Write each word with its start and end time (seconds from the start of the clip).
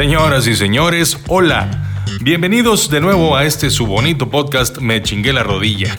Señoras 0.00 0.46
y 0.46 0.56
señores, 0.56 1.18
hola. 1.28 2.04
Bienvenidos 2.22 2.88
de 2.88 3.02
nuevo 3.02 3.36
a 3.36 3.44
este 3.44 3.68
su 3.68 3.86
bonito 3.86 4.30
podcast 4.30 4.78
Me 4.78 5.02
chingué 5.02 5.34
la 5.34 5.42
rodilla. 5.42 5.94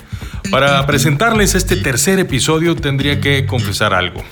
Para 0.49 0.83
presentarles 0.87 1.53
este 1.53 1.75
tercer 1.75 2.17
episodio 2.17 2.75
tendría 2.75 3.21
que 3.21 3.45
confesar 3.45 3.93
algo. 3.93 4.23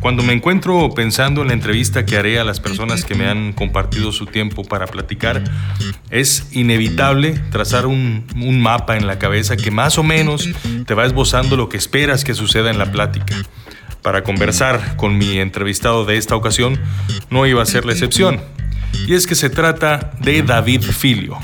Cuando 0.00 0.22
me 0.22 0.32
encuentro 0.32 0.88
pensando 0.94 1.42
en 1.42 1.48
la 1.48 1.52
entrevista 1.52 2.06
que 2.06 2.16
haré 2.16 2.38
a 2.40 2.44
las 2.44 2.60
personas 2.60 3.04
que 3.04 3.14
me 3.14 3.28
han 3.28 3.52
compartido 3.52 4.10
su 4.10 4.24
tiempo 4.24 4.64
para 4.64 4.86
platicar, 4.86 5.44
es 6.08 6.48
inevitable 6.52 7.32
trazar 7.50 7.84
un, 7.84 8.24
un, 8.36 8.58
mapa 8.58 8.96
en 8.96 9.06
la 9.06 9.18
cabeza 9.18 9.54
que 9.58 9.70
más 9.70 9.98
o 9.98 10.02
menos 10.02 10.48
te 10.86 10.94
va 10.94 11.04
esbozando 11.04 11.58
lo 11.58 11.68
que 11.68 11.76
esperas 11.76 12.24
que 12.24 12.32
suceda 12.32 12.70
en 12.70 12.78
la 12.78 12.90
plática. 12.90 13.36
Para 14.02 14.24
conversar 14.24 14.96
con 14.96 15.16
mi 15.16 15.38
entrevistado 15.38 16.04
de 16.04 16.16
esta 16.16 16.34
ocasión 16.34 16.80
no 17.30 17.46
iba 17.46 17.62
a 17.62 17.66
ser 17.66 17.84
la 17.84 17.92
excepción. 17.92 18.40
Y 19.06 19.14
es 19.14 19.28
que 19.28 19.36
se 19.36 19.48
trata 19.48 20.10
de 20.18 20.42
David 20.42 20.82
Filio, 20.82 21.38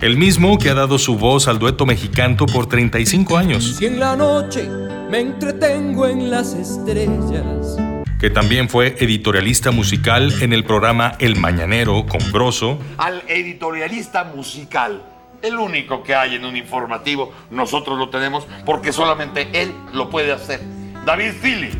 el 0.00 0.16
mismo 0.16 0.56
que 0.58 0.70
ha 0.70 0.74
dado 0.74 0.98
su 0.98 1.16
voz 1.18 1.48
al 1.48 1.58
dueto 1.58 1.86
mexicano 1.86 2.46
por 2.46 2.68
35 2.68 3.36
años. 3.36 3.76
Si 3.76 3.86
en 3.86 3.98
la 3.98 4.14
noche 4.14 4.68
me 5.10 5.18
entretengo 5.18 6.06
en 6.06 6.30
las 6.30 6.54
estrellas. 6.54 7.76
Que 8.20 8.30
también 8.30 8.68
fue 8.68 8.96
editorialista 9.00 9.72
musical 9.72 10.32
en 10.42 10.52
el 10.52 10.62
programa 10.62 11.16
El 11.18 11.36
Mañanero 11.36 12.06
con 12.06 12.20
Grosso. 12.30 12.78
Al 12.98 13.22
editorialista 13.26 14.24
musical. 14.24 15.02
El 15.42 15.56
único 15.56 16.02
que 16.02 16.14
hay 16.14 16.36
en 16.36 16.44
un 16.44 16.54
informativo, 16.54 17.32
nosotros 17.50 17.98
lo 17.98 18.10
tenemos 18.10 18.46
porque 18.64 18.92
solamente 18.92 19.48
él 19.54 19.72
lo 19.92 20.10
puede 20.10 20.32
hacer. 20.32 20.60
David 21.04 21.32
Fili. 21.40 21.70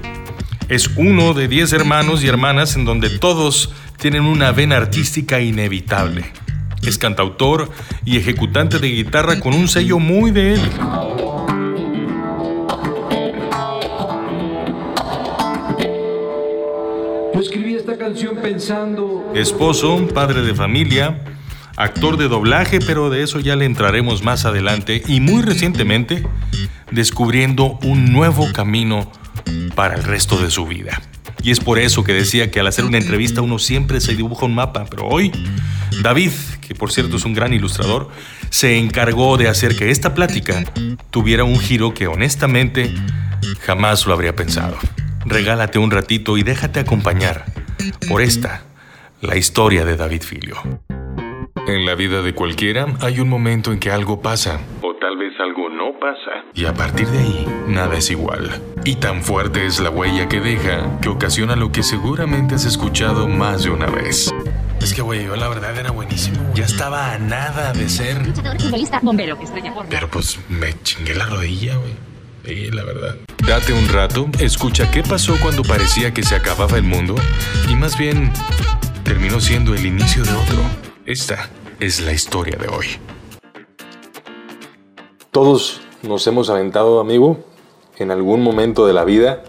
Es 0.68 0.88
uno 0.96 1.34
de 1.34 1.46
10 1.46 1.74
hermanos 1.74 2.24
y 2.24 2.28
hermanas 2.28 2.76
en 2.76 2.84
donde 2.84 3.10
todos 3.18 3.72
tienen 3.98 4.24
una 4.24 4.50
vena 4.52 4.76
artística 4.76 5.40
inevitable. 5.40 6.24
Es 6.82 6.96
cantautor 6.96 7.70
y 8.04 8.16
ejecutante 8.16 8.78
de 8.78 8.88
guitarra 8.88 9.38
con 9.40 9.52
un 9.52 9.68
sello 9.68 9.98
muy 9.98 10.30
de 10.30 10.54
él. 10.54 10.60
Yo 17.34 17.40
escribí 17.40 17.74
esta 17.74 17.98
canción 17.98 18.36
pensando... 18.36 19.32
Esposo, 19.34 20.08
padre 20.14 20.40
de 20.40 20.54
familia, 20.54 21.20
actor 21.76 22.16
de 22.16 22.28
doblaje, 22.28 22.78
pero 22.80 23.10
de 23.10 23.22
eso 23.22 23.38
ya 23.38 23.54
le 23.56 23.66
entraremos 23.66 24.22
más 24.22 24.46
adelante 24.46 25.02
y 25.06 25.20
muy 25.20 25.42
recientemente 25.42 26.24
descubriendo 26.90 27.78
un 27.82 28.12
nuevo 28.12 28.50
camino 28.52 29.10
para 29.74 29.94
el 29.94 30.04
resto 30.04 30.36
de 30.36 30.50
su 30.50 30.66
vida. 30.66 31.00
Y 31.42 31.50
es 31.50 31.60
por 31.60 31.78
eso 31.78 32.04
que 32.04 32.12
decía 32.12 32.50
que 32.50 32.60
al 32.60 32.66
hacer 32.66 32.84
una 32.84 32.98
entrevista 32.98 33.40
uno 33.40 33.58
siempre 33.58 34.00
se 34.00 34.14
dibuja 34.14 34.46
un 34.46 34.54
mapa, 34.54 34.84
pero 34.90 35.06
hoy 35.06 35.32
David, 36.02 36.32
que 36.66 36.74
por 36.74 36.92
cierto 36.92 37.16
es 37.16 37.24
un 37.24 37.34
gran 37.34 37.52
ilustrador, 37.52 38.08
se 38.50 38.78
encargó 38.78 39.36
de 39.36 39.48
hacer 39.48 39.76
que 39.76 39.90
esta 39.90 40.14
plática 40.14 40.64
tuviera 41.10 41.44
un 41.44 41.58
giro 41.58 41.94
que 41.94 42.06
honestamente 42.06 42.92
jamás 43.60 44.06
lo 44.06 44.14
habría 44.14 44.34
pensado. 44.34 44.76
Regálate 45.24 45.78
un 45.78 45.90
ratito 45.90 46.38
y 46.38 46.42
déjate 46.42 46.80
acompañar 46.80 47.44
por 48.08 48.22
esta, 48.22 48.62
la 49.20 49.36
historia 49.36 49.84
de 49.84 49.96
David 49.96 50.22
Filio. 50.22 50.56
En 51.66 51.84
la 51.84 51.94
vida 51.94 52.22
de 52.22 52.34
cualquiera 52.34 52.86
hay 53.00 53.20
un 53.20 53.28
momento 53.28 53.72
en 53.72 53.78
que 53.78 53.90
algo 53.90 54.22
pasa, 54.22 54.60
o 54.82 54.94
tal 54.96 55.16
vez 55.18 55.32
algo 55.38 55.68
no 55.68 55.89
pasa, 56.00 56.44
y 56.54 56.64
a 56.64 56.74
partir 56.74 57.06
de 57.08 57.18
ahí 57.18 57.46
nada 57.68 57.96
es 57.96 58.10
igual. 58.10 58.60
Y 58.84 58.96
tan 58.96 59.22
fuerte 59.22 59.66
es 59.66 59.78
la 59.78 59.90
huella 59.90 60.28
que 60.28 60.40
deja 60.40 60.98
que 61.00 61.08
ocasiona 61.08 61.54
lo 61.54 61.70
que 61.70 61.82
seguramente 61.82 62.54
has 62.54 62.64
escuchado 62.64 63.28
más 63.28 63.64
de 63.64 63.70
una 63.70 63.86
vez. 63.86 64.32
Es 64.80 64.94
que, 64.94 65.02
güey, 65.02 65.26
yo 65.26 65.36
la 65.36 65.48
verdad 65.48 65.76
era 65.78 65.90
buenísimo. 65.90 66.38
Ya 66.54 66.64
estaba 66.64 67.12
a 67.12 67.18
nada 67.18 67.72
de 67.74 67.88
ser. 67.88 68.16
bombero, 69.02 69.38
estrella 69.42 69.74
Pero 69.90 70.08
pues 70.08 70.38
me 70.48 70.72
chingué 70.82 71.14
la 71.14 71.26
rodilla, 71.26 71.76
güey. 71.76 71.92
Sí, 72.46 72.70
la 72.70 72.84
verdad. 72.84 73.16
Date 73.46 73.74
un 73.74 73.86
rato, 73.88 74.28
escucha 74.38 74.90
qué 74.90 75.02
pasó 75.02 75.36
cuando 75.40 75.62
parecía 75.62 76.14
que 76.14 76.22
se 76.22 76.34
acababa 76.34 76.78
el 76.78 76.84
mundo 76.84 77.14
y 77.68 77.74
más 77.74 77.98
bien 77.98 78.32
terminó 79.04 79.40
siendo 79.40 79.74
el 79.74 79.84
inicio 79.84 80.24
de 80.24 80.32
otro. 80.32 80.62
Esta 81.04 81.50
es 81.78 82.00
la 82.00 82.12
historia 82.12 82.56
de 82.56 82.68
hoy. 82.68 82.86
Todos 85.30 85.82
nos 86.02 86.26
hemos 86.26 86.50
aventado, 86.50 87.00
amigo, 87.00 87.38
en 87.98 88.10
algún 88.10 88.42
momento 88.42 88.86
de 88.86 88.92
la 88.92 89.04
vida 89.04 89.42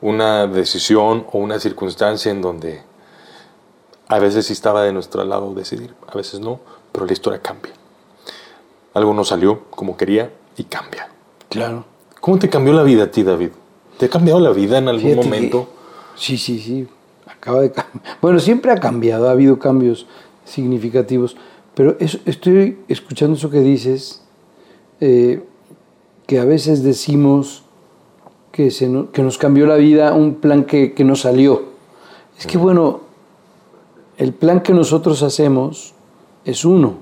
una 0.00 0.46
decisión 0.46 1.26
o 1.32 1.38
una 1.38 1.58
circunstancia 1.58 2.30
en 2.30 2.42
donde 2.42 2.82
a 4.08 4.18
veces 4.18 4.46
sí 4.46 4.52
estaba 4.52 4.82
de 4.82 4.92
nuestro 4.92 5.24
lado 5.24 5.54
decidir, 5.54 5.94
a 6.06 6.14
veces 6.14 6.40
no, 6.40 6.60
pero 6.92 7.06
la 7.06 7.12
historia 7.14 7.40
cambia. 7.40 7.72
Algo 8.92 9.14
no 9.14 9.24
salió 9.24 9.64
como 9.70 9.96
quería 9.96 10.30
y 10.58 10.64
cambia. 10.64 11.08
Claro. 11.48 11.84
¿Cómo 12.20 12.38
te 12.38 12.50
cambió 12.50 12.74
la 12.74 12.82
vida 12.82 13.04
a 13.04 13.10
ti, 13.10 13.22
David? 13.22 13.50
¿Te 13.98 14.06
ha 14.06 14.08
cambiado 14.10 14.40
la 14.40 14.50
vida 14.50 14.78
en 14.78 14.88
algún 14.88 15.10
Fíjate 15.12 15.24
momento? 15.26 15.64
que- 15.64 16.20
sí, 16.20 16.36
sí, 16.36 16.58
sí. 16.58 16.86
Acaba 17.26 17.60
de 17.60 17.72
cambiar. 17.72 18.16
Bueno, 18.20 18.38
siempre 18.40 18.70
ha 18.72 18.76
cambiado, 18.76 19.28
ha 19.28 19.32
habido 19.32 19.58
cambios 19.58 20.06
significativos. 20.44 21.36
Pero 21.74 21.96
eso- 21.98 22.18
estoy 22.26 22.78
escuchando 22.88 23.36
eso 23.36 23.48
que 23.50 23.60
dices, 23.60 24.22
eh, 25.00 25.42
que 26.26 26.38
a 26.38 26.44
veces 26.44 26.82
decimos 26.82 27.62
que, 28.52 28.70
se 28.70 28.88
no- 28.88 29.10
que 29.10 29.22
nos 29.22 29.38
cambió 29.38 29.66
la 29.66 29.76
vida 29.76 30.12
un 30.14 30.34
plan 30.36 30.64
que, 30.64 30.92
que 30.94 31.04
no 31.04 31.16
salió. 31.16 31.62
Es 32.38 32.46
que 32.46 32.58
bueno, 32.58 33.00
el 34.16 34.32
plan 34.32 34.60
que 34.60 34.72
nosotros 34.72 35.22
hacemos 35.22 35.92
es 36.44 36.64
uno. 36.64 36.94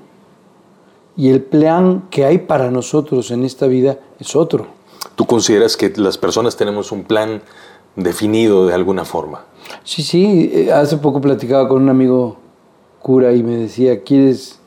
Y 1.16 1.28
el 1.28 1.43
plan 1.43 2.05
que 2.10 2.25
hay 2.25 2.38
para 2.38 2.71
nosotros 2.71 3.31
en 3.31 3.44
esta 3.44 3.66
vida 3.66 3.99
es 4.19 4.34
otro. 4.34 4.66
¿Tú 5.15 5.27
consideras 5.27 5.77
que 5.77 5.93
las 5.97 6.16
personas 6.16 6.56
tenemos 6.56 6.91
un 6.91 7.04
plan 7.04 7.43
definido 7.97 8.66
de 8.66 8.72
alguna 8.75 9.04
forma? 9.04 9.44
Sí, 9.84 10.03
sí, 10.03 10.50
eh, 10.54 10.72
hace 10.72 10.97
poco 10.97 11.21
platicaba 11.21 11.69
con 11.69 11.83
un 11.83 11.91
amigo 11.91 12.37
cura 13.00 13.33
y 13.34 13.43
me 13.43 13.56
decía, 13.56 14.03
¿quieres 14.03 14.59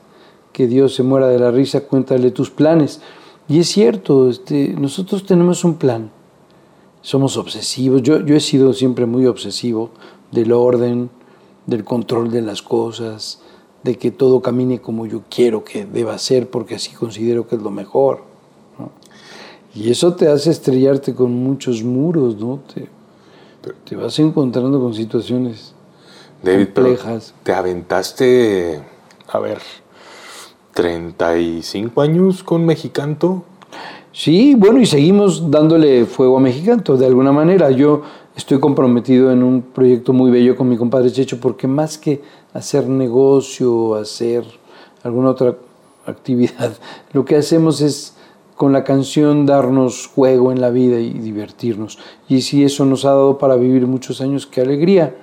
que 0.52 0.68
Dios 0.68 0.94
se 0.94 1.02
muera 1.02 1.26
de 1.28 1.38
la 1.40 1.50
risa? 1.50 1.80
Cuéntale 1.80 2.30
tus 2.30 2.50
planes. 2.50 3.00
Y 3.48 3.60
es 3.60 3.68
cierto, 3.68 4.28
este, 4.28 4.74
nosotros 4.78 5.24
tenemos 5.24 5.64
un 5.64 5.74
plan. 5.74 6.10
Somos 7.00 7.36
obsesivos. 7.36 8.02
Yo, 8.02 8.24
yo 8.24 8.34
he 8.34 8.40
sido 8.40 8.72
siempre 8.72 9.06
muy 9.06 9.26
obsesivo 9.26 9.90
del 10.32 10.52
orden, 10.52 11.10
del 11.66 11.84
control 11.84 12.30
de 12.30 12.42
las 12.42 12.62
cosas, 12.62 13.40
de 13.84 13.96
que 13.96 14.10
todo 14.10 14.42
camine 14.42 14.80
como 14.80 15.06
yo 15.06 15.22
quiero 15.30 15.62
que 15.62 15.84
deba 15.84 16.18
ser, 16.18 16.50
porque 16.50 16.74
así 16.74 16.92
considero 16.92 17.46
que 17.46 17.56
es 17.56 17.62
lo 17.62 17.70
mejor. 17.70 18.22
¿no? 18.78 18.90
Y 19.74 19.90
eso 19.90 20.14
te 20.14 20.28
hace 20.28 20.50
estrellarte 20.50 21.14
con 21.14 21.32
muchos 21.32 21.84
muros, 21.84 22.36
¿no? 22.36 22.60
Te, 22.74 22.88
te 23.84 23.96
vas 23.96 24.18
encontrando 24.18 24.80
con 24.80 24.94
situaciones 24.94 25.74
David, 26.42 26.68
pero 26.74 26.88
complejas. 26.88 27.34
te 27.42 27.52
aventaste, 27.52 28.82
a 29.28 29.38
ver, 29.38 29.58
35 30.76 32.02
años 32.02 32.44
con 32.44 32.66
Mexicanto. 32.66 33.44
Sí, 34.12 34.54
bueno, 34.54 34.78
y 34.78 34.84
seguimos 34.84 35.50
dándole 35.50 36.04
fuego 36.04 36.36
a 36.36 36.40
Mexicanto 36.40 36.98
de 36.98 37.06
alguna 37.06 37.32
manera. 37.32 37.70
Yo 37.70 38.02
estoy 38.36 38.60
comprometido 38.60 39.32
en 39.32 39.42
un 39.42 39.62
proyecto 39.62 40.12
muy 40.12 40.30
bello 40.30 40.54
con 40.54 40.68
mi 40.68 40.76
compadre 40.76 41.10
Checho, 41.10 41.40
porque 41.40 41.66
más 41.66 41.96
que 41.96 42.20
hacer 42.52 42.86
negocio, 42.88 43.94
hacer 43.94 44.44
alguna 45.02 45.30
otra 45.30 45.56
actividad, 46.04 46.76
lo 47.14 47.24
que 47.24 47.36
hacemos 47.36 47.80
es 47.80 48.14
con 48.54 48.74
la 48.74 48.84
canción 48.84 49.46
darnos 49.46 50.10
juego 50.14 50.52
en 50.52 50.60
la 50.60 50.68
vida 50.68 51.00
y 51.00 51.10
divertirnos. 51.14 51.98
Y 52.28 52.42
si 52.42 52.64
eso 52.64 52.84
nos 52.84 53.06
ha 53.06 53.10
dado 53.10 53.38
para 53.38 53.56
vivir 53.56 53.86
muchos 53.86 54.20
años, 54.20 54.46
qué 54.46 54.60
alegría. 54.60 55.16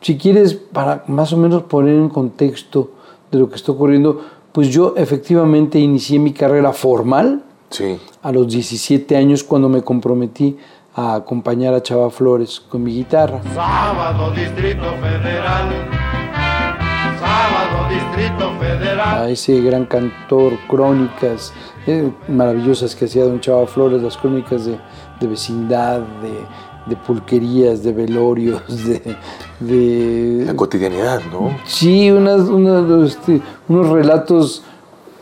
Si 0.00 0.18
quieres, 0.18 0.54
para 0.54 1.04
más 1.06 1.32
o 1.32 1.36
menos 1.36 1.62
poner 1.62 1.94
en 1.94 2.08
contexto 2.08 2.90
de 3.30 3.38
lo 3.38 3.48
que 3.48 3.54
está 3.54 3.70
ocurriendo, 3.70 4.20
pues 4.52 4.68
yo 4.68 4.94
efectivamente 4.96 5.78
inicié 5.78 6.18
mi 6.18 6.32
carrera 6.32 6.72
formal 6.72 7.42
Sí. 7.70 7.98
a 8.22 8.30
los 8.32 8.48
17 8.48 9.16
años 9.16 9.42
cuando 9.42 9.68
me 9.68 9.82
comprometí 9.82 10.58
a 10.94 11.14
acompañar 11.14 11.72
a 11.72 11.82
Chava 11.82 12.10
Flores 12.10 12.60
con 12.60 12.82
mi 12.82 12.92
guitarra. 12.94 13.40
Sábado, 13.54 14.30
Distrito 14.32 14.84
Federal. 15.00 15.70
Sábado, 17.18 17.88
Distrito 17.88 18.52
Federal. 18.58 19.22
A 19.22 19.30
ese 19.30 19.60
gran 19.62 19.86
cantor, 19.86 20.52
crónicas 20.68 21.52
eh, 21.86 22.10
maravillosas 22.28 22.94
que 22.94 23.06
hacía 23.06 23.24
don 23.24 23.40
Chava 23.40 23.66
Flores, 23.66 24.02
las 24.02 24.16
crónicas 24.18 24.66
de, 24.66 24.78
de 25.20 25.26
vecindad, 25.26 26.00
de, 26.00 26.44
de 26.86 26.96
pulquerías, 26.96 27.82
de 27.82 27.92
velorios, 27.92 28.62
de... 28.86 29.16
de 29.60 30.44
La 30.46 30.56
cotidianidad, 30.56 31.20
¿no? 31.30 31.56
Sí, 31.64 32.10
unas, 32.10 32.40
unas, 32.48 33.06
este, 33.06 33.40
unos 33.68 33.88
relatos 33.88 34.64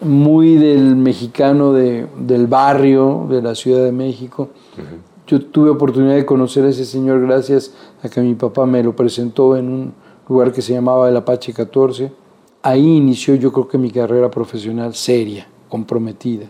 muy 0.00 0.56
del 0.56 0.96
mexicano 0.96 1.72
de, 1.72 2.06
del 2.16 2.46
barrio, 2.46 3.26
de 3.28 3.42
la 3.42 3.54
Ciudad 3.54 3.84
de 3.84 3.92
México. 3.92 4.48
Yo 5.26 5.40
tuve 5.44 5.70
oportunidad 5.70 6.14
de 6.14 6.26
conocer 6.26 6.64
a 6.64 6.68
ese 6.70 6.84
señor 6.84 7.20
gracias 7.20 7.72
a 8.02 8.08
que 8.08 8.20
mi 8.20 8.34
papá 8.34 8.66
me 8.66 8.82
lo 8.82 8.96
presentó 8.96 9.56
en 9.56 9.68
un 9.68 9.94
lugar 10.28 10.52
que 10.52 10.62
se 10.62 10.72
llamaba 10.72 11.08
el 11.08 11.16
Apache 11.16 11.52
14. 11.52 12.12
Ahí 12.62 12.96
inició 12.96 13.34
yo 13.34 13.52
creo 13.52 13.68
que 13.68 13.78
mi 13.78 13.90
carrera 13.90 14.30
profesional 14.30 14.94
seria, 14.94 15.46
comprometida. 15.68 16.46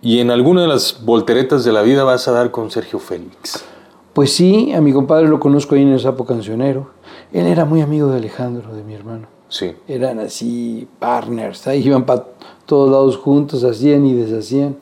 Y 0.00 0.18
en 0.18 0.30
alguna 0.30 0.62
de 0.62 0.68
las 0.68 1.04
volteretas 1.04 1.64
de 1.64 1.72
la 1.72 1.82
vida 1.82 2.02
vas 2.02 2.26
a 2.26 2.32
dar 2.32 2.50
con 2.50 2.70
Sergio 2.70 2.98
Félix. 2.98 3.64
Pues 4.12 4.32
sí, 4.34 4.72
a 4.72 4.80
mi 4.80 4.92
compadre 4.92 5.26
lo 5.26 5.40
conozco 5.40 5.74
ahí 5.74 5.82
en 5.82 5.88
el 5.88 6.00
Sapo 6.00 6.24
Cancionero. 6.26 6.90
Él 7.32 7.46
era 7.46 7.64
muy 7.64 7.80
amigo 7.80 8.08
de 8.08 8.18
Alejandro, 8.18 8.74
de 8.74 8.84
mi 8.84 8.94
hermano. 8.94 9.26
Sí. 9.48 9.72
Eran 9.88 10.18
así 10.18 10.86
partners, 10.98 11.66
ahí 11.66 11.86
iban 11.86 12.04
para 12.04 12.26
todos 12.66 12.90
lados 12.90 13.16
juntos, 13.16 13.64
hacían 13.64 14.04
y 14.04 14.14
deshacían. 14.14 14.76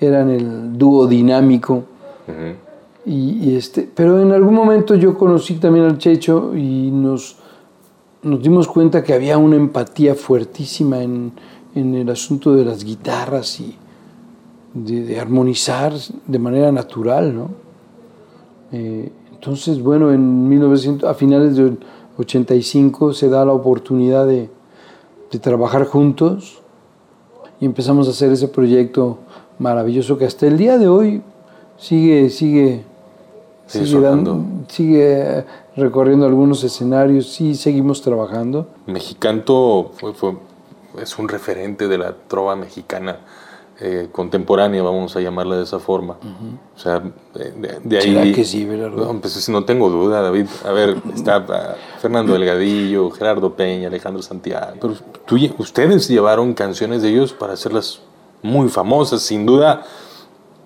Eran 0.00 0.30
el 0.30 0.78
dúo 0.78 1.06
dinámico. 1.06 1.82
y, 3.04 3.50
y 3.50 3.56
este, 3.56 3.88
pero 3.92 4.20
en 4.20 4.30
algún 4.30 4.54
momento 4.54 4.94
yo 4.94 5.18
conocí 5.18 5.54
también 5.54 5.84
al 5.86 5.98
Checho 5.98 6.56
y 6.56 6.90
nos, 6.92 7.36
nos 8.22 8.40
dimos 8.40 8.68
cuenta 8.68 9.02
que 9.02 9.14
había 9.14 9.36
una 9.36 9.56
empatía 9.56 10.14
fuertísima 10.14 11.02
en, 11.02 11.32
en 11.74 11.94
el 11.96 12.08
asunto 12.08 12.54
de 12.54 12.64
las 12.64 12.84
guitarras 12.84 13.60
y 13.60 13.76
de, 14.74 15.04
de 15.04 15.18
armonizar 15.18 15.92
de 16.26 16.38
manera 16.38 16.70
natural, 16.70 17.34
¿no? 17.34 17.69
Eh, 18.72 19.10
entonces, 19.32 19.82
bueno, 19.82 20.12
en 20.12 20.48
1900, 20.48 21.08
a 21.08 21.14
finales 21.14 21.56
del 21.56 21.78
85 22.18 23.12
se 23.14 23.28
da 23.28 23.44
la 23.44 23.52
oportunidad 23.52 24.26
de, 24.26 24.48
de 25.32 25.38
trabajar 25.38 25.86
juntos 25.86 26.60
y 27.60 27.66
empezamos 27.66 28.06
a 28.08 28.10
hacer 28.10 28.30
ese 28.32 28.48
proyecto 28.48 29.18
maravilloso 29.58 30.18
que 30.18 30.24
hasta 30.26 30.46
el 30.46 30.56
día 30.58 30.78
de 30.78 30.88
hoy 30.88 31.22
sigue, 31.78 32.30
sigue, 32.30 32.84
Sigue 33.66 33.86
sigue, 33.86 34.00
dando- 34.00 34.32
sonando. 34.32 34.64
sigue 34.68 35.44
recorriendo 35.76 36.26
algunos 36.26 36.64
escenarios, 36.64 37.28
sí 37.32 37.54
seguimos 37.54 38.02
trabajando. 38.02 38.66
Mexicanto 38.86 39.92
fue, 39.94 40.12
fue- 40.12 40.36
es 41.00 41.18
un 41.18 41.28
referente 41.28 41.86
de 41.88 41.96
la 41.98 42.14
trova 42.28 42.56
mexicana 42.56 43.18
eh, 43.82 44.08
contemporánea, 44.12 44.82
vamos 44.82 45.16
a 45.16 45.20
llamarla 45.20 45.56
de 45.56 45.62
esa 45.62 45.78
forma. 45.78 46.18
O 46.76 46.78
sea, 46.78 47.02
de, 47.82 47.98
ahí... 47.98 48.12
¿Será 48.12 48.32
que 48.34 48.44
sí? 48.44 48.66
No, 48.66 49.20
pues 49.20 49.48
no 49.48 49.64
tengo 49.64 49.88
duda, 49.88 50.20
David. 50.20 50.46
A 50.66 50.72
ver, 50.72 50.98
está 51.14 51.36
ah, 51.48 51.76
Fernando 51.98 52.34
Delgadillo, 52.34 53.10
Gerardo 53.10 53.54
Peña, 53.54 53.88
Alejandro 53.88 54.22
Santiago. 54.22 54.76
Pero 54.78 54.94
tú 55.24 55.38
ustedes 55.56 56.08
llevaron 56.08 56.52
canciones 56.52 57.00
de 57.00 57.08
ellos 57.08 57.32
para 57.32 57.54
hacerlas 57.54 58.02
muy 58.42 58.68
famosas. 58.68 59.22
Sin 59.22 59.46
duda, 59.46 59.82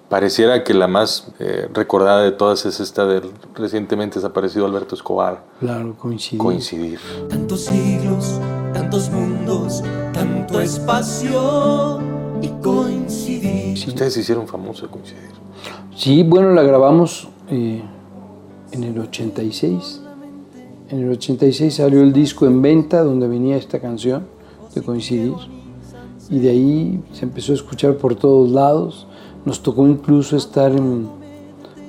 pareciera 0.08 0.64
que 0.64 0.74
la 0.74 0.88
más 0.88 1.28
eh, 1.38 1.68
recordada 1.72 2.22
de 2.22 2.32
todas 2.32 2.66
es 2.66 2.80
esta 2.80 3.06
del 3.06 3.30
recientemente 3.54 4.16
desaparecido 4.16 4.66
Alberto 4.66 4.96
Escobar. 4.96 5.44
Claro, 5.60 5.94
coincidir. 5.96 6.38
Coincidir. 6.38 6.98
Tantos 7.28 7.66
siglos, 7.66 8.40
tantos 8.72 9.08
mundos, 9.10 9.84
tanto 10.12 10.60
espacio 10.60 12.13
y 12.44 12.48
coincidir. 12.62 13.74
Ustedes 13.88 14.12
se 14.14 14.20
hicieron 14.20 14.46
famosos 14.46 14.88
coincidir. 14.88 15.30
Sí, 15.96 16.22
bueno, 16.22 16.50
la 16.52 16.62
grabamos 16.62 17.28
eh, 17.50 17.82
en 18.72 18.84
el 18.84 18.98
86. 18.98 20.00
En 20.90 21.00
el 21.00 21.10
86 21.12 21.74
salió 21.74 22.02
el 22.02 22.12
disco 22.12 22.46
en 22.46 22.60
venta 22.60 23.02
donde 23.02 23.26
venía 23.26 23.56
esta 23.56 23.80
canción 23.80 24.26
de 24.74 24.82
Coincidir. 24.82 25.32
Y 26.30 26.38
de 26.38 26.50
ahí 26.50 27.04
se 27.12 27.24
empezó 27.24 27.52
a 27.52 27.54
escuchar 27.54 27.96
por 27.96 28.14
todos 28.16 28.50
lados. 28.50 29.06
Nos 29.44 29.62
tocó 29.62 29.86
incluso 29.86 30.36
estar 30.36 30.72
en... 30.72 31.08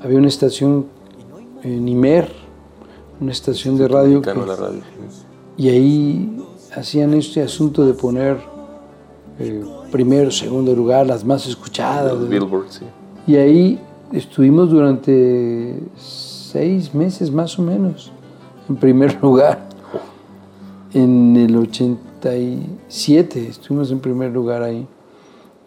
Había 0.04 0.18
una 0.18 0.28
estación 0.28 0.86
en 1.64 1.88
Imer, 1.88 2.32
una 3.20 3.32
estación 3.32 3.78
de 3.78 3.88
radio. 3.88 4.22
que- 4.22 4.34
la 4.34 4.56
radio. 4.56 4.80
y 5.58 5.70
ahí 5.70 6.38
hacían 6.76 7.14
este 7.14 7.42
asunto 7.42 7.86
de 7.86 7.94
poner 7.94 8.38
eh, 9.40 9.64
primero, 9.96 10.30
segundo 10.30 10.76
lugar, 10.76 11.08
las 11.08 11.24
más 11.24 11.48
escuchadas. 11.48 12.28
Billboard, 12.28 12.66
sí. 12.68 12.84
Y 13.26 13.38
ahí 13.38 13.80
estuvimos 14.12 14.70
durante 14.70 15.80
seis 15.96 16.94
meses 16.94 17.32
más 17.32 17.58
o 17.58 17.62
menos, 17.62 18.12
en 18.68 18.76
primer 18.76 19.18
lugar. 19.22 19.70
En 20.94 21.38
el 21.38 21.56
87 21.56 23.48
estuvimos 23.48 23.90
en 23.90 24.02
primer 24.02 24.34
lugar 24.34 24.64
ahí. 24.64 24.86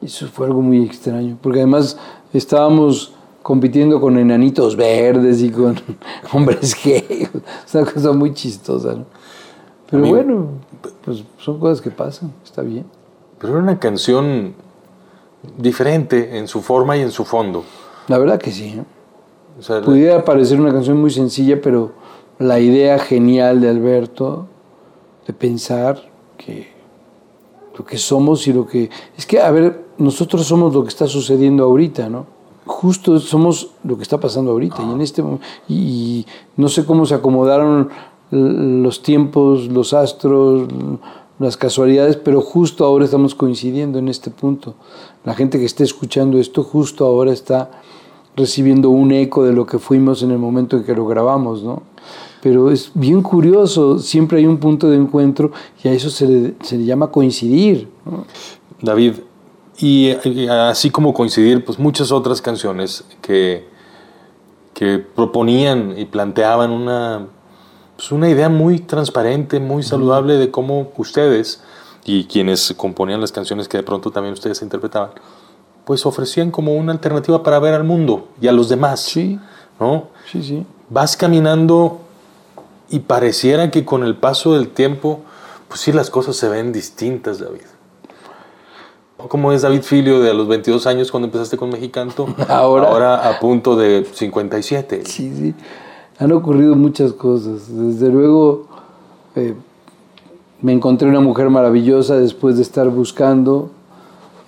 Eso 0.03 0.27
fue 0.27 0.47
algo 0.47 0.61
muy 0.61 0.85
extraño, 0.85 1.39
porque 1.41 1.61
además 1.61 1.97
estábamos 2.35 3.15
compitiendo 3.43 3.99
con 3.99 4.19
enanitos 4.19 4.77
verdes 4.77 5.41
y 5.41 5.49
con 5.49 5.75
hombres 6.35 6.77
gay. 6.85 7.27
Es 7.67 7.75
una 7.75 7.91
cosa 7.91 8.13
muy 8.13 8.35
chistosa, 8.35 8.93
¿no? 8.93 9.07
Pero 9.91 10.03
Amigo. 10.03 10.17
bueno, 10.17 10.49
pues 11.03 11.25
son 11.39 11.59
cosas 11.59 11.81
que 11.81 11.91
pasan, 11.91 12.31
está 12.45 12.61
bien. 12.61 12.85
Pero 13.39 13.55
era 13.55 13.63
una 13.63 13.79
canción 13.79 14.55
diferente 15.57 16.39
en 16.39 16.49
su 16.49 16.61
forma 16.63 16.97
y 16.97 17.03
en 17.03 17.11
su 17.11 17.25
fondo. 17.25 17.65
La 18.09 18.19
verdad 18.19 18.39
que 18.39 18.51
sí. 18.51 18.75
¿eh? 18.79 18.85
O 19.59 19.63
sea, 19.63 19.81
Pudiera 19.83 20.25
parecer 20.25 20.61
una 20.61 20.73
canción 20.73 21.01
muy 21.01 21.11
sencilla, 21.11 21.61
pero 21.61 21.93
la 22.39 22.61
idea 22.61 22.99
genial 22.99 23.61
de 23.61 23.69
Alberto 23.69 24.47
de 25.27 25.33
pensar 25.33 26.01
que 26.37 26.69
lo 27.77 27.85
que 27.85 27.99
somos 27.99 28.47
y 28.47 28.53
lo 28.53 28.67
que... 28.67 28.91
Es 29.17 29.27
que, 29.27 29.41
a 29.41 29.51
ver, 29.51 29.85
nosotros 29.99 30.47
somos 30.47 30.75
lo 30.75 30.83
que 30.83 30.89
está 30.89 31.07
sucediendo 31.07 31.65
ahorita, 31.65 32.09
¿no? 32.09 32.27
Justo 32.67 33.19
somos 33.19 33.71
lo 33.83 33.97
que 33.97 34.03
está 34.03 34.21
pasando 34.21 34.51
ahorita 34.51 34.83
y 34.83 34.93
en 34.93 35.01
este 35.01 35.25
y, 35.69 35.75
y 35.75 36.27
no 36.57 36.69
sé 36.69 36.85
cómo 36.85 37.07
se 37.07 37.15
acomodaron 37.15 37.89
los 38.31 39.03
tiempos, 39.03 39.69
los 39.69 39.95
astros, 39.95 40.69
las 41.39 41.57
casualidades, 41.57 42.17
pero 42.17 42.41
justo 42.41 42.85
ahora 42.85 43.05
estamos 43.05 43.35
coincidiendo 43.35 43.99
en 43.99 44.09
este 44.09 44.31
punto. 44.31 44.75
La 45.25 45.35
gente 45.35 45.59
que 45.59 45.65
esté 45.65 45.85
escuchando 45.85 46.39
esto 46.39 46.65
justo 46.65 47.07
ahora 47.07 47.33
está 47.33 47.71
recibiendo 48.37 48.91
un 48.91 49.13
eco 49.13 49.45
de 49.45 49.53
lo 49.53 49.67
que 49.67 49.79
fuimos 49.79 50.23
en 50.23 50.31
el 50.31 50.39
momento 50.39 50.77
en 50.77 50.85
que 50.85 50.95
lo 50.95 51.07
grabamos, 51.07 51.63
¿no? 51.63 51.83
Pero 52.41 52.71
es 52.71 52.93
bien 52.95 53.23
curioso, 53.23 53.99
siempre 53.99 54.39
hay 54.39 54.47
un 54.47 54.59
punto 54.59 54.89
de 54.89 54.97
encuentro 54.97 55.51
y 55.83 55.89
a 55.89 55.93
eso 55.93 56.09
se 56.09 56.27
le, 56.27 56.55
se 56.63 56.79
le 56.79 56.85
llama 56.85 57.11
coincidir. 57.11 57.89
¿no? 58.05 58.25
David, 58.81 59.15
y, 59.79 60.11
y 60.25 60.49
así 60.49 60.91
como 60.91 61.13
coincidir, 61.13 61.65
pues 61.65 61.79
muchas 61.81 62.13
otras 62.13 62.41
canciones 62.41 63.05
que, 63.21 63.67
que 64.73 64.99
proponían 64.99 65.99
y 65.99 66.05
planteaban 66.05 66.71
una, 66.71 67.27
pues 67.99 68.13
una 68.13 68.29
idea 68.29 68.49
muy 68.49 68.79
transparente, 68.79 69.59
muy 69.59 69.83
saludable 69.83 70.35
de 70.35 70.53
cómo 70.53 70.93
ustedes 70.97 71.61
y 72.05 72.27
quienes 72.27 72.73
componían 72.77 73.21
las 73.21 73.33
canciones 73.33 73.67
que 73.67 73.77
de 73.77 73.83
pronto 73.83 74.13
también 74.13 74.35
ustedes 74.35 74.63
interpretaban, 74.63 75.11
pues 75.85 76.07
ofrecían 76.07 76.53
como 76.53 76.75
una 76.75 76.93
alternativa 76.93 77.43
para 77.43 77.59
ver 77.59 77.75
al 77.75 77.83
mundo 77.83 78.29
y 78.41 78.47
a 78.47 78.53
los 78.53 78.69
demás. 78.69 79.01
Sí, 79.01 79.41
¿no? 79.81 80.11
sí, 80.31 80.45
sí. 80.45 80.65
Vas 80.89 81.17
caminando 81.17 81.99
y 82.89 83.01
pareciera 83.01 83.73
que 83.73 83.85
con 83.85 84.05
el 84.05 84.15
paso 84.15 84.55
del 84.55 84.69
tiempo, 84.69 85.23
pues 85.67 85.81
sí, 85.81 85.91
las 85.91 86.09
cosas 86.09 86.37
se 86.37 86.49
ven 86.49 86.73
distintas, 86.73 87.41
David. 87.41 87.63
¿Cómo 89.27 89.51
es 89.51 89.63
David 89.63 89.83
Filio 89.83 90.21
de 90.21 90.31
a 90.31 90.35
los 90.35 90.47
22 90.47 90.87
años 90.87 91.11
cuando 91.11 91.27
empezaste 91.27 91.57
con 91.57 91.69
Mexicanto? 91.71 92.33
Ahora. 92.49 92.87
Ahora 92.87 93.29
a 93.29 93.41
punto 93.41 93.75
de 93.75 94.07
57. 94.15 95.03
Sí, 95.05 95.35
sí. 95.35 95.55
Han 96.21 96.33
ocurrido 96.33 96.75
muchas 96.75 97.13
cosas. 97.13 97.69
Desde 97.71 98.09
luego, 98.09 98.67
eh, 99.37 99.55
me 100.61 100.73
encontré 100.73 101.09
una 101.09 101.21
mujer 101.21 101.49
maravillosa 101.49 102.19
después 102.19 102.57
de 102.57 102.63
estar 102.63 102.89
buscando. 102.89 103.71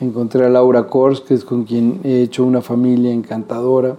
Encontré 0.00 0.44
a 0.44 0.48
Laura 0.48 0.88
Kors, 0.88 1.20
que 1.20 1.34
es 1.34 1.44
con 1.44 1.62
quien 1.62 2.00
he 2.02 2.22
hecho 2.22 2.44
una 2.44 2.60
familia 2.60 3.12
encantadora. 3.12 3.96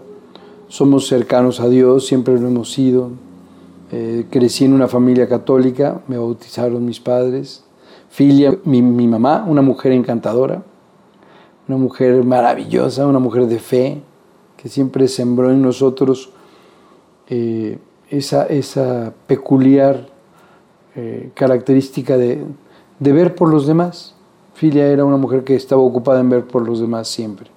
Somos 0.67 1.07
cercanos 1.07 1.61
a 1.61 1.69
Dios, 1.69 2.05
siempre 2.05 2.37
lo 2.37 2.49
hemos 2.49 2.73
sido. 2.73 3.11
Eh, 3.93 4.25
crecí 4.29 4.65
en 4.65 4.73
una 4.73 4.89
familia 4.89 5.29
católica, 5.29 6.01
me 6.09 6.17
bautizaron 6.17 6.85
mis 6.85 6.99
padres. 6.99 7.63
Filia, 8.09 8.57
mi, 8.65 8.81
mi 8.81 9.07
mamá, 9.07 9.45
una 9.47 9.61
mujer 9.61 9.93
encantadora, 9.93 10.61
una 11.69 11.77
mujer 11.77 12.21
maravillosa, 12.25 13.07
una 13.07 13.19
mujer 13.19 13.47
de 13.47 13.59
fe, 13.59 14.01
que 14.57 14.67
siempre 14.67 15.07
sembró 15.07 15.51
en 15.51 15.61
nosotros 15.61 16.31
eh, 17.31 17.79
esa, 18.09 18.45
esa 18.47 19.13
peculiar 19.25 20.09
eh, 20.97 21.31
característica 21.33 22.17
de, 22.17 22.43
de 22.99 23.11
ver 23.13 23.35
por 23.35 23.49
los 23.49 23.65
demás. 23.65 24.15
Filia 24.53 24.87
era 24.87 25.05
una 25.05 25.15
mujer 25.15 25.45
que 25.45 25.55
estaba 25.55 25.81
ocupada 25.81 26.19
en 26.19 26.29
ver 26.29 26.45
por 26.45 26.67
los 26.67 26.81
demás 26.81 27.07
siempre. 27.07 27.49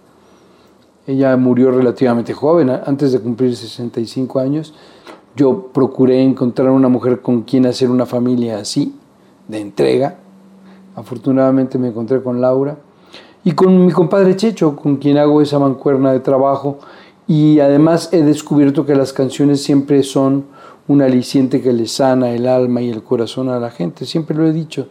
Ella 1.08 1.36
murió 1.36 1.72
relativamente 1.72 2.32
joven, 2.32 2.70
antes 2.70 3.10
de 3.10 3.18
cumplir 3.18 3.56
65 3.56 4.38
años. 4.38 4.74
Yo 5.34 5.72
procuré 5.72 6.22
encontrar 6.22 6.70
una 6.70 6.88
mujer 6.88 7.20
con 7.20 7.42
quien 7.42 7.66
hacer 7.66 7.90
una 7.90 8.06
familia 8.06 8.58
así, 8.58 8.94
de 9.48 9.58
entrega. 9.58 10.18
Afortunadamente 10.94 11.78
me 11.78 11.88
encontré 11.88 12.22
con 12.22 12.40
Laura 12.40 12.78
y 13.42 13.50
con 13.52 13.84
mi 13.84 13.90
compadre 13.90 14.36
Checho, 14.36 14.76
con 14.76 14.98
quien 14.98 15.18
hago 15.18 15.42
esa 15.42 15.58
mancuerna 15.58 16.12
de 16.12 16.20
trabajo. 16.20 16.78
Y 17.26 17.60
además 17.60 18.10
he 18.12 18.22
descubierto 18.22 18.84
que 18.84 18.94
las 18.94 19.12
canciones 19.12 19.62
siempre 19.62 20.02
son 20.02 20.44
un 20.88 21.00
aliciente 21.00 21.62
que 21.62 21.72
le 21.72 21.86
sana 21.86 22.30
el 22.30 22.46
alma 22.46 22.82
y 22.82 22.90
el 22.90 23.02
corazón 23.02 23.48
a 23.48 23.58
la 23.58 23.70
gente. 23.70 24.04
Siempre 24.04 24.36
lo 24.36 24.46
he 24.46 24.52
dicho. 24.52 24.88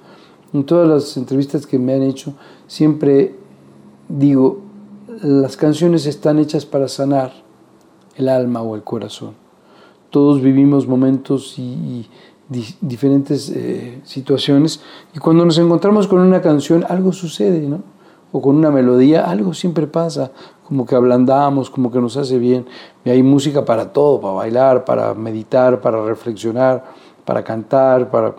En 0.53 0.63
todas 0.65 0.87
las 0.87 1.17
entrevistas 1.17 1.65
que 1.65 1.79
me 1.79 1.93
han 1.93 2.03
hecho, 2.03 2.33
siempre 2.67 3.35
digo, 4.07 4.59
las 5.21 5.57
canciones 5.57 6.05
están 6.05 6.39
hechas 6.39 6.65
para 6.65 6.87
sanar 6.87 7.33
el 8.15 8.29
alma 8.29 8.61
o 8.61 8.75
el 8.75 8.83
corazón. 8.83 9.33
Todos 10.09 10.41
vivimos 10.41 10.87
momentos 10.87 11.57
y, 11.57 12.07
diferentes 12.81 13.49
eh, 13.49 13.99
situaciones 14.03 14.81
y 15.15 15.17
cuando 15.17 15.43
nos 15.43 15.57
encontramos 15.57 16.07
con 16.07 16.19
una 16.19 16.41
canción 16.41 16.85
algo 16.87 17.11
sucede, 17.11 17.61
¿no? 17.61 17.81
O 18.31 18.41
con 18.41 18.57
una 18.57 18.69
melodía, 18.69 19.25
algo 19.25 19.55
siempre 19.55 19.87
pasa, 19.87 20.31
como 20.67 20.85
que 20.85 20.95
ablandamos, 20.95 21.69
como 21.69 21.91
que 21.91 21.99
nos 21.99 22.17
hace 22.17 22.37
bien. 22.37 22.65
Y 23.05 23.09
hay 23.09 23.23
música 23.23 23.65
para 23.65 23.91
todo, 23.91 24.19
para 24.19 24.33
bailar, 24.33 24.85
para 24.85 25.13
meditar, 25.13 25.81
para 25.81 26.03
reflexionar, 26.03 26.83
para 27.25 27.43
cantar, 27.43 28.09
para... 28.09 28.35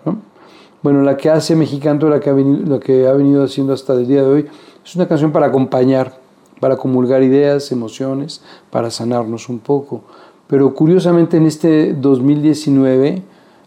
Bueno, 0.83 1.03
la 1.03 1.17
que 1.17 1.31
hace 1.31 1.57
Mexicano, 1.57 2.09
la 2.09 2.21
que, 2.21 2.31
ha 2.31 2.35
venido, 2.35 2.75
la 2.75 2.81
que 2.81 3.07
ha 3.07 3.13
venido 3.13 3.45
haciendo 3.45 3.73
hasta 3.73 3.95
el 3.95 4.07
día 4.07 4.23
de 4.23 4.29
hoy, 4.29 4.47
es 4.85 4.95
una 4.97 5.09
canción 5.09 5.33
para 5.33 5.47
acompañar, 5.47 6.19
para 6.61 6.77
comulgar 6.77 7.23
ideas, 7.23 7.73
emociones, 7.73 8.43
para 8.71 8.91
sanarnos 8.91 9.49
un 9.49 9.61
poco. 9.61 10.03
Pero 10.47 10.75
curiosamente 10.75 11.39
en 11.39 11.47
este 11.47 11.95
2019, 11.95 13.23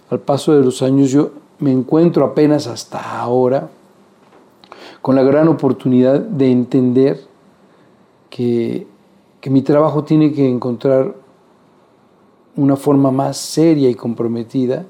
al 0.10 0.20
paso 0.20 0.54
de 0.56 0.64
los 0.64 0.82
años, 0.82 1.10
yo 1.10 1.32
me 1.60 1.72
encuentro 1.72 2.24
apenas 2.24 2.68
hasta 2.68 3.20
ahora 3.20 3.70
con 5.02 5.16
la 5.16 5.24
gran 5.24 5.48
oportunidad 5.48 6.20
de 6.20 6.52
entender 6.52 7.27
que, 8.30 8.88
que 9.42 9.50
mi 9.50 9.62
trabajo 9.62 10.04
tiene 10.04 10.34
que 10.34 10.48
encontrar 10.48 11.16
una 12.56 12.76
forma 12.76 13.12
más 13.12 13.38
seria 13.38 13.90
y 13.90 13.96
comprometida. 13.96 14.86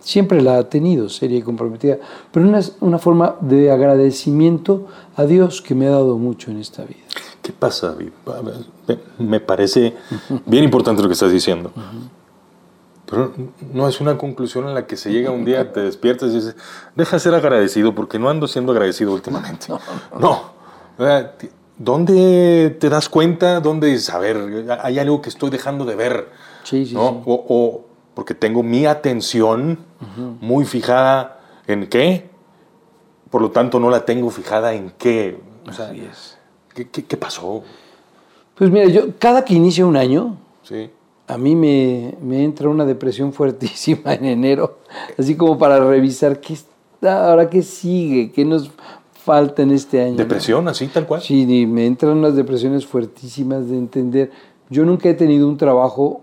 Siempre 0.00 0.40
la 0.40 0.58
ha 0.58 0.68
tenido, 0.68 1.08
seria 1.08 1.38
y 1.38 1.42
comprometida, 1.42 1.98
pero 2.32 2.46
una, 2.48 2.60
una 2.80 2.98
forma 2.98 3.36
de 3.40 3.70
agradecimiento 3.70 4.86
a 5.14 5.24
Dios 5.24 5.62
que 5.62 5.76
me 5.76 5.86
ha 5.86 5.90
dado 5.90 6.18
mucho 6.18 6.50
en 6.50 6.58
esta 6.58 6.84
vida. 6.84 7.04
¿Qué 7.40 7.52
pasa? 7.52 7.96
Me 9.18 9.40
parece 9.40 9.94
bien 10.46 10.64
importante 10.64 11.02
lo 11.02 11.08
que 11.08 11.14
estás 11.14 11.32
diciendo. 11.32 11.72
Pero 13.06 13.32
no 13.74 13.88
es 13.88 14.00
una 14.00 14.16
conclusión 14.16 14.68
en 14.68 14.74
la 14.74 14.86
que 14.86 14.96
se 14.96 15.12
llega 15.12 15.30
un 15.30 15.44
día, 15.44 15.72
te 15.72 15.80
despiertas 15.80 16.30
y 16.30 16.36
dices, 16.36 16.56
deja 16.94 17.16
de 17.16 17.20
ser 17.20 17.34
agradecido 17.34 17.94
porque 17.94 18.18
no 18.18 18.30
ando 18.30 18.48
siendo 18.48 18.72
agradecido 18.72 19.12
últimamente. 19.12 19.66
No. 20.18 20.52
¿Dónde 21.82 22.76
te 22.78 22.88
das 22.88 23.08
cuenta? 23.08 23.58
¿Dónde 23.58 23.88
dices, 23.88 24.10
a 24.10 24.18
ver, 24.18 24.78
hay 24.82 25.00
algo 25.00 25.20
que 25.20 25.28
estoy 25.28 25.50
dejando 25.50 25.84
de 25.84 25.96
ver? 25.96 26.28
Sí, 26.62 26.86
sí, 26.86 26.94
¿no? 26.94 27.24
O, 27.26 27.84
porque 28.14 28.34
tengo 28.34 28.62
mi 28.62 28.86
atención 28.86 29.80
muy 30.40 30.64
fijada 30.64 31.40
en 31.66 31.88
qué, 31.88 32.30
por 33.30 33.42
lo 33.42 33.50
tanto 33.50 33.80
no 33.80 33.90
la 33.90 34.04
tengo 34.04 34.30
fijada 34.30 34.74
en 34.74 34.92
qué. 34.96 35.40
O 35.68 35.72
sea, 35.72 35.86
Así 35.86 36.06
es. 36.08 36.38
¿Qué, 36.72 37.16
pasó? 37.16 37.64
Pues 38.54 38.70
mira, 38.70 38.86
yo 38.86 39.18
cada 39.18 39.44
que 39.44 39.54
inicia 39.54 39.84
un 39.84 39.96
año, 39.96 40.36
sí. 40.62 40.88
a 41.26 41.36
mí 41.36 41.56
me, 41.56 42.16
me, 42.22 42.44
entra 42.44 42.68
una 42.68 42.84
depresión 42.84 43.32
fuertísima 43.32 44.14
en 44.14 44.26
enero, 44.26 44.78
así 45.18 45.34
como 45.34 45.58
para 45.58 45.80
revisar 45.80 46.38
qué 46.38 46.54
está, 46.54 47.28
ahora 47.28 47.50
qué 47.50 47.62
sigue, 47.62 48.30
qué 48.30 48.44
nos 48.44 48.70
falta 49.22 49.62
en 49.62 49.70
este 49.70 50.02
año. 50.02 50.16
¿Depresión, 50.16 50.66
así 50.68 50.88
tal 50.88 51.06
cual? 51.06 51.22
Sí, 51.22 51.46
me 51.66 51.86
entran 51.86 52.18
unas 52.18 52.34
depresiones 52.34 52.84
fuertísimas 52.84 53.68
de 53.68 53.78
entender. 53.78 54.30
Yo 54.68 54.84
nunca 54.84 55.08
he 55.08 55.14
tenido 55.14 55.48
un 55.48 55.56
trabajo 55.56 56.22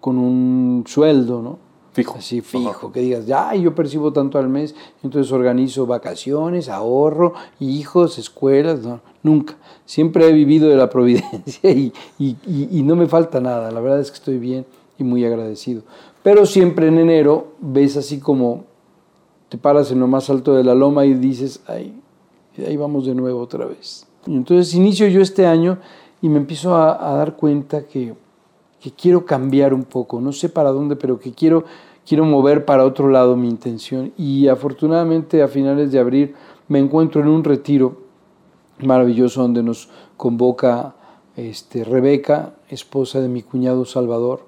con 0.00 0.18
un 0.18 0.84
sueldo, 0.86 1.42
¿no? 1.42 1.58
Fijo. 1.92 2.18
Así 2.18 2.40
fijo, 2.40 2.92
que 2.92 3.00
digas, 3.00 3.26
ya, 3.26 3.52
yo 3.54 3.74
percibo 3.74 4.12
tanto 4.12 4.38
al 4.38 4.48
mes, 4.48 4.76
entonces 5.02 5.32
organizo 5.32 5.86
vacaciones, 5.86 6.68
ahorro, 6.68 7.34
hijos, 7.58 8.18
escuelas, 8.18 8.80
no, 8.80 9.00
nunca. 9.24 9.56
Siempre 9.86 10.28
he 10.28 10.32
vivido 10.32 10.68
de 10.68 10.76
la 10.76 10.88
providencia 10.90 11.70
y, 11.70 11.92
y, 12.18 12.36
y, 12.46 12.82
no 12.82 12.94
me 12.94 13.06
falta 13.06 13.40
nada, 13.40 13.72
la 13.72 13.80
verdad 13.80 14.00
es 14.00 14.10
que 14.10 14.18
estoy 14.18 14.38
bien 14.38 14.66
y 14.98 15.04
muy 15.04 15.24
agradecido. 15.24 15.82
Pero 16.22 16.46
siempre 16.46 16.86
en 16.86 16.98
enero 16.98 17.54
ves 17.60 17.96
así 17.96 18.20
como 18.20 18.69
te 19.50 19.58
paras 19.58 19.92
en 19.92 20.00
lo 20.00 20.06
más 20.06 20.30
alto 20.30 20.54
de 20.54 20.64
la 20.64 20.74
loma 20.74 21.04
y 21.04 21.12
dices, 21.12 21.60
ay, 21.66 21.94
ahí 22.66 22.76
vamos 22.78 23.04
de 23.04 23.14
nuevo 23.14 23.40
otra 23.40 23.66
vez. 23.66 24.06
Entonces 24.26 24.72
inicio 24.74 25.06
yo 25.08 25.20
este 25.20 25.46
año 25.46 25.78
y 26.22 26.30
me 26.30 26.38
empiezo 26.38 26.74
a, 26.74 27.10
a 27.10 27.14
dar 27.16 27.36
cuenta 27.36 27.86
que 27.86 28.14
que 28.80 28.90
quiero 28.90 29.26
cambiar 29.26 29.74
un 29.74 29.84
poco, 29.84 30.20
no 30.20 30.32
sé 30.32 30.48
para 30.48 30.70
dónde, 30.70 30.96
pero 30.96 31.20
que 31.20 31.32
quiero, 31.32 31.64
quiero 32.06 32.24
mover 32.24 32.64
para 32.64 32.84
otro 32.84 33.08
lado 33.08 33.36
mi 33.36 33.48
intención. 33.48 34.12
Y 34.16 34.48
afortunadamente 34.48 35.42
a 35.42 35.48
finales 35.48 35.92
de 35.92 35.98
abril 35.98 36.34
me 36.66 36.78
encuentro 36.78 37.20
en 37.20 37.28
un 37.28 37.44
retiro 37.44 37.98
maravilloso 38.78 39.42
donde 39.42 39.62
nos 39.62 39.90
convoca 40.16 40.94
este, 41.36 41.84
Rebeca, 41.84 42.54
esposa 42.68 43.20
de 43.20 43.28
mi 43.28 43.42
cuñado 43.42 43.84
Salvador. 43.84 44.46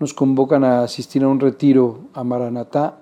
Nos 0.00 0.12
convocan 0.12 0.64
a 0.64 0.82
asistir 0.82 1.22
a 1.22 1.28
un 1.28 1.38
retiro 1.38 2.00
a 2.14 2.24
Maranatá, 2.24 2.97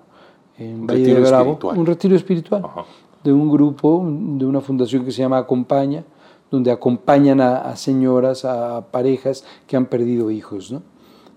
en 0.57 0.87
Valle 0.87 1.13
de 1.13 1.19
Bravo, 1.21 1.51
espiritual. 1.51 1.77
un 1.77 1.85
retiro 1.85 2.15
espiritual 2.15 2.61
Ajá. 2.65 2.85
de 3.23 3.33
un 3.33 3.49
grupo, 3.49 4.03
de 4.07 4.45
una 4.45 4.61
fundación 4.61 5.05
que 5.05 5.11
se 5.11 5.21
llama 5.21 5.37
Acompaña, 5.37 6.03
donde 6.49 6.71
acompañan 6.71 7.41
a, 7.41 7.57
a, 7.57 7.75
señoras, 7.75 8.45
a 8.45 8.87
parejas 8.91 9.43
que 9.67 9.75
han 9.75 9.85
perdido 9.85 10.31
hijos. 10.31 10.71
¿no? 10.71 10.81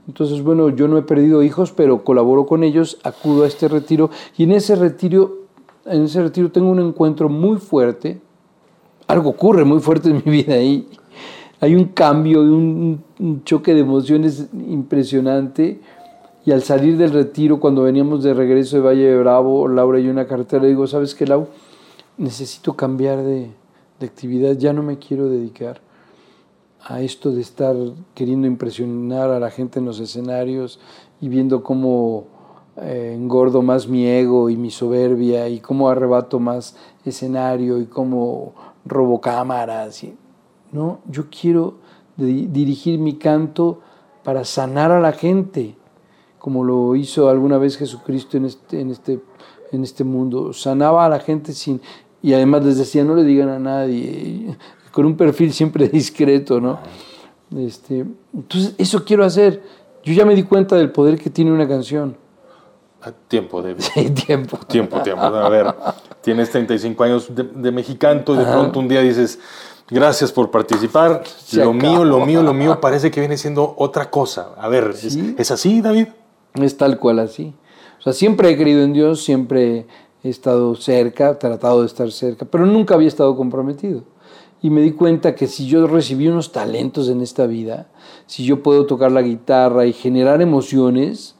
Entonces, 0.06 0.42
bueno, 0.42 0.70
yo 0.70 0.88
no 0.88 0.98
he 0.98 1.02
perdido 1.02 1.42
hijos, 1.42 1.72
pero 1.72 2.04
colaboro 2.04 2.46
con 2.46 2.64
ellos, 2.64 2.98
acudo 3.04 3.44
a 3.44 3.46
este 3.46 3.68
retiro 3.68 4.10
y 4.36 4.44
en 4.44 4.52
ese 4.52 4.74
retiro, 4.76 5.38
en 5.84 6.04
ese 6.04 6.22
retiro 6.22 6.50
tengo 6.50 6.70
un 6.70 6.80
encuentro 6.80 7.28
muy 7.28 7.58
fuerte. 7.58 8.20
Algo 9.06 9.30
ocurre 9.30 9.64
muy 9.64 9.80
fuerte 9.80 10.10
en 10.10 10.22
mi 10.24 10.32
vida 10.32 10.54
ahí. 10.54 10.88
Hay 11.60 11.74
un 11.74 11.84
cambio, 11.86 12.40
un, 12.40 13.02
un 13.18 13.44
choque 13.44 13.74
de 13.74 13.80
emociones 13.80 14.48
impresionante. 14.52 15.80
Y 16.44 16.52
al 16.52 16.62
salir 16.62 16.96
del 16.96 17.12
retiro, 17.12 17.60
cuando 17.60 17.82
veníamos 17.82 18.22
de 18.22 18.34
regreso 18.34 18.76
de 18.76 18.82
Valle 18.82 19.06
de 19.06 19.18
Bravo, 19.18 19.68
Laura 19.68 20.00
y 20.00 20.12
la 20.12 20.26
carretera, 20.26 20.62
le 20.62 20.68
digo, 20.68 20.86
¿sabes 20.86 21.14
qué, 21.14 21.26
Lau? 21.26 21.48
Necesito 22.16 22.74
cambiar 22.74 23.22
de, 23.22 23.50
de 23.98 24.06
actividad, 24.06 24.56
ya 24.56 24.72
no 24.72 24.82
me 24.82 24.98
quiero 24.98 25.28
dedicar 25.28 25.80
a 26.82 27.02
esto 27.02 27.30
de 27.30 27.42
estar 27.42 27.76
queriendo 28.14 28.46
impresionar 28.46 29.30
a 29.30 29.38
la 29.38 29.50
gente 29.50 29.78
en 29.78 29.84
los 29.84 30.00
escenarios 30.00 30.80
y 31.20 31.28
viendo 31.28 31.62
cómo 31.62 32.24
eh, 32.76 33.12
engordo 33.14 33.60
más 33.62 33.88
mi 33.88 34.06
ego 34.06 34.48
y 34.48 34.56
mi 34.56 34.70
soberbia 34.70 35.48
y 35.48 35.60
cómo 35.60 35.90
arrebato 35.90 36.40
más 36.40 36.76
escenario 37.04 37.78
y 37.78 37.86
cómo 37.86 38.54
robo 38.86 39.20
cámaras. 39.20 40.02
Y, 40.02 40.16
no, 40.72 41.00
yo 41.06 41.24
quiero 41.28 41.74
di 42.16 42.46
dirigir 42.46 42.98
mi 42.98 43.14
canto 43.14 43.80
para 44.24 44.44
sanar 44.44 44.90
a 44.92 45.00
la 45.00 45.12
gente, 45.12 45.76
como 46.40 46.64
lo 46.64 46.96
hizo 46.96 47.28
alguna 47.28 47.56
vez 47.58 47.76
Jesucristo 47.76 48.36
en 48.36 48.46
este, 48.46 48.80
en 48.80 48.90
este, 48.90 49.20
en 49.70 49.84
este 49.84 50.02
mundo. 50.02 50.52
Sanaba 50.52 51.04
a 51.06 51.08
la 51.08 51.20
gente 51.20 51.52
sin, 51.52 51.80
y 52.22 52.32
además 52.32 52.64
les 52.64 52.78
decía, 52.78 53.04
no 53.04 53.14
le 53.14 53.22
digan 53.22 53.48
a 53.50 53.58
nadie, 53.60 54.56
con 54.90 55.06
un 55.06 55.16
perfil 55.16 55.52
siempre 55.52 55.88
discreto, 55.92 56.60
¿no? 56.60 56.80
Este, 57.56 58.04
entonces, 58.34 58.74
eso 58.78 59.04
quiero 59.04 59.24
hacer. 59.24 59.62
Yo 60.02 60.12
ya 60.14 60.24
me 60.24 60.34
di 60.34 60.42
cuenta 60.44 60.76
del 60.76 60.90
poder 60.90 61.18
que 61.18 61.30
tiene 61.30 61.52
una 61.52 61.68
canción. 61.68 62.16
Tiempo, 63.28 63.62
David. 63.62 63.80
Sí, 63.94 64.10
tiempo. 64.10 64.58
Tiempo, 64.66 65.00
tiempo. 65.02 65.22
A 65.22 65.48
ver, 65.48 65.74
tienes 66.22 66.50
35 66.50 67.04
años 67.04 67.34
de, 67.34 67.44
de 67.44 67.70
mexicanto, 67.72 68.34
de 68.34 68.42
Ajá. 68.42 68.52
pronto 68.52 68.78
un 68.78 68.88
día 68.88 69.00
dices, 69.00 69.38
gracias 69.88 70.30
por 70.32 70.50
participar, 70.50 71.22
Se 71.26 71.56
lo 71.64 71.70
acabó. 71.70 71.74
mío, 71.74 72.04
lo 72.04 72.24
mío, 72.26 72.42
lo 72.42 72.52
mío 72.54 72.80
parece 72.80 73.10
que 73.10 73.20
viene 73.20 73.36
siendo 73.36 73.74
otra 73.78 74.10
cosa. 74.10 74.54
A 74.58 74.68
ver, 74.68 74.90
¿es, 74.94 75.12
Sí. 75.12 75.34
¿es 75.38 75.50
así, 75.50 75.80
David? 75.80 76.08
Es 76.54 76.76
tal 76.76 76.98
cual 76.98 77.20
así. 77.20 77.54
O 77.98 78.02
sea, 78.02 78.12
siempre 78.12 78.50
he 78.50 78.56
creído 78.56 78.82
en 78.82 78.92
Dios, 78.92 79.22
siempre 79.22 79.86
he 80.22 80.28
estado 80.28 80.74
cerca, 80.74 81.38
tratado 81.38 81.80
de 81.80 81.86
estar 81.86 82.10
cerca, 82.10 82.46
pero 82.46 82.66
nunca 82.66 82.94
había 82.94 83.08
estado 83.08 83.36
comprometido. 83.36 84.02
Y 84.62 84.70
me 84.70 84.82
di 84.82 84.92
cuenta 84.92 85.34
que 85.34 85.46
si 85.46 85.66
yo 85.66 85.86
recibí 85.86 86.28
unos 86.28 86.52
talentos 86.52 87.08
en 87.08 87.22
esta 87.22 87.46
vida, 87.46 87.88
si 88.26 88.44
yo 88.44 88.62
puedo 88.62 88.86
tocar 88.86 89.10
la 89.12 89.22
guitarra 89.22 89.86
y 89.86 89.92
generar 89.92 90.42
emociones, 90.42 91.36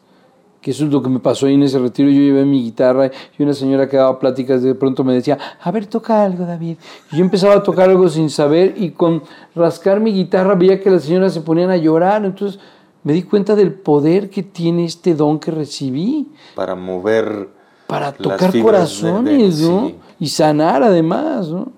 que 0.61 0.71
eso 0.71 0.85
es 0.85 0.93
lo 0.93 1.02
que 1.02 1.09
me 1.09 1.19
pasó 1.19 1.47
ahí 1.47 1.55
en 1.55 1.62
ese 1.62 1.79
retiro, 1.79 2.11
yo 2.11 2.21
llevé 2.21 2.45
mi 2.45 2.62
guitarra 2.62 3.11
y 3.38 3.43
una 3.43 3.55
señora 3.55 3.88
que 3.88 3.97
daba 3.97 4.19
pláticas 4.19 4.62
de 4.62 4.75
pronto 4.75 5.05
me 5.05 5.14
decía, 5.14 5.38
a 5.61 5.71
ver, 5.71 5.87
toca 5.87 6.23
algo, 6.23 6.45
David. 6.45 6.76
Y 7.12 7.17
yo 7.17 7.25
empezaba 7.25 7.55
a 7.55 7.62
tocar 7.62 7.88
algo 7.88 8.09
sin 8.09 8.29
saber 8.29 8.75
y 8.76 8.90
con 8.90 9.23
rascar 9.55 10.00
mi 10.00 10.12
guitarra 10.12 10.55
veía 10.55 10.81
que 10.81 10.90
las 10.90 11.05
señoras 11.05 11.33
se 11.33 11.40
ponían 11.40 11.71
a 11.71 11.76
llorar, 11.76 12.25
entonces 12.25 12.61
me 13.02 13.12
di 13.12 13.23
cuenta 13.23 13.54
del 13.57 13.73
poder 13.75 14.28
que 14.30 14.42
tiene 14.42 14.85
este 14.85 15.14
don 15.14 15.38
que 15.38 15.50
recibí 15.50 16.28
Para 16.54 16.75
mover 16.75 17.49
para 17.87 18.12
tocar 18.12 18.52
de- 18.52 18.62
corazones, 18.62 19.59
de- 19.59 19.69
¿no? 19.69 19.88
sí. 19.88 19.95
Y 20.21 20.28
sanar 20.28 20.83
además, 20.83 21.49
¿no? 21.49 21.73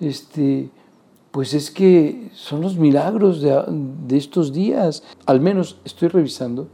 Este, 0.00 0.70
pues 1.30 1.54
es 1.54 1.70
que 1.70 2.30
son 2.34 2.60
los 2.60 2.76
milagros 2.76 3.40
de, 3.40 3.62
de 4.06 4.16
estos 4.16 4.52
días. 4.52 5.02
Al 5.26 5.40
menos 5.40 5.78
estoy 5.84 6.08
revisando 6.08 6.68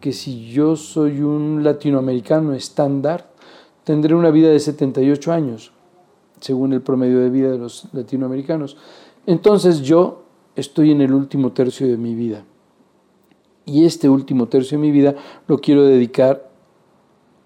que 0.00 0.12
si 0.12 0.48
yo 0.50 0.76
soy 0.76 1.20
un 1.20 1.62
latinoamericano 1.62 2.54
estándar, 2.54 3.30
tendré 3.84 4.14
una 4.14 4.30
vida 4.30 4.48
de 4.48 4.58
78 4.58 5.32
años, 5.32 5.72
según 6.40 6.72
el 6.72 6.80
promedio 6.80 7.20
de 7.20 7.30
vida 7.30 7.50
de 7.50 7.58
los 7.58 7.86
latinoamericanos. 7.92 8.76
Entonces 9.26 9.82
yo 9.82 10.24
estoy 10.56 10.90
en 10.90 11.02
el 11.02 11.12
último 11.12 11.52
tercio 11.52 11.86
de 11.86 11.96
mi 11.96 12.14
vida. 12.14 12.44
Y 13.70 13.84
este 13.84 14.08
último 14.08 14.46
tercio 14.46 14.76
de 14.76 14.82
mi 14.82 14.90
vida 14.90 15.14
lo 15.46 15.58
quiero 15.58 15.84
dedicar 15.84 16.50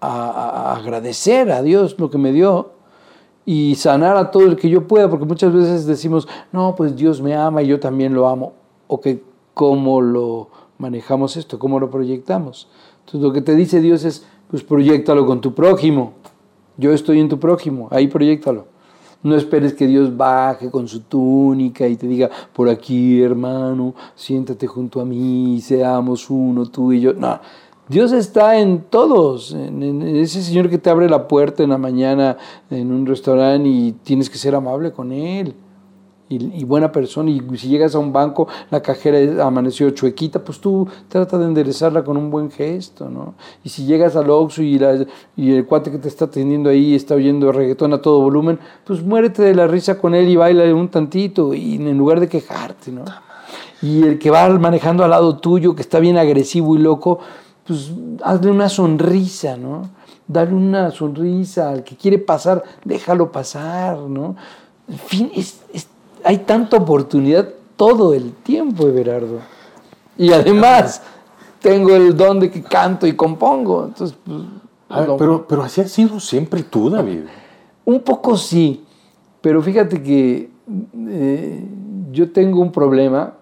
a, 0.01 0.75
agradecer 0.75 1.51
a 1.51 1.61
Dios 1.61 1.99
lo 1.99 2.09
que 2.09 2.17
me 2.17 2.31
dio 2.31 2.71
y 3.45 3.75
sanar 3.75 4.17
a 4.17 4.31
todo 4.31 4.47
el 4.47 4.55
que 4.55 4.69
yo 4.69 4.87
pueda, 4.87 5.07
porque 5.07 5.25
muchas 5.25 5.53
veces 5.53 5.85
decimos, 5.85 6.27
no, 6.51 6.73
pues 6.75 6.95
Dios 6.95 7.21
me 7.21 7.35
ama 7.35 7.61
y 7.61 7.67
yo 7.67 7.79
también 7.79 8.15
lo 8.15 8.27
amo. 8.27 8.53
O 8.87 8.99
que 8.99 9.21
cómo 9.53 10.01
lo 10.01 10.49
manejamos 10.79 11.37
esto, 11.37 11.59
cómo 11.59 11.79
lo 11.79 11.91
proyectamos. 11.91 12.67
Entonces 13.01 13.21
lo 13.21 13.31
que 13.31 13.41
te 13.41 13.53
dice 13.55 13.79
Dios 13.79 14.03
es, 14.03 14.25
pues 14.49 14.63
proyectalo 14.63 15.27
con 15.27 15.41
tu 15.41 15.53
prójimo. 15.53 16.13
Yo 16.77 16.91
estoy 16.91 17.19
en 17.19 17.29
tu 17.29 17.39
prójimo, 17.39 17.87
ahí 17.91 18.07
proyectalo. 18.07 18.65
No 19.25 19.35
esperes 19.35 19.73
que 19.73 19.87
Dios 19.87 20.15
baje 20.15 20.69
con 20.69 20.87
su 20.87 20.99
túnica 20.99 21.87
y 21.87 21.95
te 21.95 22.05
diga, 22.05 22.29
por 22.53 22.69
aquí 22.69 23.19
hermano, 23.23 23.95
siéntate 24.13 24.67
junto 24.67 25.01
a 25.01 25.05
mí, 25.05 25.59
seamos 25.61 26.29
uno, 26.29 26.67
tú 26.67 26.93
y 26.93 27.01
yo. 27.01 27.11
No, 27.13 27.39
Dios 27.89 28.11
está 28.11 28.59
en 28.59 28.83
todos, 28.83 29.51
en, 29.51 29.81
en 29.81 30.03
ese 30.03 30.43
Señor 30.43 30.69
que 30.69 30.77
te 30.77 30.91
abre 30.91 31.09
la 31.09 31.27
puerta 31.27 31.63
en 31.63 31.71
la 31.71 31.79
mañana 31.79 32.37
en 32.69 32.91
un 32.91 33.07
restaurante 33.07 33.67
y 33.67 33.93
tienes 34.03 34.29
que 34.29 34.37
ser 34.37 34.53
amable 34.53 34.91
con 34.91 35.11
Él 35.11 35.55
y, 36.27 36.59
y, 36.59 36.63
buena 36.63 36.91
persona. 36.91 37.29
Y 37.29 37.41
si 37.57 37.67
llegas 37.67 37.95
a 37.95 37.99
un 37.99 38.11
banco, 38.11 38.47
la 38.71 38.81
cajera 38.81 39.45
amaneció 39.45 39.89
chuequita, 39.91 40.43
pues 40.43 40.59
tú 40.59 40.87
trata 41.07 41.37
de 41.37 41.45
enderezarla 41.45 42.03
con 42.03 42.17
un 42.17 42.29
buen 42.31 42.49
gesto, 42.49 43.09
¿no? 43.09 43.35
Y 43.63 43.69
si 43.69 43.85
llegas 43.85 44.15
al 44.15 44.29
Oxxo 44.29 44.63
y, 44.63 44.79
la, 44.79 45.05
y 45.35 45.53
el 45.53 45.65
cuate 45.65 45.91
que 45.91 45.97
te 45.97 46.07
está 46.07 46.25
atendiendo 46.25 46.69
ahí 46.69 46.95
está 46.95 47.15
oyendo 47.15 47.51
reggaetón 47.51 47.93
a 47.93 48.01
todo 48.01 48.21
volumen, 48.21 48.59
pues 48.85 49.03
muérete 49.03 49.43
de 49.43 49.55
la 49.55 49.67
risa 49.67 49.97
con 49.97 50.15
él 50.15 50.29
y 50.29 50.35
baila 50.35 50.63
un 50.73 50.89
tantito, 50.89 51.53
y 51.53 51.75
en 51.75 51.97
lugar 51.97 52.19
de 52.19 52.27
quejarte, 52.27 52.91
¿no? 52.91 53.05
Y 53.81 54.03
el 54.03 54.17
que 54.17 54.31
va 54.31 54.49
manejando 54.49 55.03
al 55.03 55.11
lado 55.11 55.37
tuyo, 55.37 55.75
que 55.75 55.81
está 55.81 55.99
bien 55.99 56.17
agresivo 56.17 56.75
y 56.75 56.79
loco, 56.79 57.19
pues 57.67 57.91
hazle 58.23 58.51
una 58.51 58.69
sonrisa, 58.69 59.57
¿no? 59.57 59.89
Dale 60.27 60.53
una 60.53 60.89
sonrisa 60.89 61.69
al 61.69 61.83
que 61.83 61.95
quiere 61.95 62.17
pasar, 62.17 62.63
déjalo 62.83 63.31
pasar, 63.31 63.97
¿no? 63.99 64.35
En 64.87 64.97
fin, 64.97 65.31
es, 65.35 65.61
es 65.73 65.87
hay 66.25 66.39
tanta 66.39 66.77
oportunidad 66.77 67.47
todo 67.75 68.13
el 68.13 68.33
tiempo, 68.33 68.87
Everardo. 68.87 69.39
Y 70.17 70.31
además 70.31 71.03
tengo 71.61 71.95
el 71.95 72.17
don 72.17 72.39
de 72.39 72.49
que 72.49 72.63
canto 72.63 73.05
y 73.05 73.13
compongo. 73.13 73.85
Entonces, 73.85 74.17
pues, 74.25 74.39
ver, 74.89 75.07
no. 75.07 75.17
pero, 75.17 75.45
pero 75.47 75.61
así 75.61 75.81
has 75.81 75.91
sido 75.91 76.19
siempre 76.19 76.63
tú, 76.63 76.89
David. 76.89 77.21
Un 77.85 77.99
poco 78.01 78.35
sí, 78.37 78.83
pero 79.39 79.61
fíjate 79.61 80.01
que 80.01 80.49
eh, 81.09 81.67
yo 82.11 82.31
tengo 82.31 82.59
un 82.59 82.71
problema 82.71 83.35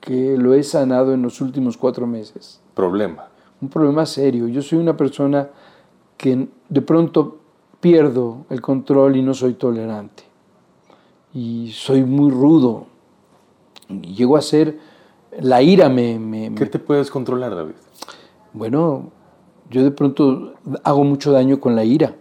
que 0.00 0.36
lo 0.36 0.54
he 0.54 0.64
sanado 0.64 1.14
en 1.14 1.22
los 1.22 1.40
últimos 1.40 1.76
cuatro 1.76 2.08
meses. 2.08 2.60
¿Problema? 2.74 3.28
Un 3.60 3.68
problema 3.68 4.04
serio. 4.04 4.48
Yo 4.48 4.62
soy 4.62 4.78
una 4.78 4.96
persona 4.96 5.48
que 6.16 6.48
de 6.68 6.82
pronto 6.82 7.38
pierdo 7.78 8.46
el 8.50 8.60
control 8.60 9.16
y 9.16 9.22
no 9.22 9.32
soy 9.32 9.54
tolerante 9.54 10.25
y 11.36 11.70
soy 11.72 12.02
muy 12.02 12.30
rudo. 12.30 12.86
Llego 13.88 14.38
a 14.38 14.42
ser, 14.42 14.78
la 15.38 15.60
ira 15.60 15.90
me, 15.90 16.18
me, 16.18 16.54
¿Qué 16.54 16.64
te 16.64 16.78
puedes 16.78 17.10
controlar, 17.10 17.54
David? 17.54 17.74
Bueno, 18.54 19.10
yo 19.70 19.84
de 19.84 19.90
pronto 19.90 20.54
hago 20.82 21.04
mucho 21.04 21.32
daño 21.32 21.60
con 21.60 21.76
la 21.76 21.84
ira. 21.84 22.14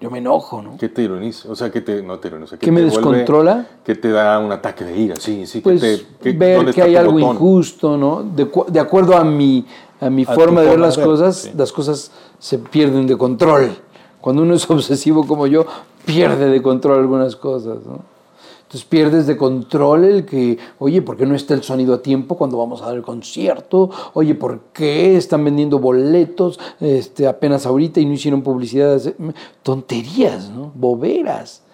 Yo 0.00 0.10
me 0.10 0.18
enojo, 0.18 0.62
¿no? 0.62 0.78
¿Qué 0.78 0.88
te 0.88 1.02
ironiza? 1.02 1.50
O 1.50 1.54
sea, 1.54 1.70
¿qué 1.70 1.82
te, 1.82 2.02
no 2.02 2.18
te 2.18 2.28
ironiza? 2.28 2.56
¿Qué 2.56 2.72
me 2.72 2.80
te 2.80 2.86
descontrola? 2.86 3.52
Vuelve, 3.52 3.68
¿Qué 3.84 3.94
te 3.94 4.10
da 4.10 4.38
un 4.38 4.50
ataque 4.50 4.84
de 4.84 4.98
ira? 4.98 5.16
Sí, 5.16 5.46
sí. 5.46 5.60
Pues 5.60 5.80
que 5.80 5.98
te, 5.98 6.32
que, 6.32 6.38
ver 6.38 6.74
que 6.74 6.82
hay 6.82 6.96
algo 6.96 7.12
botón? 7.12 7.36
injusto, 7.36 7.96
¿no? 7.98 8.22
De, 8.22 8.50
de, 8.68 8.80
acuerdo 8.80 9.16
a 9.16 9.22
mi, 9.22 9.66
a 10.00 10.08
mi 10.08 10.22
a 10.22 10.32
forma 10.32 10.62
de 10.62 10.70
ver 10.70 10.80
las 10.80 10.96
ver, 10.96 11.06
cosas, 11.06 11.36
sí. 11.36 11.52
las 11.54 11.70
cosas 11.70 12.10
se 12.38 12.58
pierden 12.58 13.06
de 13.06 13.18
control. 13.18 13.76
Cuando 14.20 14.42
uno 14.42 14.54
es 14.54 14.68
obsesivo 14.70 15.26
como 15.26 15.46
yo, 15.46 15.66
pierde 16.06 16.48
de 16.48 16.62
control 16.62 16.98
algunas 16.98 17.36
cosas, 17.36 17.84
¿no? 17.86 18.11
Entonces 18.72 18.88
pierdes 18.88 19.26
de 19.26 19.36
control 19.36 20.04
el 20.04 20.24
que, 20.24 20.56
oye, 20.78 21.02
¿por 21.02 21.18
qué 21.18 21.26
no 21.26 21.34
está 21.34 21.52
el 21.52 21.62
sonido 21.62 21.92
a 21.92 22.00
tiempo 22.00 22.38
cuando 22.38 22.56
vamos 22.56 22.80
a 22.80 22.86
dar 22.86 22.96
el 22.96 23.02
concierto? 23.02 23.90
Oye, 24.14 24.34
¿por 24.34 24.60
qué 24.72 25.14
están 25.14 25.44
vendiendo 25.44 25.78
boletos 25.78 26.58
este, 26.80 27.26
apenas 27.26 27.66
ahorita 27.66 28.00
y 28.00 28.06
no 28.06 28.14
hicieron 28.14 28.40
publicidad? 28.40 28.98
Tonterías, 29.62 30.48
¿no? 30.48 30.72
Boberas. 30.74 31.64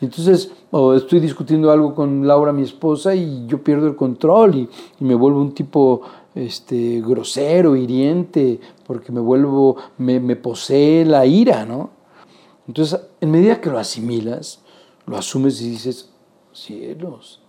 Entonces, 0.00 0.52
estoy 0.94 1.18
discutiendo 1.18 1.72
algo 1.72 1.92
con 1.92 2.24
Laura, 2.24 2.52
mi 2.52 2.62
esposa, 2.62 3.16
y 3.16 3.46
yo 3.48 3.64
pierdo 3.64 3.88
el 3.88 3.96
control 3.96 4.54
y, 4.54 4.68
y 5.00 5.04
me 5.04 5.16
vuelvo 5.16 5.40
un 5.40 5.54
tipo 5.54 6.02
este, 6.36 7.00
grosero, 7.00 7.74
hiriente, 7.74 8.60
porque 8.86 9.10
me 9.10 9.18
vuelvo, 9.18 9.74
me, 9.98 10.20
me 10.20 10.36
posee 10.36 11.04
la 11.04 11.26
ira, 11.26 11.66
¿no? 11.66 11.90
Entonces, 12.68 13.00
en 13.20 13.32
medida 13.32 13.60
que 13.60 13.70
lo 13.70 13.78
asimilas, 13.80 14.60
lo 15.06 15.16
asumes 15.16 15.60
y 15.60 15.70
dices, 15.70 16.13
cielos. 16.54 17.40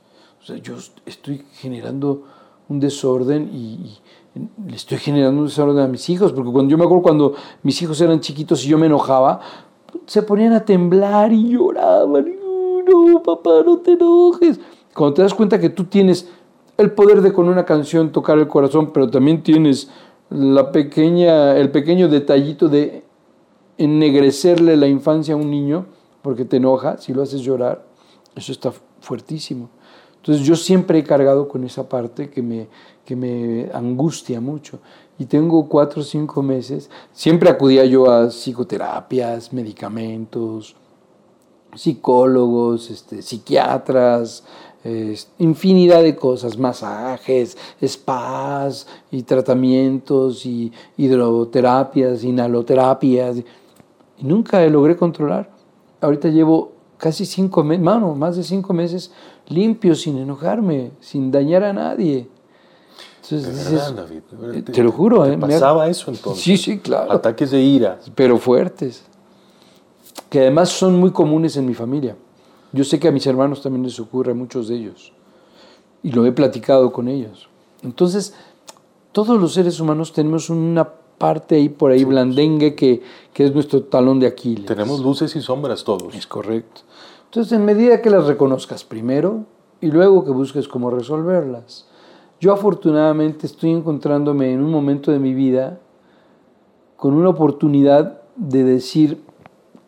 O 0.42 0.46
sea, 0.46 0.58
yo 0.58 0.76
estoy 1.06 1.46
generando 1.54 2.24
un 2.68 2.80
desorden 2.80 3.50
y, 3.54 3.98
le 4.68 4.76
estoy 4.76 4.98
generando 4.98 5.42
un 5.42 5.48
desorden 5.48 5.80
a 5.80 5.88
mis 5.88 6.10
hijos, 6.10 6.34
porque 6.34 6.52
cuando 6.52 6.70
yo 6.70 6.78
me 6.78 6.84
acuerdo 6.84 7.04
cuando 7.04 7.34
mis 7.64 7.82
hijos 7.82 8.02
eran 8.02 8.20
chiquitos 8.20 8.66
y 8.66 8.70
yo 8.70 8.78
me 8.78 8.88
enojaba, 8.88 9.40
se 10.06 10.22
ponían 10.24 10.54
a 10.54 10.66
temblar 10.66 11.32
y 11.32 11.50
lloraban. 11.50 12.28
Y, 12.28 12.84
no, 12.84 13.24
papá, 13.24 13.64
no 13.66 13.78
te 13.78 13.94
enojes. 13.94 14.60
Cuando 14.94 15.14
te 15.14 15.22
das 15.22 15.34
cuenta 15.34 15.60
que 15.60 15.70
tú 15.70 15.86
tienes 15.86 16.30
el 16.78 16.92
poder 16.92 17.22
de 17.22 17.32
con 17.32 17.48
una 17.48 17.66
canción 17.66 18.12
tocar 18.12 18.38
el 18.38 18.48
corazón, 18.48 18.92
pero 18.92 19.10
también 19.10 19.42
tienes 19.42 19.90
la 20.30 20.72
pequeña, 20.72 21.56
el 21.56 21.72
pequeño 21.72 22.10
detallito 22.10 22.68
de 22.68 23.06
ennegrecerle 23.78 24.76
la 24.78 24.88
infancia 24.88 25.34
a 25.34 25.38
un 25.38 25.50
niño, 25.50 25.86
porque 26.22 26.46
te 26.46 26.58
enoja 26.58 26.98
si 26.98 27.14
lo 27.14 27.22
haces 27.22 27.42
llorar, 27.42 27.86
eso 28.36 28.52
está 28.52 28.74
fuertísimo. 29.00 29.70
Entonces 30.18 30.46
yo 30.46 30.56
siempre 30.56 31.00
he 31.00 31.04
cargado 31.04 31.48
con 31.48 31.64
esa 31.64 31.88
parte 31.88 32.30
que 32.30 32.42
me, 32.42 32.68
que 33.06 33.16
me 33.16 33.70
angustia 33.74 34.42
mucho. 34.42 34.80
Y 35.18 35.26
tengo 35.26 35.70
cuatro 35.70 36.02
o 36.02 36.04
cinco 36.04 36.42
meses, 36.42 36.90
siempre 37.14 37.50
acudía 37.50 37.86
yo 37.86 38.12
a 38.12 38.30
psicoterapias, 38.32 39.54
medicamentos, 39.54 40.76
psicólogos, 41.74 42.90
este, 42.90 43.22
psiquiatras, 43.22 44.44
eh, 44.84 45.18
infinidad 45.40 46.04
de 46.04 46.16
cosas, 46.16 46.58
masajes, 46.58 47.58
spas 47.84 48.88
y 49.12 49.24
tratamientos 49.24 50.46
y 50.46 50.72
hidroterapias, 50.98 52.24
inhaloterapias. 52.24 53.38
Y 54.18 54.24
nunca 54.24 54.66
logré 54.68 54.96
controlar. 54.96 55.50
Ahorita 56.02 56.30
llevo 56.30 56.75
casi 56.98 57.26
cinco 57.26 57.64
meses, 57.64 57.84
mano, 57.84 58.16
más 58.16 58.36
de 58.36 58.44
cinco 58.44 58.74
meses 58.74 59.12
limpio, 59.48 59.96
sin 59.96 60.18
enojarme, 60.18 60.92
sin 61.00 61.32
dañar 61.32 61.64
a 61.64 61.74
nadie. 61.74 62.28
Entonces, 63.24 63.56
dices, 63.56 63.72
verdad, 63.72 63.94
David, 63.94 64.64
te, 64.64 64.72
te, 64.72 64.84
lo 64.84 64.92
juro. 64.92 65.24
¿Te 65.24 65.34
eh, 65.34 65.38
pasaba 65.38 65.88
eso 65.90 66.12
entonces? 66.12 66.44
Sí, 66.44 66.58
sí, 66.58 66.80
claro. 66.80 67.12
Ataques 67.12 67.52
de 67.52 67.60
ira. 67.60 68.00
Pero 68.14 68.38
fuertes. 68.38 69.04
Que 70.30 70.42
además 70.42 70.70
son 70.70 71.00
muy 71.00 71.12
comunes 71.12 71.58
en 71.58 71.66
mi 71.66 71.74
familia. 71.74 72.16
Yo 72.72 72.84
sé 72.84 73.00
que 73.00 73.08
a 73.08 73.12
mis 73.12 73.26
hermanos 73.26 73.62
también 73.62 73.84
les 73.84 74.00
ocurre, 74.00 74.32
a 74.32 74.36
muchos 74.36 74.68
de 74.68 74.76
ellos. 74.76 75.12
Y 76.04 76.12
lo 76.12 76.26
he 76.26 76.32
platicado 76.32 76.92
con 76.92 77.08
ellos. 77.08 77.50
Entonces, 77.82 78.34
todos 79.12 79.40
los 79.40 79.54
seres 79.54 79.80
humanos 79.80 80.14
tenemos 80.14 80.50
una 80.50 80.88
parte 81.18 81.56
ahí 81.56 81.70
por 81.70 81.92
ahí 81.92 82.00
sí, 82.00 82.06
blandengue 82.06 82.76
que, 82.76 83.02
que, 83.34 83.46
es 83.46 83.54
nuestro 83.54 83.84
talón 83.84 84.20
de 84.20 84.28
Aquiles. 84.28 84.66
Tenemos 84.66 85.00
luces 85.02 85.36
y 85.36 85.42
sombras 85.42 85.84
todos. 85.84 86.14
Es 86.16 86.28
correcto. 86.28 86.82
Entonces, 87.26 87.54
en 87.54 87.66
medida 87.66 88.02
que 88.02 88.10
las 88.10 88.28
reconozcas 88.28 88.84
primero 88.84 89.46
y 89.82 89.92
luego 89.92 90.26
que 90.26 90.32
busques 90.32 90.68
cómo 90.68 90.90
resolverlas. 90.90 91.86
Yo 92.40 92.54
afortunadamente 92.54 93.48
estoy 93.48 93.72
encontrándome 93.72 94.52
en 94.52 94.62
un 94.62 94.72
momento 94.72 95.12
de 95.12 95.20
mi 95.20 95.34
vida 95.34 95.80
con 96.96 97.14
una 97.14 97.30
oportunidad 97.30 98.22
de 98.36 98.64
decir, 98.64 99.22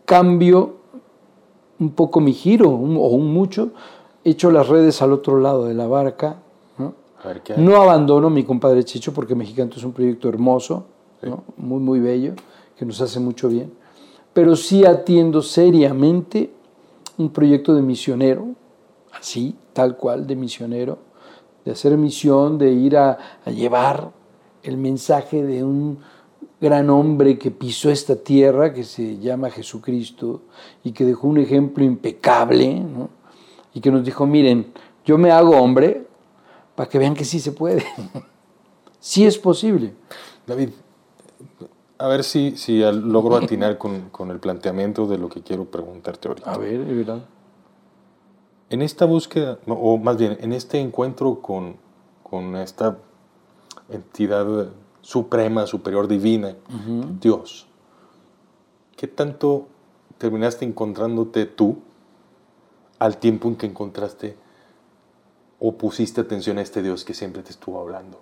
cambio 0.05 0.75
un 1.79 1.91
poco 1.91 2.19
mi 2.19 2.33
giro 2.33 2.69
un, 2.69 2.95
o 2.97 3.07
un 3.07 3.33
mucho, 3.33 3.71
echo 4.23 4.51
las 4.51 4.67
redes 4.67 5.01
al 5.01 5.13
otro 5.13 5.39
lado 5.39 5.65
de 5.65 5.73
la 5.73 5.87
barca. 5.87 6.37
¿no? 6.77 6.93
no 7.57 7.75
abandono 7.75 8.29
mi 8.29 8.43
compadre 8.43 8.83
Chicho 8.83 9.13
porque 9.13 9.35
Mexicanto 9.35 9.77
es 9.77 9.83
un 9.83 9.93
proyecto 9.93 10.29
hermoso, 10.29 10.85
Muy, 11.57 11.79
muy 11.79 11.99
bello, 11.99 12.33
que 12.77 12.85
nos 12.85 13.01
hace 13.01 13.19
mucho 13.19 13.49
bien. 13.49 13.73
Pero 14.33 14.55
sí 14.55 14.85
atiendo 14.85 15.41
seriamente 15.41 16.51
un 17.17 17.31
proyecto 17.31 17.73
de 17.73 17.81
misionero, 17.81 18.49
así, 19.11 19.55
tal 19.73 19.97
cual, 19.97 20.27
de 20.27 20.35
misionero, 20.35 20.99
de 21.65 21.71
hacer 21.71 21.97
misión, 21.97 22.57
de 22.57 22.71
ir 22.71 22.97
a, 22.97 23.17
llevar 23.45 24.11
el 24.63 24.77
mensaje 24.77 25.43
de 25.43 25.63
un 25.63 25.99
gran 26.61 26.89
hombre 26.89 27.37
que 27.37 27.51
pisó 27.51 27.89
esta 27.89 28.15
tierra, 28.15 28.73
que 28.73 28.83
se 28.83 29.17
llama 29.17 29.49
Jesucristo, 29.49 30.41
y 30.83 30.91
que 30.91 31.05
dejó 31.05 31.27
un 31.27 31.39
ejemplo 31.39 31.83
impecable, 31.83 32.83
y 33.73 33.81
que 33.81 33.91
nos 33.91 34.03
dijo, 34.03 34.25
miren, 34.25 34.71
yo 35.05 35.17
me 35.17 35.31
hago 35.31 35.57
hombre 35.57 36.05
para 36.75 36.89
que 36.89 36.99
vean 36.99 37.15
que 37.15 37.25
sí 37.25 37.39
se 37.39 37.51
puede, 37.51 37.83
sí 38.99 39.25
es 39.25 39.37
posible. 39.37 39.93
David, 40.45 40.69
a 41.99 42.07
ver 42.07 42.23
si, 42.23 42.55
si 42.57 42.79
logro 42.79 43.35
atinar 43.43 43.77
con, 43.77 44.09
con, 44.09 44.31
el 44.31 44.39
planteamiento 44.39 45.07
de 45.07 45.17
lo 45.17 45.29
que 45.29 45.41
quiero 45.41 45.65
preguntarte 45.65 46.27
ahorita. 46.27 46.51
A 46.51 46.57
ver, 46.57 46.81
es 46.81 46.95
verdad. 46.95 47.25
En 48.69 48.81
esta 48.81 49.05
búsqueda, 49.05 49.59
o 49.65 49.97
más 49.97 50.17
bien, 50.17 50.37
en 50.41 50.51
este 50.51 50.79
encuentro 50.79 51.41
con, 51.41 51.77
con 52.23 52.55
esta 52.57 52.97
entidad 53.89 54.67
suprema, 55.01 55.65
superior, 55.67 56.07
divina, 56.09 56.53
Dios, 57.21 57.65
¿qué 58.97 59.07
tanto 59.07 59.67
terminaste 60.17 60.65
encontrándote 60.65 61.45
tú 61.45 61.77
al 62.99 63.17
tiempo 63.17 63.47
en 63.47 63.55
que 63.55 63.67
encontraste 63.67 64.35
o 65.59 65.77
pusiste 65.77 66.19
atención 66.19 66.57
a 66.57 66.61
este 66.61 66.81
Dios 66.81 67.05
que 67.05 67.13
siempre 67.13 67.43
te 67.43 67.51
estuvo 67.51 67.79
hablando 67.79 68.19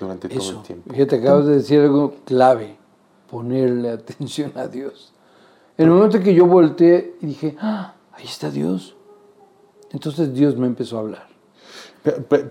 durante 0.00 0.28
todo 0.28 0.50
el 0.50 0.62
tiempo? 0.62 0.92
Fíjate, 0.92 1.16
acabas 1.16 1.46
de 1.46 1.54
decir 1.54 1.80
algo 1.80 2.14
clave, 2.24 2.76
ponerle 3.30 3.90
atención 3.92 4.52
a 4.56 4.66
Dios. 4.66 5.12
En 5.78 5.86
el 5.86 5.92
momento 5.92 6.20
que 6.20 6.34
yo 6.34 6.46
volteé 6.46 7.16
y 7.22 7.26
dije, 7.26 7.56
ah, 7.60 7.94
ahí 8.12 8.24
está 8.24 8.50
Dios. 8.50 8.96
Entonces 9.92 10.34
Dios 10.34 10.56
me 10.56 10.66
empezó 10.66 10.98
a 10.98 11.00
hablar. 11.00 11.26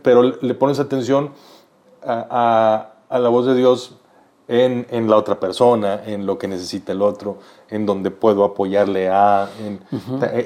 Pero, 0.04 0.24
le 0.24 0.54
pones 0.54 0.80
atención 0.80 1.32
a, 2.04 2.94
la 3.10 3.30
voz 3.30 3.46
de 3.46 3.56
Dios 3.56 3.96
en, 4.48 5.10
la 5.10 5.16
otra 5.16 5.40
persona, 5.40 6.04
en 6.06 6.26
lo 6.26 6.38
que 6.38 6.48
necesita 6.48 6.92
el 6.92 7.02
otro, 7.02 7.40
en 7.70 7.86
donde 7.86 8.12
puedo 8.12 8.44
apoyarle 8.44 9.10
a... 9.10 9.50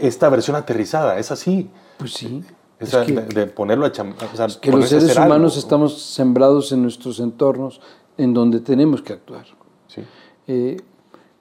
Esta 0.02 0.30
versión 0.30 0.56
aterrizada, 0.56 1.20
es 1.20 1.32
así. 1.32 1.70
Pues 1.98 2.14
sí. 2.14 2.44
de, 2.80 3.48
ponerlo 3.48 3.86
a... 3.86 3.92
que 3.92 4.72
los 4.72 4.90
seres 4.90 5.18
humanos 5.18 5.58
estamos 5.58 6.02
sembrados 6.02 6.72
en 6.72 6.82
nuestros 6.82 7.20
entornos 7.20 7.82
en 8.18 8.34
donde 8.34 8.60
tenemos 8.60 9.02
que 9.02 9.14
actuar. 9.14 9.46
Sí. 9.88 10.04
Eh, 10.48 10.78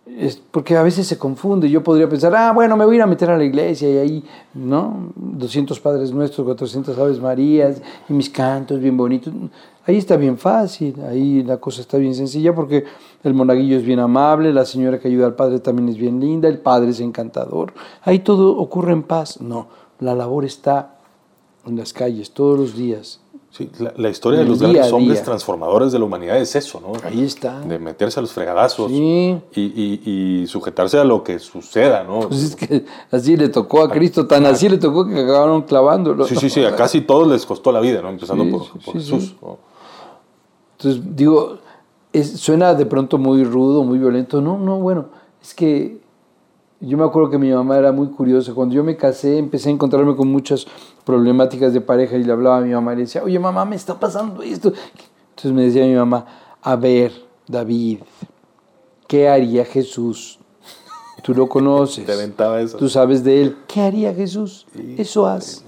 es 0.05 0.37
porque 0.51 0.77
a 0.77 0.83
veces 0.83 1.07
se 1.07 1.17
confunde. 1.17 1.71
Yo 1.71 1.83
podría 1.83 2.09
pensar, 2.09 2.35
ah, 2.35 2.53
bueno, 2.53 2.77
me 2.77 2.85
voy 2.85 2.95
a 2.95 2.97
ir 2.97 3.03
a 3.03 3.07
meter 3.07 3.31
a 3.31 3.39
la 3.39 3.45
iglesia 3.45 3.89
y 3.89 3.99
ahí, 3.99 4.25
¿no? 4.55 5.13
200 5.15 5.79
Padres 5.81 6.13
Nuestros, 6.13 6.45
400 6.45 6.99
Aves 6.99 7.21
Marías 7.21 7.81
y 8.09 8.13
mis 8.13 8.29
cantos 8.29 8.81
bien 8.81 8.97
bonitos. 8.97 9.33
Ahí 9.87 9.97
está 9.97 10.17
bien 10.17 10.39
fácil, 10.39 11.01
ahí 11.09 11.43
la 11.43 11.59
cosa 11.59 11.81
está 11.81 11.99
bien 11.99 12.15
sencilla 12.15 12.55
porque 12.55 12.85
el 13.25 13.35
monaguillo 13.35 13.77
es 13.77 13.85
bien 13.85 13.99
amable, 13.99 14.53
la 14.53 14.65
señora 14.65 15.01
que 15.01 15.09
ayuda 15.09 15.27
al 15.27 15.35
padre 15.35 15.59
también 15.59 15.89
es 15.89 15.97
bien 15.97 16.21
linda, 16.21 16.49
el 16.49 16.59
padre 16.59 16.91
es 16.91 17.01
encantador. 17.01 17.73
Ahí 18.03 18.21
todo 18.21 18.57
ocurre 18.59 18.93
en 18.93 19.03
paz. 19.03 19.41
No, 19.41 19.69
la 19.99 20.15
labor 20.15 20.45
está 20.45 20.99
en 21.67 21.77
las 21.77 21.93
calles 21.93 22.33
todos 22.33 22.59
los 22.59 22.77
días 22.77 23.22
Sí, 23.53 23.71
la, 23.99 24.09
historia 24.09 24.39
de 24.39 24.47
los 24.47 24.61
grandes 24.61 24.91
hombres 24.91 25.23
transformadores 25.23 25.93
de 25.93 25.99
la 25.99 26.07
humanidad 26.07 26.39
es 26.39 26.57
eso, 26.57 26.81
¿no? 26.81 26.93
Ahí 27.07 27.23
está. 27.23 27.61
De 27.61 27.79
meterse 27.79 28.19
a 28.19 28.23
los 28.23 28.33
fregadazos 28.33 28.91
y, 28.91 29.37
y, 29.55 30.47
sujetarse 30.47 30.99
a 30.99 31.05
lo 31.05 31.23
que 31.23 31.39
suceda, 31.39 32.03
¿no? 32.03 32.21
Pues 32.21 32.45
es 32.45 32.57
que 32.57 32.87
así 33.11 33.37
le 33.37 33.51
tocó 33.51 33.83
a 33.83 33.91
Cristo, 33.91 34.27
tan 34.27 34.47
así 34.47 34.71
le 34.71 34.79
tocó 34.79 35.07
que 35.07 35.21
acabaron 35.21 35.63
clavándolo. 35.63 36.25
Sí, 36.25 36.35
sí, 36.37 36.49
sí, 36.49 36.65
a 36.65 36.75
casi 36.77 37.03
todos 37.03 37.29
les 37.29 37.45
costó 37.45 37.73
la 37.73 37.81
vida, 37.81 38.01
¿no? 38.01 38.09
Empezando 38.09 38.49
por, 38.49 38.95
Jesús. 38.95 39.37
Entonces, 40.79 41.03
digo, 41.15 41.59
suena 42.23 42.73
de 42.73 42.87
pronto 42.87 43.19
muy 43.19 43.45
rudo, 43.45 43.85
muy 43.85 43.99
violento. 43.99 44.41
No, 44.41 44.57
no, 44.57 44.79
bueno, 44.79 45.09
es 45.43 45.53
que 45.53 46.01
yo 46.81 46.97
me 46.97 47.05
acuerdo 47.05 47.29
que 47.29 47.37
mi 47.37 47.53
mamá 47.53 47.77
era 47.77 47.93
muy 47.93 48.09
curiosa. 48.09 48.55
Cuando 48.55 48.75
yo 48.75 48.83
me 48.83 48.97
casé, 48.97 49.37
empecé 49.37 49.69
a 49.69 49.73
encontrarme 49.73 50.17
con 50.17 50.29
muchas 50.29 50.67
problemáticas 51.05 51.73
de 51.73 51.81
pareja 51.81 52.17
y 52.17 52.25
le 52.25 52.33
hablaba 52.33 52.59
a 52.59 52.61
mi 52.61 52.73
mamá 52.73 52.93
y 52.93 52.97
le 52.97 53.03
decía, 53.03 53.23
oye 53.23 53.39
mamá, 53.39 53.65
me 53.65 53.77
está 53.77 53.99
pasando 53.99 54.43
esto. 54.43 54.73
Entonces 55.31 55.53
me 55.53 55.63
decía 55.63 55.85
mi 55.85 55.95
mamá, 55.95 56.27
a 56.63 56.77
ver, 56.77 57.13
David, 57.47 58.01
¿qué 59.07 59.29
haría 59.29 59.65
Jesús? 59.65 60.39
Tú 61.23 61.35
lo 61.35 61.49
conoces. 61.49 62.07
Te 62.07 62.13
aventaba 62.13 62.61
eso. 62.61 62.77
Tú 62.77 62.89
sabes 62.89 63.25
de 63.25 63.43
él. 63.43 63.57
¿Qué 63.67 63.81
haría 63.81 64.15
Jesús? 64.15 64.67
eso 64.97 65.27
haz. 65.27 65.65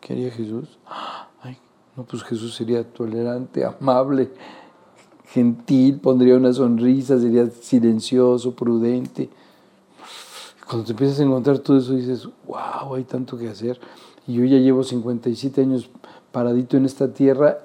¿Qué 0.00 0.12
haría 0.12 0.30
Jesús? 0.30 0.78
Ay, 1.40 1.56
no, 1.96 2.04
pues 2.04 2.22
Jesús 2.24 2.54
sería 2.54 2.84
tolerante, 2.84 3.64
amable, 3.64 4.30
gentil, 5.26 5.98
pondría 5.98 6.36
una 6.36 6.52
sonrisa, 6.52 7.18
sería 7.18 7.46
silencioso, 7.46 8.54
prudente 8.54 9.30
cuando 10.66 10.86
te 10.86 10.92
empiezas 10.92 11.20
a 11.20 11.22
encontrar 11.24 11.58
todo 11.58 11.78
eso, 11.78 11.92
dices, 11.92 12.28
wow, 12.46 12.94
hay 12.94 13.04
tanto 13.04 13.36
que 13.36 13.48
hacer. 13.48 13.78
Y 14.26 14.34
yo 14.34 14.44
ya 14.44 14.58
llevo 14.58 14.82
57 14.82 15.60
años 15.60 15.90
paradito 16.32 16.76
en 16.76 16.84
esta 16.84 17.12
tierra. 17.12 17.58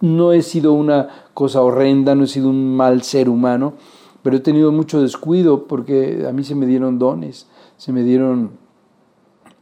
No 0.00 0.32
he 0.32 0.42
sido 0.42 0.72
una 0.72 1.08
cosa 1.34 1.62
horrenda, 1.62 2.14
no 2.14 2.24
he 2.24 2.26
sido 2.26 2.48
un 2.48 2.76
mal 2.76 3.02
ser 3.02 3.28
humano, 3.28 3.74
pero 4.22 4.36
he 4.36 4.40
tenido 4.40 4.72
mucho 4.72 5.00
descuido 5.00 5.66
porque 5.66 6.26
a 6.28 6.32
mí 6.32 6.44
se 6.44 6.54
me 6.54 6.66
dieron 6.66 6.98
dones, 6.98 7.46
se 7.76 7.92
me 7.92 8.02
dieron 8.02 8.50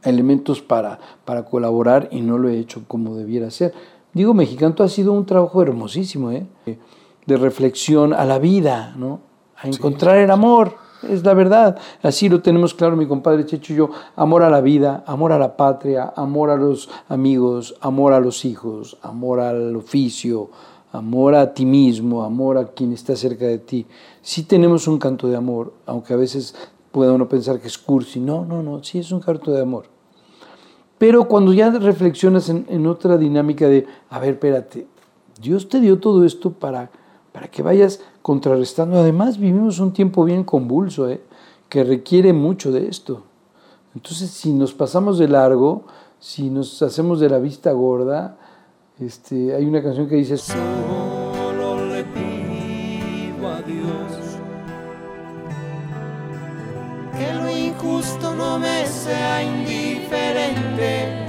elementos 0.03 0.61
para, 0.61 0.99
para 1.23 1.45
colaborar 1.45 2.09
y 2.11 2.21
no 2.21 2.37
lo 2.37 2.49
he 2.49 2.59
hecho 2.59 2.83
como 2.87 3.15
debiera 3.15 3.49
ser. 3.49 3.73
Digo, 4.13 4.33
Mexicanto 4.33 4.83
ha 4.83 4.89
sido 4.89 5.13
un 5.13 5.25
trabajo 5.25 5.61
hermosísimo, 5.61 6.31
¿eh? 6.31 6.45
de 7.25 7.37
reflexión 7.37 8.13
a 8.13 8.25
la 8.25 8.39
vida, 8.39 8.93
¿no? 8.97 9.19
a 9.57 9.67
encontrar 9.67 10.17
el 10.17 10.31
amor 10.31 10.75
es 11.09 11.23
la 11.23 11.33
verdad. 11.33 11.77
Así 12.01 12.29
lo 12.29 12.41
tenemos 12.41 12.73
claro 12.73 12.95
mi 12.95 13.07
compadre 13.07 13.45
Checho 13.45 13.73
y 13.73 13.77
yo. 13.77 13.89
Amor 14.15 14.43
a 14.43 14.49
la 14.49 14.61
vida, 14.61 15.03
amor 15.07 15.31
a 15.31 15.39
la 15.39 15.57
patria, 15.57 16.13
amor 16.15 16.49
a 16.49 16.55
los 16.55 16.89
amigos, 17.09 17.75
amor 17.81 18.13
a 18.13 18.19
los 18.19 18.45
hijos, 18.45 18.97
amor 19.01 19.39
al 19.39 19.75
oficio, 19.75 20.49
amor 20.91 21.35
a 21.35 21.53
ti 21.53 21.65
mismo, 21.65 22.23
amor 22.23 22.57
a 22.57 22.67
quien 22.67 22.93
está 22.93 23.15
cerca 23.15 23.45
de 23.45 23.59
ti. 23.59 23.85
Sí 24.21 24.43
tenemos 24.43 24.87
un 24.87 24.97
canto 24.97 25.27
de 25.27 25.35
amor, 25.35 25.73
aunque 25.85 26.13
a 26.13 26.17
veces 26.17 26.55
pueda 26.91 27.11
uno 27.11 27.27
pensar 27.27 27.59
que 27.59 27.67
es 27.67 27.77
cursi. 27.77 28.19
No, 28.19 28.45
no, 28.45 28.63
no, 28.63 28.83
sí 28.83 28.99
es 28.99 29.11
un 29.11 29.19
canto 29.19 29.51
de 29.51 29.61
amor. 29.61 29.85
Pero 30.97 31.27
cuando 31.27 31.53
ya 31.53 31.69
reflexionas 31.71 32.49
en, 32.49 32.87
otra 32.87 33.17
dinámica 33.17 33.67
de, 33.67 33.85
a 34.09 34.19
ver, 34.19 34.35
espérate, 34.35 34.87
Dios 35.41 35.67
te 35.67 35.81
dio 35.81 35.99
todo 35.99 36.23
esto 36.23 36.51
para, 36.53 36.89
para 37.33 37.49
que 37.49 37.61
vayas 37.61 37.99
contrarrestando. 38.25 38.97
Además, 38.97 39.37
vivimos 39.37 39.77
un 39.77 39.93
tiempo 39.93 40.23
bien 40.23 40.43
convulso, 40.43 41.07
¿eh? 41.07 41.21
que 41.69 41.83
requiere 41.83 42.33
mucho 42.33 42.71
de 42.71 42.87
esto. 42.87 43.21
Entonces, 43.93 44.31
si 44.31 44.51
nos 44.51 44.73
pasamos 44.73 45.19
de 45.19 45.27
largo, 45.27 45.83
si 46.19 46.49
nos 46.49 46.81
hacemos 46.81 47.19
de 47.19 47.29
la 47.29 47.37
vista 47.37 47.71
gorda, 47.71 48.35
este, 48.99 49.53
hay 49.53 49.63
una 49.67 49.83
canción 49.83 50.09
que 50.09 50.15
dice... 50.15 50.37
Solo 50.37 51.85
le 51.85 52.03
pido 52.03 53.47
a 53.47 53.61
Dios 53.61 54.39
que 57.15 57.31
lo 57.31 57.47
injusto 57.47 58.33
no 58.33 58.57
me 58.57 58.87
sea 58.87 59.43
indiferente. 59.43 61.27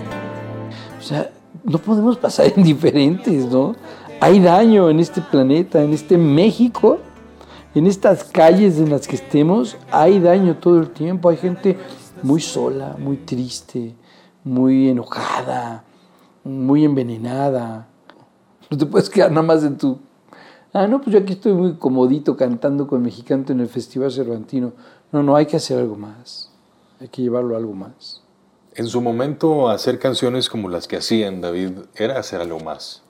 O 0.99 1.03
sea, 1.03 1.31
no 1.63 1.77
podemos 1.77 2.17
pasar 2.17 2.51
indiferentes, 2.57 3.45
¿no? 3.51 3.77
Hay 4.27 4.41
daño 4.41 4.91
en 4.91 4.99
este 4.99 5.23
planeta, 5.23 5.85
en 5.85 5.93
este 5.93 6.19
México, 6.19 6.99
en 7.77 7.87
estas 7.87 8.25
calles 8.25 8.77
en 8.79 8.91
las 8.91 9.07
que 9.07 9.15
estemos, 9.15 9.77
hay 9.93 10.19
daño 10.19 10.57
todo 10.57 10.81
el 10.81 10.91
tiempo. 10.91 11.29
Hay 11.29 11.37
gente 11.37 11.77
muy 12.25 12.41
sola, 12.41 12.97
muy 12.99 13.19
triste, 13.19 13.95
muy 14.43 14.89
enojada, 14.89 15.85
muy 16.43 16.85
envenenada. 16.85 17.87
No 18.69 18.77
te 18.77 18.85
puedes 18.87 19.09
quedar 19.09 19.31
nada 19.31 19.47
más 19.47 19.63
en 19.63 19.79
tu... 19.79 20.01
Ah, 20.73 20.89
no, 20.89 21.01
pues 21.01 21.15
yo 21.15 21.21
aquí 21.21 21.35
estoy 21.35 21.53
muy 21.53 21.77
comodito 21.77 22.37
cantando 22.37 22.89
con 22.89 23.03
Mexicanto 23.03 23.53
en 23.53 23.61
el 23.61 23.69
Festival 23.69 24.11
Cervantino. 24.11 24.73
No, 25.13 25.23
no, 25.23 25.37
hay 25.37 25.47
que 25.47 25.59
hacer 25.59 25.79
algo 25.79 25.95
más. 25.95 26.51
Hay 26.99 27.07
que 27.07 27.23
llevarlo 27.23 27.55
a 27.55 27.59
algo 27.59 27.75
más. 27.75 28.25
En 28.75 28.89
su 28.89 29.01
momento, 29.01 29.69
hacer 29.69 30.01
canciones 30.01 30.51
como 30.51 30.69
las 30.69 30.89
que 30.89 30.97
hacían, 30.97 31.41
David, 31.41 31.75
era 31.95 32.19
hacer 32.19 32.41
algo 32.41 32.59
más. 32.59 33.06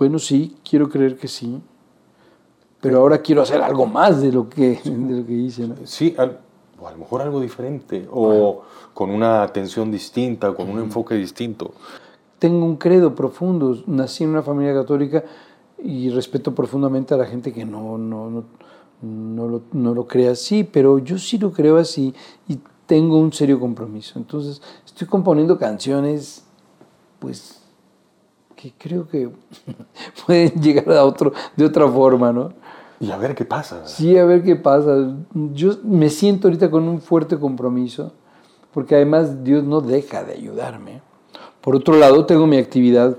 Bueno, 0.00 0.18
sí, 0.18 0.56
quiero 0.66 0.88
creer 0.88 1.18
que 1.18 1.28
sí. 1.28 1.60
Pero 2.80 3.00
ahora 3.00 3.18
quiero 3.18 3.42
hacer 3.42 3.60
algo 3.60 3.84
más 3.84 4.22
de 4.22 4.32
lo 4.32 4.48
que, 4.48 4.80
de 4.82 5.20
lo 5.20 5.26
que 5.26 5.32
hice. 5.34 5.68
¿no? 5.68 5.74
Sí, 5.84 6.16
o 6.78 6.88
a 6.88 6.92
lo 6.92 6.96
mejor 6.96 7.20
algo 7.20 7.38
diferente, 7.38 8.08
o 8.10 8.62
con 8.94 9.10
una 9.10 9.42
atención 9.42 9.92
distinta, 9.92 10.54
con 10.54 10.70
un 10.70 10.78
enfoque 10.78 11.14
distinto. 11.16 11.74
Tengo 12.38 12.64
un 12.64 12.76
credo 12.76 13.14
profundo. 13.14 13.76
Nací 13.88 14.24
en 14.24 14.30
una 14.30 14.42
familia 14.42 14.72
católica 14.72 15.22
y 15.84 16.08
respeto 16.08 16.54
profundamente 16.54 17.12
a 17.12 17.18
la 17.18 17.26
gente 17.26 17.52
que 17.52 17.66
no, 17.66 17.98
no, 17.98 18.30
no, 18.30 18.44
no, 19.02 19.48
lo, 19.48 19.62
no 19.72 19.92
lo 19.92 20.06
cree 20.06 20.28
así, 20.30 20.64
pero 20.64 20.98
yo 20.98 21.18
sí 21.18 21.36
lo 21.36 21.52
creo 21.52 21.76
así 21.76 22.14
y 22.48 22.58
tengo 22.86 23.18
un 23.18 23.34
serio 23.34 23.60
compromiso. 23.60 24.18
Entonces, 24.18 24.62
estoy 24.86 25.06
componiendo 25.06 25.58
canciones, 25.58 26.46
pues 27.18 27.60
que 28.60 28.72
creo 28.76 29.08
que 29.08 29.30
pueden 30.26 30.50
llegar 30.60 30.90
a 30.92 31.04
otro, 31.04 31.32
de 31.56 31.64
otra 31.64 31.88
forma, 31.88 32.32
¿no? 32.32 32.52
Y 33.00 33.10
a 33.10 33.16
ver 33.16 33.34
qué 33.34 33.46
pasa. 33.46 33.86
Sí, 33.86 34.18
a 34.18 34.26
ver 34.26 34.42
qué 34.42 34.56
pasa. 34.56 35.14
Yo 35.54 35.72
me 35.82 36.10
siento 36.10 36.48
ahorita 36.48 36.70
con 36.70 36.86
un 36.86 37.00
fuerte 37.00 37.38
compromiso, 37.38 38.12
porque 38.74 38.94
además 38.94 39.42
Dios 39.42 39.64
no 39.64 39.80
deja 39.80 40.22
de 40.22 40.34
ayudarme. 40.34 41.00
Por 41.62 41.76
otro 41.76 41.96
lado, 41.96 42.26
tengo 42.26 42.46
mi 42.46 42.58
actividad, 42.58 43.16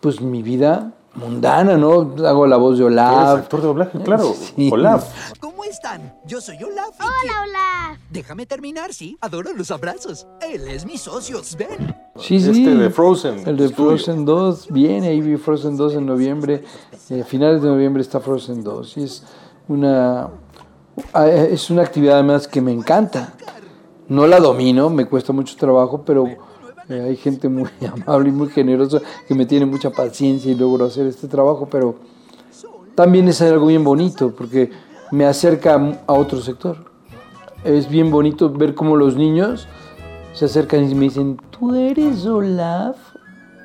pues 0.00 0.20
mi 0.20 0.42
vida 0.42 0.92
mundana, 1.14 1.78
¿no? 1.78 2.14
Hago 2.26 2.46
la 2.46 2.56
voz 2.58 2.78
de 2.78 2.84
Eres 2.84 2.98
Olaf. 2.98 3.38
actor 3.38 3.60
de 3.60 3.66
doblaje, 3.66 3.98
claro. 4.00 4.24
Sí. 4.34 4.68
Olaf. 4.70 5.32
¿Cómo 5.72 5.88
están? 5.88 6.14
Yo 6.26 6.38
soy 6.42 6.62
Olaf. 6.62 6.90
y 7.00 7.02
Hola, 7.02 7.32
hola. 7.44 7.98
Déjame 8.10 8.44
terminar, 8.44 8.92
sí. 8.92 9.16
Adoro 9.22 9.54
los 9.54 9.70
abrazos. 9.70 10.26
Él 10.42 10.68
es 10.68 10.84
mi 10.84 10.98
socio, 10.98 11.42
Sven. 11.42 11.96
Sí, 12.16 12.38
sí. 12.40 12.50
Este 12.50 12.74
de 12.74 12.90
Frozen. 12.90 13.48
El 13.48 13.56
de. 13.56 13.70
Frozen 13.70 14.26
2 14.26 14.68
viene, 14.68 15.08
ahí 15.08 15.22
vi 15.22 15.38
Frozen 15.38 15.78
2 15.78 15.94
en 15.94 16.04
noviembre. 16.04 16.62
eh, 17.08 17.22
a 17.22 17.24
finales 17.24 17.62
de 17.62 17.68
noviembre 17.68 18.02
está 18.02 18.20
Frozen 18.20 18.62
2. 18.62 18.96
Y 18.98 19.04
es 19.04 19.24
una, 19.66 20.28
ah, 21.14 21.28
es 21.28 21.70
una 21.70 21.80
actividad 21.80 22.16
además 22.16 22.46
que 22.46 22.60
me 22.60 22.72
encanta. 22.72 23.32
No 24.08 24.26
la 24.26 24.40
domino, 24.40 24.90
me 24.90 25.06
cuesta 25.06 25.32
mucho 25.32 25.56
trabajo, 25.56 26.02
pero 26.04 26.26
eh, 26.90 27.00
hay 27.00 27.16
gente 27.16 27.48
muy 27.48 27.70
amable 27.90 28.28
y 28.28 28.32
muy 28.32 28.50
generosa 28.50 29.00
que 29.26 29.34
me 29.34 29.46
tiene 29.46 29.64
mucha 29.64 29.88
paciencia 29.88 30.52
y 30.52 30.54
logro 30.54 30.84
hacer 30.84 31.06
este 31.06 31.28
trabajo, 31.28 31.66
pero 31.70 31.94
también 32.94 33.26
es 33.28 33.40
algo 33.40 33.68
bien 33.68 33.82
bonito 33.82 34.34
porque 34.36 34.91
me 35.12 35.26
acerca 35.26 36.00
a 36.06 36.12
otro 36.12 36.40
sector. 36.40 36.78
Es 37.62 37.88
bien 37.88 38.10
bonito 38.10 38.50
ver 38.50 38.74
cómo 38.74 38.96
los 38.96 39.14
niños 39.14 39.68
se 40.32 40.46
acercan 40.46 40.90
y 40.90 40.94
me 40.94 41.04
dicen, 41.04 41.38
¿tú 41.50 41.74
eres 41.74 42.26
Olaf? 42.26 42.96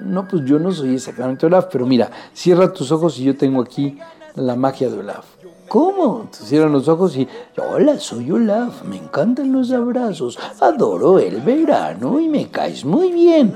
No, 0.02 0.28
pues 0.28 0.44
yo 0.46 0.60
no 0.60 0.72
soy 0.72 0.94
exactamente 0.94 1.46
Olaf, 1.46 1.68
pero 1.72 1.88
mira, 1.88 2.12
cierra 2.34 2.72
tus 2.72 2.92
ojos 2.92 3.18
y 3.18 3.24
yo 3.24 3.36
tengo 3.36 3.62
aquí 3.62 3.98
la 4.36 4.56
magia 4.56 4.90
de 4.90 5.00
Olaf. 5.00 5.26
¿Cómo? 5.70 6.28
Te 6.32 6.46
cierran 6.46 6.74
los 6.74 6.88
ojos 6.88 7.18
y, 7.18 7.28
hola, 7.58 7.98
soy 7.98 8.30
Olaf, 8.30 8.84
me 8.84 8.98
encantan 8.98 9.52
los 9.52 9.72
abrazos, 9.72 10.38
adoro 10.60 11.18
el 11.18 11.42
verano 11.42 12.20
y 12.20 12.28
me 12.28 12.50
caes 12.50 12.86
muy 12.86 13.12
bien. 13.12 13.56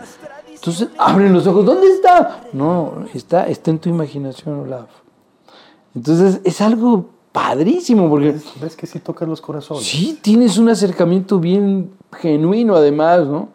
Entonces 0.49 0.87
abren 0.97 1.33
los 1.33 1.45
ojos, 1.45 1.65
¿dónde 1.65 1.87
está? 1.87 2.45
No, 2.53 3.05
está, 3.13 3.47
está 3.47 3.69
en 3.69 3.79
tu 3.79 3.89
imaginación, 3.89 4.61
Olaf. 4.61 4.89
Entonces 5.93 6.39
es 6.45 6.61
algo 6.61 7.20
padrísimo 7.31 8.09
porque 8.09 8.35
¿Ves 8.61 8.75
que 8.75 8.87
sí 8.87 8.99
tocas 8.99 9.27
los 9.27 9.41
corazones? 9.41 9.83
Sí, 9.83 10.19
tienes 10.21 10.57
un 10.57 10.69
acercamiento 10.69 11.39
bien 11.39 11.91
genuino 12.13 12.75
además, 12.75 13.27
¿no? 13.27 13.49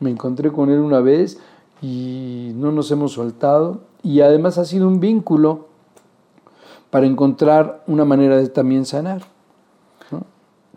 Me 0.00 0.10
encontré 0.10 0.52
con 0.52 0.70
él 0.70 0.80
una 0.80 1.00
vez 1.00 1.38
y 1.80 2.52
no 2.54 2.72
nos 2.72 2.90
hemos 2.90 3.12
soltado 3.12 3.80
y 4.02 4.20
además 4.20 4.58
ha 4.58 4.64
sido 4.64 4.88
un 4.88 5.00
vínculo 5.00 5.68
para 6.90 7.06
encontrar 7.06 7.82
una 7.86 8.04
manera 8.04 8.36
de 8.36 8.48
también 8.48 8.84
sanar, 8.84 9.22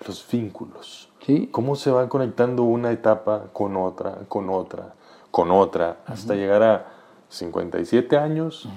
Los 0.06 0.26
vínculos. 0.32 1.10
¿sí? 1.26 1.48
¿Cómo 1.52 1.76
se 1.76 1.92
van 1.92 2.08
conectando 2.08 2.64
una 2.64 2.92
etapa 2.92 3.46
con 3.54 3.76
otra, 3.78 4.20
con 4.28 4.50
otra, 4.50 4.94
con 5.32 5.52
otra, 5.52 5.98
hasta 6.06 6.36
llegar 6.36 6.64
a 6.64 6.88
57 7.30 8.18
años 8.18 8.68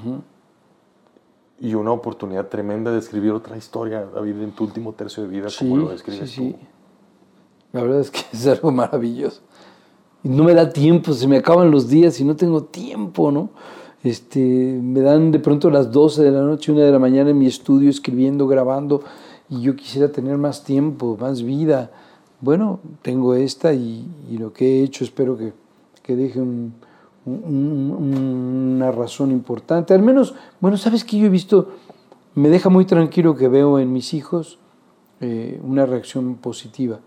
y 1.60 1.74
una 1.74 1.92
oportunidad 1.92 2.48
tremenda 2.48 2.90
de 2.90 2.98
escribir 2.98 3.32
otra 3.32 3.56
historia, 3.56 4.06
David, 4.14 4.40
en 4.40 4.52
tu 4.52 4.64
último 4.64 4.92
tercio 4.94 5.22
de 5.22 5.28
vida, 5.28 5.48
como 5.58 5.76
lo 5.76 5.88
describes 5.90 6.30
sí, 6.30 6.36
tú? 6.52 6.58
sí. 6.58 6.66
La 7.72 7.82
verdad 7.82 8.00
es 8.00 8.10
que 8.10 8.20
es 8.32 8.46
algo 8.46 8.72
maravilloso. 8.72 9.42
Y 10.22 10.28
no 10.28 10.44
me 10.44 10.54
da 10.54 10.70
tiempo, 10.70 11.12
se 11.12 11.26
me 11.28 11.36
acaban 11.38 11.70
los 11.70 11.88
días 11.88 12.18
y 12.20 12.24
no 12.24 12.34
tengo 12.36 12.64
tiempo, 12.64 13.30
¿no? 13.30 13.50
Este, 14.02 14.40
me 14.82 15.00
dan 15.00 15.30
de 15.30 15.38
pronto 15.38 15.68
las 15.70 15.92
12 15.92 16.22
de 16.22 16.30
la 16.30 16.40
noche, 16.40 16.72
1 16.72 16.80
de 16.80 16.90
la 16.90 16.98
mañana 16.98 17.30
en 17.30 17.38
mi 17.38 17.46
estudio 17.46 17.90
escribiendo, 17.90 18.46
grabando, 18.46 19.02
y 19.50 19.60
yo 19.60 19.76
quisiera 19.76 20.10
tener 20.10 20.38
más 20.38 20.64
tiempo, 20.64 21.18
más 21.20 21.42
vida. 21.42 21.90
Bueno, 22.40 22.80
tengo 23.02 23.34
esta 23.34 23.74
y, 23.74 24.06
y 24.30 24.38
lo 24.38 24.52
que 24.54 24.80
he 24.80 24.82
hecho 24.82 25.04
espero 25.04 25.36
que, 25.36 25.52
que 26.02 26.16
deje 26.16 26.40
un- 26.40 26.72
una 27.26 28.90
razón 28.92 29.30
importante. 29.30 29.94
Al 29.94 30.02
menos, 30.02 30.34
bueno, 30.60 30.76
¿sabes 30.76 31.04
qué 31.04 31.18
yo 31.18 31.26
he 31.26 31.30
visto? 31.30 31.68
Me 32.34 32.48
deja 32.48 32.68
muy 32.68 32.84
tranquilo 32.84 33.36
que 33.36 33.48
veo 33.48 33.78
en 33.78 33.92
mis 33.92 34.14
hijos 34.14 34.58
eh, 35.20 35.60
una 35.62 35.84
reacción 35.86 36.36
positiva. 36.36 36.98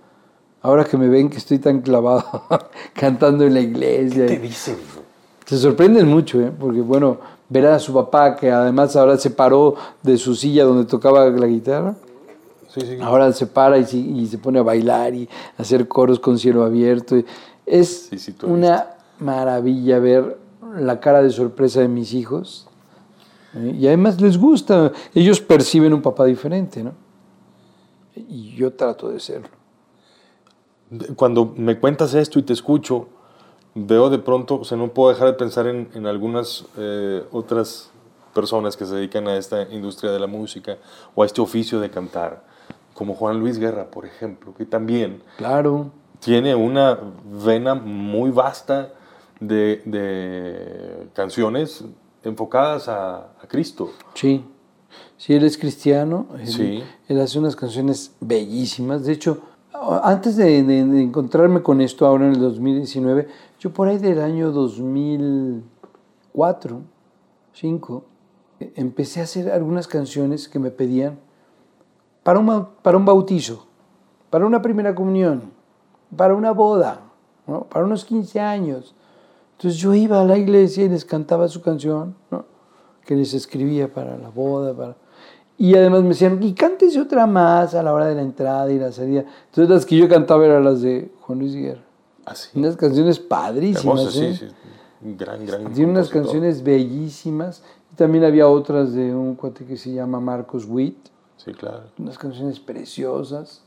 Ahora 0.62 0.84
que 0.86 0.98
me 0.98 1.08
ven 1.10 1.30
que 1.30 1.38
estoy 1.38 1.60
tan 1.60 1.82
clavado 1.82 2.24
cantando 2.94 3.44
en 3.44 3.54
la 3.54 3.60
iglesia. 3.62 4.28
¿Qué 4.28 4.36
te 4.36 4.40
dicen? 4.40 4.76
Se 5.46 5.58
sorprenden 5.58 6.08
mucho, 6.08 6.40
¿eh? 6.42 6.52
porque 6.58 6.82
bueno, 6.82 7.18
ver 7.50 7.66
a 7.68 7.80
su 7.80 7.94
papá 7.94 8.36
que 8.36 8.50
además 8.52 8.96
ahora 8.96 9.18
se 9.18 9.30
paró 9.30 9.76
de 10.02 10.18
su 10.18 10.36
silla 10.36 10.64
donde 10.64 10.86
tocaba 10.86 11.26
la 11.30 11.48
guitarra, 11.48 11.96
Sí, 12.70 12.82
sí. 12.82 12.98
ahora 13.02 13.32
se 13.34 13.46
para 13.46 13.78
y, 13.78 13.84
se- 13.86 13.98
y 13.98 14.26
se 14.26 14.38
pone 14.40 14.58
a 14.60 14.64
bailar 14.64 15.14
y 15.14 15.28
hacer 15.58 15.88
coros 15.88 16.20
con 16.20 16.40
cielo 16.40 16.64
abierto. 16.64 17.16
Es 17.66 18.10
Sí, 18.16 18.34
una 18.44 18.88
maravilla 19.24 20.00
ver 20.00 20.38
la 20.78 21.00
cara 21.00 21.22
de 21.22 21.30
sorpresa 21.30 21.82
de 21.82 21.88
mis 21.88 22.14
hijos. 22.14 22.68
¿eh? 23.56 23.76
Y 23.80 23.88
además 23.88 24.20
les 24.22 24.38
gusta, 24.38 24.92
ellos 25.14 25.42
perciben 25.42 25.94
un 25.94 26.02
papá 26.02 26.26
diferente, 26.26 26.84
¿no? 26.84 26.94
Y 28.16 28.56
yo 28.56 28.74
trato 28.74 29.10
de 29.10 29.20
serlo. 29.20 29.50
Cuando 31.16 31.54
me 31.58 31.80
cuentas 31.80 32.14
esto 32.14 32.38
y 32.38 32.44
te 32.44 32.54
escucho, 32.54 33.08
veo 33.74 34.10
de 34.10 34.20
pronto, 34.20 34.60
o 34.60 34.64
sea, 34.64 34.78
no 34.78 34.94
puedo 34.94 35.12
dejar 35.12 35.28
de 35.28 35.34
pensar 35.34 35.68
en, 35.68 35.90
en 35.96 36.06
algunas 36.06 36.66
eh, 36.78 37.24
otras 37.32 37.90
personas 38.34 38.78
que 38.78 38.86
se 38.86 38.96
dedican 38.96 39.28
a 39.28 39.38
esta 39.38 39.64
industria 39.72 40.12
de 40.12 40.20
la 40.20 40.28
música 40.28 40.78
o 41.16 41.24
a 41.24 41.26
este 41.26 41.42
oficio 41.42 41.80
de 41.80 41.90
cantar, 41.90 42.44
como 42.94 43.16
Juan 43.16 43.40
Luis 43.40 43.58
Guerra, 43.58 43.86
por 43.86 44.06
ejemplo, 44.06 44.54
que 44.56 44.66
también 44.66 45.24
Claro, 45.38 45.92
tiene 46.20 46.54
una 46.56 47.00
vena 47.26 47.74
muy 47.74 48.30
vasta 48.32 48.94
de, 49.48 49.82
de 49.86 51.08
canciones 51.14 51.84
enfocadas 52.24 52.88
a, 52.88 53.34
a 53.42 53.48
Cristo. 53.48 53.92
Sí, 54.14 54.44
sí, 55.18 55.34
él 55.34 55.44
es 55.44 55.58
cristiano. 55.58 56.28
Él, 56.40 56.48
Sí. 56.48 56.84
él 57.08 57.22
hace 57.22 57.40
unas 57.40 57.56
canciones 57.56 58.16
bellísimas. 58.20 59.04
De 59.06 59.14
hecho, 59.14 59.42
antes 60.04 60.38
de, 60.38 60.64
de- 60.64 60.86
de 60.86 61.02
encontrarme 61.02 61.62
con 61.62 61.82
esto 61.82 62.06
ahora 62.06 62.26
en 62.28 62.34
el 62.34 62.40
2019, 62.40 63.28
yo 63.60 63.74
por 63.74 63.88
ahí 63.88 63.98
del 63.98 64.22
año 64.22 64.52
2004, 64.52 66.82
2005, 67.52 68.04
eh, 68.60 68.74
empecé 68.76 69.20
a 69.20 69.24
hacer 69.24 69.52
algunas 69.52 69.88
canciones 69.88 70.48
que 70.48 70.60
me 70.60 70.72
pedían 70.72 71.20
para 72.24 72.40
un, 72.40 72.68
para 72.82 72.98
un 72.98 73.06
bautizo, 73.06 73.68
para 74.30 74.46
una 74.46 74.62
primera 74.62 74.96
comunión, 74.96 75.52
para 76.16 76.34
una 76.36 76.52
boda, 76.52 77.02
¿no? 77.48 77.64
para 77.66 77.86
unos 77.86 78.06
15 78.06 78.40
años. 78.40 78.96
Entonces 79.58 79.80
yo 79.80 79.94
iba 79.94 80.22
a 80.22 80.26
la 80.26 80.38
iglesia 80.38 80.86
y 80.86 80.90
les 80.90 81.06
cantaba 81.06 81.48
su 81.48 81.62
canción, 81.62 82.16
¿no? 82.32 82.46
que 83.06 83.16
les 83.16 83.34
escribía 83.34 83.94
para 83.94 84.18
la 84.18 84.30
boda. 84.30 84.74
Para... 84.74 84.96
Y 85.58 85.76
además 85.76 86.04
me 86.04 86.10
decían, 86.10 86.42
y 86.42 86.54
cántese 86.54 87.00
otra 87.00 87.26
más 87.26 87.76
a 87.76 87.84
la 87.84 87.94
hora 87.94 88.08
de 88.08 88.16
la 88.16 88.22
entrada 88.22 88.72
y 88.72 88.80
la 88.80 88.92
salida. 88.92 89.26
Entonces 89.46 89.70
las 89.70 89.86
que 89.86 89.98
yo 89.98 90.08
cantaba 90.10 90.46
eran 90.46 90.64
las 90.64 90.82
de 90.82 91.12
Juan 91.22 91.40
Luis 91.40 91.56
Guerra. 91.56 91.82
Así. 92.26 92.50
Unas 92.58 92.76
canciones 92.78 93.20
padrísimas. 93.20 94.00
Hermosas, 94.00 94.16
¿eh? 94.16 94.36
sí, 94.36 94.48
sí. 94.48 95.16
Gran, 95.18 95.46
gran. 95.46 95.74
Tiene 95.74 95.92
unas 95.92 96.10
canciones 96.10 96.64
bellísimas. 96.64 97.62
Y 97.92 97.96
también 97.96 98.24
había 98.24 98.48
otras 98.48 98.94
de 98.94 99.14
un 99.14 99.36
cuate 99.36 99.66
que 99.66 99.78
se 99.78 99.94
llama 99.94 100.20
Marcos 100.20 100.66
Witt, 100.66 100.98
Sí, 101.38 101.52
claro. 101.52 101.84
unas 101.98 102.18
canciones 102.18 102.60
preciosas. 102.60 103.64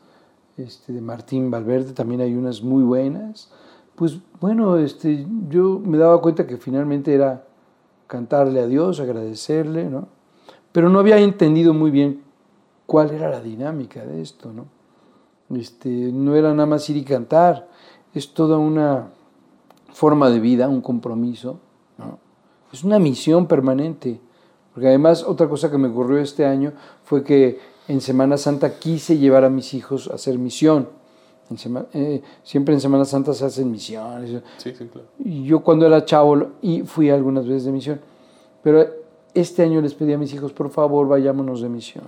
Este, 0.56 0.94
de 0.94 1.02
Martín 1.02 1.50
Valverde 1.50 1.92
también 1.92 2.22
hay 2.22 2.34
unas 2.34 2.62
muy 2.62 2.82
buenas. 2.82 3.50
Pues 3.96 4.18
bueno, 4.40 4.76
este, 4.76 5.26
yo 5.48 5.80
me 5.82 5.98
daba 5.98 6.20
cuenta 6.20 6.46
que 6.46 6.58
finalmente 6.58 7.14
era 7.14 7.44
cantarle 8.06 8.60
a 8.60 8.66
Dios, 8.66 9.00
agradecerle, 9.00 9.88
¿no? 9.90 10.08
Pero 10.70 10.88
no 10.90 10.98
había 10.98 11.18
entendido 11.18 11.74
muy 11.74 11.90
bien 11.90 12.22
cuál 12.84 13.10
era 13.10 13.30
la 13.30 13.40
dinámica 13.40 14.04
de 14.04 14.20
esto, 14.20 14.52
¿no? 14.52 14.66
Este, 15.58 15.88
no 15.88 16.34
era 16.36 16.52
nada 16.52 16.66
más 16.66 16.88
ir 16.90 16.98
y 16.98 17.04
cantar, 17.04 17.68
es 18.12 18.34
toda 18.34 18.58
una 18.58 19.08
forma 19.92 20.28
de 20.28 20.40
vida, 20.40 20.68
un 20.68 20.82
compromiso, 20.82 21.58
¿no? 21.98 22.18
Es 22.72 22.84
una 22.84 22.98
misión 22.98 23.46
permanente. 23.46 24.20
Porque 24.74 24.88
además 24.88 25.24
otra 25.24 25.48
cosa 25.48 25.70
que 25.70 25.78
me 25.78 25.88
ocurrió 25.88 26.18
este 26.18 26.44
año 26.44 26.74
fue 27.02 27.24
que 27.24 27.58
en 27.88 28.02
Semana 28.02 28.36
Santa 28.36 28.78
quise 28.78 29.16
llevar 29.16 29.44
a 29.44 29.48
mis 29.48 29.72
hijos 29.72 30.10
a 30.10 30.16
hacer 30.16 30.38
misión. 30.38 30.90
En 31.50 31.86
eh, 31.92 32.22
siempre 32.42 32.74
en 32.74 32.80
Semana 32.80 33.04
Santa 33.04 33.32
se 33.32 33.44
hacen 33.44 33.70
misiones. 33.70 34.42
Sí, 34.58 34.72
sí, 34.76 34.86
claro. 34.86 35.06
Y 35.24 35.44
yo 35.44 35.60
cuando 35.60 35.86
era 35.86 36.04
chavo 36.04 36.36
y 36.60 36.82
fui 36.82 37.08
algunas 37.10 37.46
veces 37.46 37.64
de 37.66 37.72
misión. 37.72 38.00
Pero 38.62 38.84
este 39.32 39.62
año 39.62 39.80
les 39.80 39.94
pedí 39.94 40.12
a 40.12 40.18
mis 40.18 40.32
hijos, 40.34 40.52
por 40.52 40.70
favor, 40.70 41.06
vayámonos 41.06 41.60
de 41.60 41.68
misión. 41.68 42.04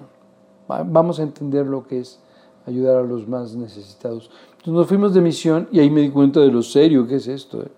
Va- 0.70 0.83
Vamos 0.83 1.20
a 1.20 1.22
entender 1.22 1.66
lo 1.66 1.87
que 1.87 2.01
es 2.01 2.18
ayudar 2.66 2.96
a 2.96 3.03
los 3.03 3.29
más 3.29 3.55
necesitados. 3.55 4.31
Entonces 4.59 4.72
nos 4.74 4.87
fuimos 4.88 5.14
de 5.14 5.20
misión 5.20 5.68
y 5.70 5.79
ahí 5.79 5.88
me 5.90 6.01
di 6.01 6.11
cuenta 6.11 6.40
de 6.40 6.48
lo 6.48 6.62
serio 6.62 7.07
que 7.07 7.16
es 7.16 7.29
esto. 7.29 7.62
¿eh? 7.62 7.68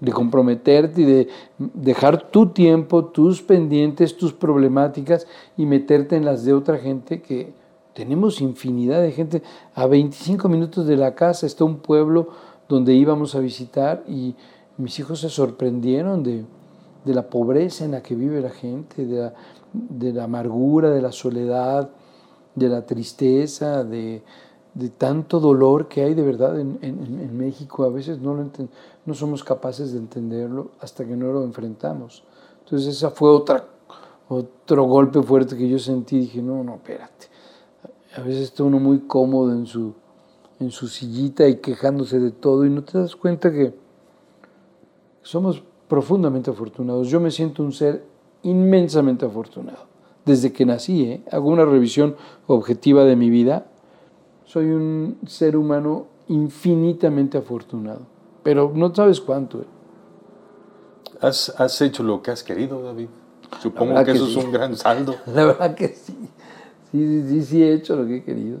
de 0.00 0.12
comprometerte 0.12 1.02
y 1.02 1.04
de 1.04 1.28
dejar 1.58 2.30
tu 2.30 2.46
tiempo, 2.46 3.04
tus 3.04 3.42
pendientes, 3.42 4.16
tus 4.16 4.32
problemáticas 4.32 5.26
y 5.58 5.66
meterte 5.66 6.16
en 6.16 6.24
las 6.24 6.42
de 6.46 6.54
otra 6.54 6.78
gente 6.78 7.20
que 7.20 7.52
tenemos 7.94 8.40
infinidad 8.40 9.02
de 9.02 9.12
gente. 9.12 9.42
A 9.74 9.86
25 9.86 10.48
minutos 10.48 10.86
de 10.86 10.96
la 10.96 11.14
casa 11.14 11.46
está 11.46 11.64
un 11.64 11.78
pueblo 11.78 12.28
donde 12.68 12.94
íbamos 12.94 13.34
a 13.34 13.40
visitar 13.40 14.04
y 14.06 14.36
mis 14.76 14.98
hijos 14.98 15.20
se 15.20 15.28
sorprendieron 15.28 16.22
de, 16.22 16.44
la 17.04 17.28
pobreza 17.28 17.84
en 17.84 17.92
la 17.92 18.02
que 18.02 18.14
vive 18.14 18.40
la 18.40 18.50
gente, 18.50 19.04
de 19.04 20.12
la, 20.12 20.24
amargura, 20.24 20.90
de 20.90 21.02
la 21.02 21.12
soledad, 21.12 21.90
de 22.54 22.68
la 22.68 22.86
tristeza, 22.86 23.84
de, 23.84 24.22
tanto 24.96 25.40
dolor 25.40 25.88
que 25.88 26.02
hay 26.02 26.14
de 26.14 26.22
verdad 26.22 26.58
en, 26.58 27.36
México. 27.36 27.84
A 27.84 27.90
veces 27.90 28.20
no, 28.20 29.14
somos 29.14 29.42
capaces 29.42 29.92
de 29.92 29.98
entenderlo 29.98 30.70
hasta 30.80 31.04
que 31.04 31.16
no 31.16 31.32
lo 31.32 31.42
enfrentamos. 31.44 32.22
Entonces 32.64 32.96
esa 32.96 33.10
fue 33.10 33.30
otro 34.28 34.84
golpe 34.84 35.20
fuerte 35.22 35.56
que 35.56 35.68
yo 35.68 35.78
sentí. 35.78 36.20
Dije, 36.20 36.40
no, 36.40 36.62
no, 36.62 36.76
espérate. 36.76 37.29
A 38.16 38.22
veces 38.22 38.42
está 38.42 38.64
uno 38.64 38.78
muy 38.80 39.00
cómodo 39.00 39.52
en 39.52 39.66
su, 39.66 39.94
en 40.58 40.70
su 40.70 40.88
sillita 40.88 41.46
y 41.48 41.56
quejándose 41.56 42.18
de 42.18 42.30
todo 42.30 42.64
y 42.64 42.70
no 42.70 42.82
te 42.82 42.98
das 42.98 43.14
cuenta 43.16 43.52
que 43.52 43.74
somos 45.22 45.62
profundamente 45.88 46.50
afortunados. 46.50 47.08
Yo 47.08 47.20
me 47.20 47.30
siento 47.30 47.62
un 47.62 47.72
ser 47.72 48.04
inmensamente 48.42 49.26
afortunado. 49.26 49.88
Desde 50.24 50.52
que 50.52 50.66
nací, 50.66 51.04
¿eh? 51.04 51.24
hago 51.30 51.48
una 51.48 51.64
revisión 51.64 52.16
objetiva 52.46 53.04
de 53.04 53.16
mi 53.16 53.30
vida 53.30 53.66
soy 54.50 54.72
un 54.72 55.18
ser 55.28 55.56
humano 55.56 56.08
infinitamente 56.26 57.38
afortunado, 57.38 58.00
pero 58.42 58.72
no 58.74 58.92
sabes 58.92 59.20
cuánto. 59.20 59.60
¿eh? 59.60 59.66
¿Has, 61.20 61.54
¿Has, 61.56 61.80
hecho 61.82 62.02
lo 62.02 62.20
que 62.20 62.32
has 62.32 62.42
querido, 62.42 62.82
David? 62.82 63.06
Supongo 63.62 63.94
que, 64.00 64.06
que, 64.06 64.10
eso 64.12 64.26
sí. 64.26 64.38
es 64.38 64.44
un 64.44 64.50
gran 64.50 64.76
saldo. 64.76 65.14
La 65.26 65.46
verdad 65.46 65.76
que 65.76 65.88
sí. 65.88 66.16
Sí, 66.90 67.24
sí, 67.28 67.42
sí 67.42 67.62
he 67.62 67.72
hecho 67.72 67.96
lo 67.96 68.06
que 68.06 68.16
he 68.16 68.22
querido. 68.24 68.60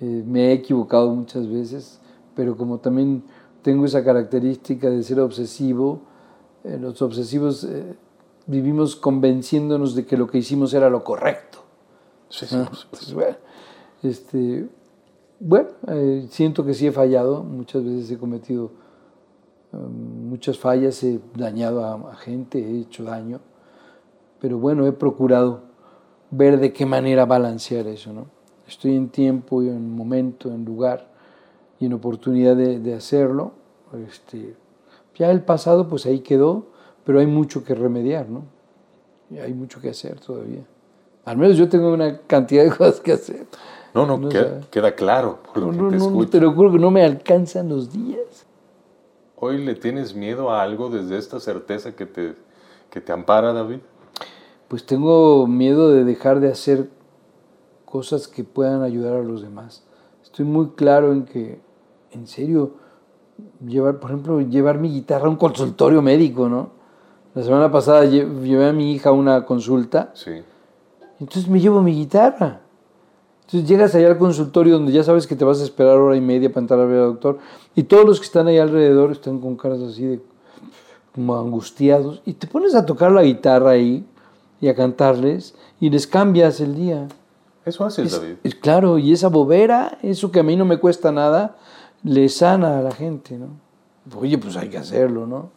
Eh, 0.00 0.24
me 0.26 0.48
he 0.48 0.52
equivocado 0.52 1.14
muchas 1.14 1.48
veces, 1.48 2.00
pero 2.34 2.56
como 2.56 2.78
también 2.78 3.22
tengo 3.62 3.86
esa 3.86 4.04
característica 4.04 4.90
de 4.90 5.02
ser 5.02 5.20
obsesivo, 5.20 6.00
eh, 6.64 6.76
los 6.78 7.00
obsesivos 7.00 7.64
eh, 7.64 7.94
vivimos 8.46 8.96
convenciéndonos 8.96 9.94
de 9.94 10.04
que 10.04 10.16
lo 10.16 10.26
que 10.26 10.38
hicimos 10.38 10.74
era 10.74 10.90
lo 10.90 11.02
correcto. 11.02 11.58
Sí, 12.28 12.46
sí. 12.46 12.56
Entonces, 12.56 13.14
bueno, 13.14 13.36
este, 14.02 14.68
bueno, 15.40 15.68
siento 16.28 16.64
que 16.64 16.74
sí 16.74 16.86
he 16.86 16.92
fallado, 16.92 17.42
muchas 17.42 17.84
veces 17.84 18.10
he 18.10 18.18
cometido 18.18 18.72
um, 19.72 20.28
muchas 20.28 20.58
fallas, 20.58 21.02
he 21.04 21.20
dañado 21.36 21.84
a, 21.84 22.12
a, 22.12 22.16
gente, 22.16 22.58
he 22.58 22.80
hecho 22.80 23.04
daño, 23.04 23.40
pero 24.40 24.58
bueno, 24.58 24.86
he 24.86 24.92
procurado 24.92 25.65
ver 26.30 26.58
de 26.58 26.72
qué 26.72 26.86
manera 26.86 27.24
balancear 27.24 27.86
eso, 27.86 28.12
¿no? 28.12 28.26
Estoy 28.66 28.96
en 28.96 29.08
tiempo 29.08 29.62
y 29.62 29.68
en 29.68 29.94
momento, 29.94 30.50
en 30.50 30.64
lugar 30.64 31.08
y 31.78 31.86
en 31.86 31.92
oportunidad 31.92 32.56
de, 32.56 32.80
de 32.80 32.94
hacerlo. 32.94 33.52
Este, 34.08 34.56
ya 35.14 35.30
el 35.30 35.42
pasado 35.42 35.88
pues 35.88 36.06
ahí 36.06 36.20
quedó, 36.20 36.66
pero 37.04 37.20
hay 37.20 37.26
mucho 37.26 37.64
que 37.64 37.74
remediar, 37.74 38.28
¿no? 38.28 38.42
Y 39.30 39.38
hay 39.38 39.54
mucho 39.54 39.80
que 39.80 39.90
hacer 39.90 40.20
todavía. 40.20 40.64
Al 41.24 41.36
menos 41.36 41.56
yo 41.56 41.68
tengo 41.68 41.92
una 41.92 42.18
cantidad 42.18 42.64
de 42.64 42.70
cosas 42.76 43.00
que 43.00 43.12
hacer. 43.12 43.46
No, 43.94 44.04
no, 44.06 44.18
no 44.18 44.28
queda, 44.28 44.60
queda, 44.70 44.94
claro. 44.94 45.38
Por 45.42 45.58
lo 45.62 45.72
no, 45.72 45.84
que 45.84 45.96
te, 45.96 45.96
no, 45.96 46.06
escucho. 46.06 46.30
te 46.30 46.40
lo 46.40 46.52
juro 46.52 46.72
que 46.72 46.78
no 46.78 46.90
me 46.90 47.04
alcanzan 47.04 47.68
los 47.68 47.92
días. 47.92 48.46
¿Hoy 49.36 49.64
le 49.64 49.74
tienes 49.74 50.14
miedo 50.14 50.50
a 50.50 50.62
algo 50.62 50.90
desde 50.90 51.18
esta 51.18 51.40
certeza 51.40 51.94
que 51.94 52.06
te, 52.06 52.34
que 52.90 53.00
te 53.00 53.12
ampara, 53.12 53.52
David? 53.52 53.80
Pues 54.68 54.84
tengo 54.84 55.46
miedo 55.46 55.90
de 55.90 56.04
dejar 56.04 56.40
de 56.40 56.50
hacer 56.50 56.90
cosas 57.84 58.28
que 58.28 58.44
puedan 58.44 58.82
ayudar 58.82 59.14
a 59.14 59.22
los 59.22 59.42
demás. 59.42 59.84
Estoy 60.22 60.44
muy 60.44 60.70
claro 60.70 61.12
en 61.12 61.24
que, 61.24 61.60
en 62.10 62.26
serio, 62.26 62.72
llevar, 63.64 64.00
por 64.00 64.10
ejemplo, 64.10 64.40
llevar 64.40 64.78
mi 64.78 64.90
guitarra 64.90 65.26
a 65.26 65.30
un 65.30 65.36
consultorio 65.36 66.02
médico, 66.02 66.48
¿no? 66.48 66.70
La 67.34 67.42
semana 67.42 67.70
pasada 67.70 68.04
llevé 68.06 68.66
a 68.68 68.72
mi 68.72 68.92
hija 68.92 69.10
a 69.10 69.12
una 69.12 69.44
consulta. 69.44 70.10
Sí. 70.14 70.42
Entonces 71.20 71.48
me 71.48 71.60
llevo 71.60 71.82
mi 71.82 71.94
guitarra. 71.94 72.60
Entonces 73.46 73.68
llegas 73.68 73.94
allá 73.94 74.08
al 74.08 74.18
consultorio 74.18 74.74
donde 74.74 74.90
ya 74.90 75.04
sabes 75.04 75.26
que 75.26 75.36
te 75.36 75.44
vas 75.44 75.60
a 75.60 75.64
esperar 75.64 75.98
hora 75.98 76.16
y 76.16 76.20
media 76.20 76.48
para 76.48 76.62
entrar 76.62 76.80
a 76.80 76.84
ver 76.84 76.98
al 76.98 77.12
doctor 77.12 77.38
y 77.76 77.84
todos 77.84 78.04
los 78.04 78.18
que 78.18 78.26
están 78.26 78.48
ahí 78.48 78.58
alrededor 78.58 79.12
están 79.12 79.38
con 79.38 79.56
caras 79.56 79.80
así 79.82 80.04
de 80.04 80.20
como 81.14 81.38
angustiados 81.38 82.22
y 82.26 82.32
te 82.32 82.48
pones 82.48 82.74
a 82.74 82.84
tocar 82.84 83.12
la 83.12 83.22
guitarra 83.22 83.70
ahí 83.70 84.04
y 84.60 84.68
a 84.68 84.74
cantarles 84.74 85.54
y 85.80 85.90
les 85.90 86.06
cambias 86.06 86.60
el 86.60 86.74
día. 86.74 87.08
Eso 87.64 87.84
haces, 87.84 88.12
es, 88.12 88.20
David. 88.20 88.34
Es, 88.44 88.54
claro, 88.54 88.98
y 88.98 89.12
esa 89.12 89.28
bobera, 89.28 89.98
eso 90.02 90.30
que 90.30 90.40
a 90.40 90.42
mí 90.42 90.56
no 90.56 90.64
me 90.64 90.78
cuesta 90.78 91.10
nada, 91.12 91.56
le 92.02 92.28
sana 92.28 92.78
a 92.78 92.82
la 92.82 92.92
gente, 92.92 93.36
¿no? 93.36 93.48
Oye, 94.18 94.38
pues 94.38 94.56
hay 94.56 94.68
que 94.68 94.78
hacerlo, 94.78 95.26
¿no? 95.26 95.50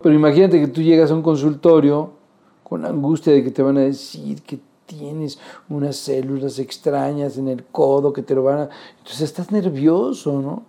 Pero 0.00 0.14
imagínate 0.14 0.60
que 0.60 0.68
tú 0.68 0.82
llegas 0.82 1.10
a 1.10 1.14
un 1.14 1.22
consultorio 1.22 2.12
con 2.62 2.82
la 2.82 2.88
angustia 2.88 3.32
de 3.32 3.42
que 3.42 3.50
te 3.50 3.62
van 3.62 3.78
a 3.78 3.80
decir 3.80 4.42
que 4.42 4.60
tienes 4.86 5.38
unas 5.68 5.96
células 5.96 6.58
extrañas 6.58 7.38
en 7.38 7.48
el 7.48 7.64
codo 7.64 8.12
que 8.12 8.22
te 8.22 8.34
lo 8.34 8.44
van 8.44 8.58
a... 8.58 8.68
Entonces 8.98 9.22
estás 9.22 9.50
nervioso, 9.50 10.40
¿no? 10.40 10.62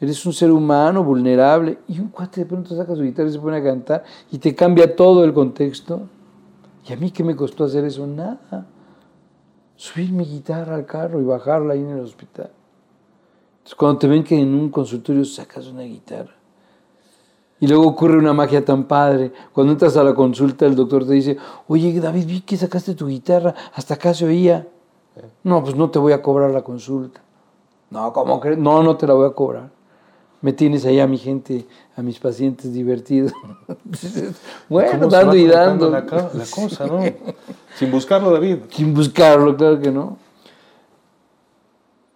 Eres 0.00 0.24
un 0.26 0.32
ser 0.32 0.50
humano 0.50 1.02
vulnerable 1.02 1.78
y 1.88 1.98
un 1.98 2.08
cuate 2.08 2.42
de 2.42 2.46
pronto 2.46 2.76
saca 2.76 2.94
su 2.94 3.02
guitarra 3.02 3.28
y 3.28 3.32
se 3.32 3.38
pone 3.38 3.56
a 3.56 3.62
cantar 3.62 4.04
y 4.30 4.38
te 4.38 4.54
cambia 4.54 4.94
todo 4.94 5.24
el 5.24 5.32
contexto. 5.32 6.02
¿Y 6.88 6.92
a 6.92 6.96
mí 6.96 7.10
qué 7.10 7.24
me 7.24 7.34
costó 7.34 7.64
hacer 7.64 7.84
eso? 7.84 8.06
Nada. 8.06 8.66
Subir 9.74 10.12
mi 10.12 10.24
guitarra 10.24 10.76
al 10.76 10.86
carro 10.86 11.20
y 11.20 11.24
bajarla 11.24 11.74
ahí 11.74 11.80
en 11.80 11.90
el 11.90 12.00
hospital. 12.00 12.50
Entonces 13.58 13.74
cuando 13.74 13.98
te 13.98 14.08
ven 14.08 14.22
que 14.22 14.38
en 14.38 14.54
un 14.54 14.70
consultorio 14.70 15.24
sacas 15.24 15.66
una 15.66 15.82
guitarra 15.82 16.36
y 17.58 17.66
luego 17.66 17.86
ocurre 17.86 18.18
una 18.18 18.32
magia 18.32 18.64
tan 18.64 18.84
padre. 18.84 19.32
Cuando 19.52 19.72
entras 19.72 19.96
a 19.96 20.04
la 20.04 20.14
consulta, 20.14 20.66
el 20.66 20.76
doctor 20.76 21.06
te 21.06 21.14
dice, 21.14 21.36
oye, 21.68 21.98
David, 21.98 22.26
vi 22.26 22.40
que 22.42 22.56
sacaste 22.56 22.94
tu 22.94 23.06
guitarra, 23.06 23.54
hasta 23.74 23.94
acá 23.94 24.12
se 24.14 24.26
oía. 24.26 24.68
No, 25.42 25.62
pues 25.62 25.74
no 25.74 25.90
te 25.90 25.98
voy 25.98 26.12
a 26.12 26.20
cobrar 26.20 26.50
la 26.50 26.62
consulta. 26.62 27.22
No, 27.90 28.12
¿cómo 28.12 28.40
crees? 28.40 28.58
No, 28.58 28.82
no 28.82 28.96
te 28.96 29.06
la 29.06 29.14
voy 29.14 29.26
a 29.26 29.32
cobrar. 29.32 29.70
Me 30.42 30.52
tienes 30.52 30.84
ahí 30.84 31.00
a 31.00 31.06
mi 31.06 31.18
gente, 31.18 31.66
a 31.96 32.02
mis 32.02 32.18
pacientes 32.18 32.72
divertidos. 32.72 33.32
bueno, 34.68 35.08
dando 35.08 35.34
y 35.34 35.46
dando. 35.46 35.90
La, 35.90 36.00
la 36.00 36.44
cosa, 36.50 36.86
¿no? 36.86 37.00
Sin 37.76 37.90
buscarlo, 37.90 38.30
David. 38.30 38.58
Sin 38.70 38.94
buscarlo, 38.94 39.56
claro 39.56 39.80
que 39.80 39.90
no. 39.90 40.18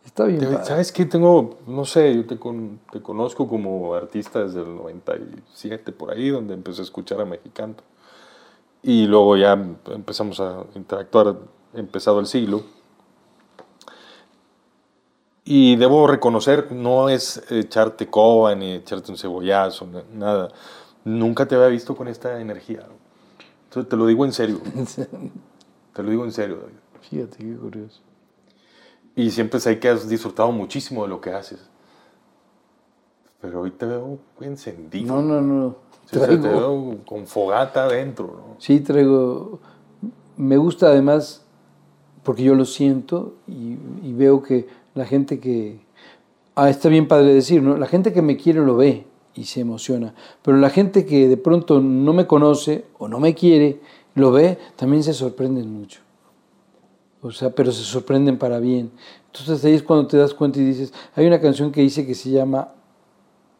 Está 0.04 0.24
bien. 0.24 0.40
Te, 0.40 0.64
¿Sabes 0.64 0.90
qué? 0.90 1.06
Tengo, 1.06 1.58
no 1.66 1.84
sé, 1.84 2.14
yo 2.14 2.26
te, 2.26 2.36
con, 2.36 2.80
te, 2.90 3.00
conozco 3.00 3.46
como 3.48 3.94
artista 3.94 4.42
desde 4.42 4.60
el 4.60 4.74
97, 4.76 5.92
por 5.92 6.10
ahí, 6.10 6.30
donde 6.30 6.54
empecé 6.54 6.80
a 6.80 6.84
escuchar 6.84 7.20
a 7.20 7.24
Mexicano. 7.24 7.76
Y 8.82 9.06
luego 9.06 9.36
ya 9.36 9.52
empezamos 9.52 10.40
a 10.40 10.64
interactuar, 10.74 11.36
empezado 11.74 12.18
el 12.18 12.26
siglo. 12.26 12.62
Y 15.44 15.76
debo 15.76 16.06
reconocer, 16.06 16.70
no 16.70 17.08
es 17.08 17.42
echarte 17.50 18.08
coba 18.08 18.54
ni 18.54 18.72
echarte 18.72 19.10
un 19.10 19.18
cebollazo, 19.18 19.88
nada. 20.12 20.48
Nunca 21.04 21.46
te 21.46 21.54
había 21.54 21.68
visto 21.68 21.96
con 21.96 22.08
esta 22.08 22.40
energía. 22.40 22.86
Entonces 23.64 23.88
te 23.88 23.96
lo 23.96 24.06
digo 24.06 24.24
en 24.24 24.32
serio. 24.32 24.60
te 25.94 26.02
lo 26.02 26.10
digo 26.10 26.24
en 26.24 26.32
serio, 26.32 26.56
David. 26.56 26.74
Fíjate, 27.00 27.38
qué 27.38 27.56
curioso. 27.56 28.00
Y 29.16 29.30
siempre 29.30 29.60
sé 29.60 29.78
que 29.78 29.88
has 29.88 30.08
disfrutado 30.08 30.52
muchísimo 30.52 31.02
de 31.02 31.08
lo 31.08 31.20
que 31.20 31.30
haces. 31.30 31.60
Pero 33.40 33.62
hoy 33.62 33.70
te 33.70 33.86
veo 33.86 34.18
encendido. 34.40 35.14
No, 35.14 35.22
no, 35.22 35.40
no. 35.40 35.76
Sí, 36.06 36.18
traigo... 36.18 36.42
te 36.42 36.48
veo 36.48 36.98
con 37.06 37.26
fogata 37.26 37.84
adentro. 37.84 38.26
¿no? 38.26 38.56
Sí, 38.58 38.80
traigo... 38.80 39.60
Me 40.36 40.56
gusta 40.56 40.86
además, 40.86 41.44
porque 42.22 42.42
yo 42.42 42.54
lo 42.54 42.64
siento 42.64 43.34
y, 43.46 43.76
y, 44.02 44.14
veo 44.14 44.42
que 44.42 44.66
la 44.94 45.04
gente 45.04 45.40
que... 45.40 45.80
Ah, 46.54 46.68
está 46.68 46.88
bien 46.88 47.08
padre 47.08 47.32
decir, 47.32 47.62
¿no? 47.62 47.76
La 47.76 47.86
gente 47.86 48.12
que 48.12 48.22
me 48.22 48.36
quiere 48.36 48.60
lo 48.60 48.76
ve 48.76 49.06
y 49.34 49.44
se 49.44 49.60
emociona. 49.60 50.14
Pero 50.42 50.56
la 50.56 50.70
gente 50.70 51.06
que 51.06 51.28
de 51.28 51.36
pronto 51.36 51.80
no 51.80 52.12
me 52.12 52.26
conoce 52.26 52.84
o 52.98 53.08
no 53.08 53.20
me 53.20 53.34
quiere, 53.34 53.80
lo 54.14 54.32
ve, 54.32 54.58
también 54.76 55.02
se 55.02 55.14
sorprenden 55.14 55.72
mucho. 55.72 56.00
O 57.22 57.30
sea, 57.30 57.50
pero 57.50 57.70
se 57.72 57.82
sorprenden 57.82 58.38
para 58.38 58.58
bien. 58.58 58.90
Entonces 59.26 59.64
ahí 59.64 59.74
es 59.74 59.82
cuando 59.82 60.06
te 60.06 60.16
das 60.16 60.34
cuenta 60.34 60.58
y 60.58 60.64
dices, 60.64 60.92
hay 61.14 61.26
una 61.26 61.40
canción 61.40 61.70
que 61.70 61.80
dice 61.82 62.06
que 62.06 62.14
se 62.14 62.30
llama 62.30 62.72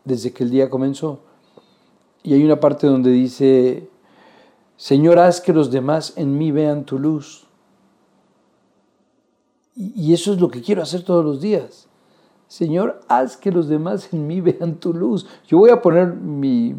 Desde 0.05 0.33
que 0.33 0.45
el 0.45 0.51
día 0.51 0.71
comenzó. 0.71 1.21
Y 2.23 2.35
hay 2.35 2.45
una 2.45 2.59
parte 2.59 2.87
donde 2.87 3.11
dice, 3.11 3.89
Señor, 4.77 5.19
haz 5.19 5.41
que 5.41 5.53
los 5.53 5.71
demás 5.71 6.15
en 6.17 6.37
mí 6.37 6.51
vean 6.51 6.85
tu 6.85 6.99
luz. 6.99 7.47
Y 9.97 10.13
eso 10.13 10.35
es 10.35 10.41
lo 10.41 10.51
que 10.51 10.61
quiero 10.61 10.83
hacer 10.83 11.03
todos 11.03 11.25
los 11.25 11.41
días. 11.41 11.89
Señor, 12.49 13.01
haz 13.09 13.37
que 13.37 13.51
los 13.51 13.69
demás 13.69 14.13
en 14.13 14.27
mí 14.27 14.41
vean 14.43 14.75
tu 14.75 14.93
luz. 14.93 15.27
Yo 15.47 15.57
voy 15.59 15.71
a 15.71 15.81
poner 15.81 16.15
mi, 16.15 16.75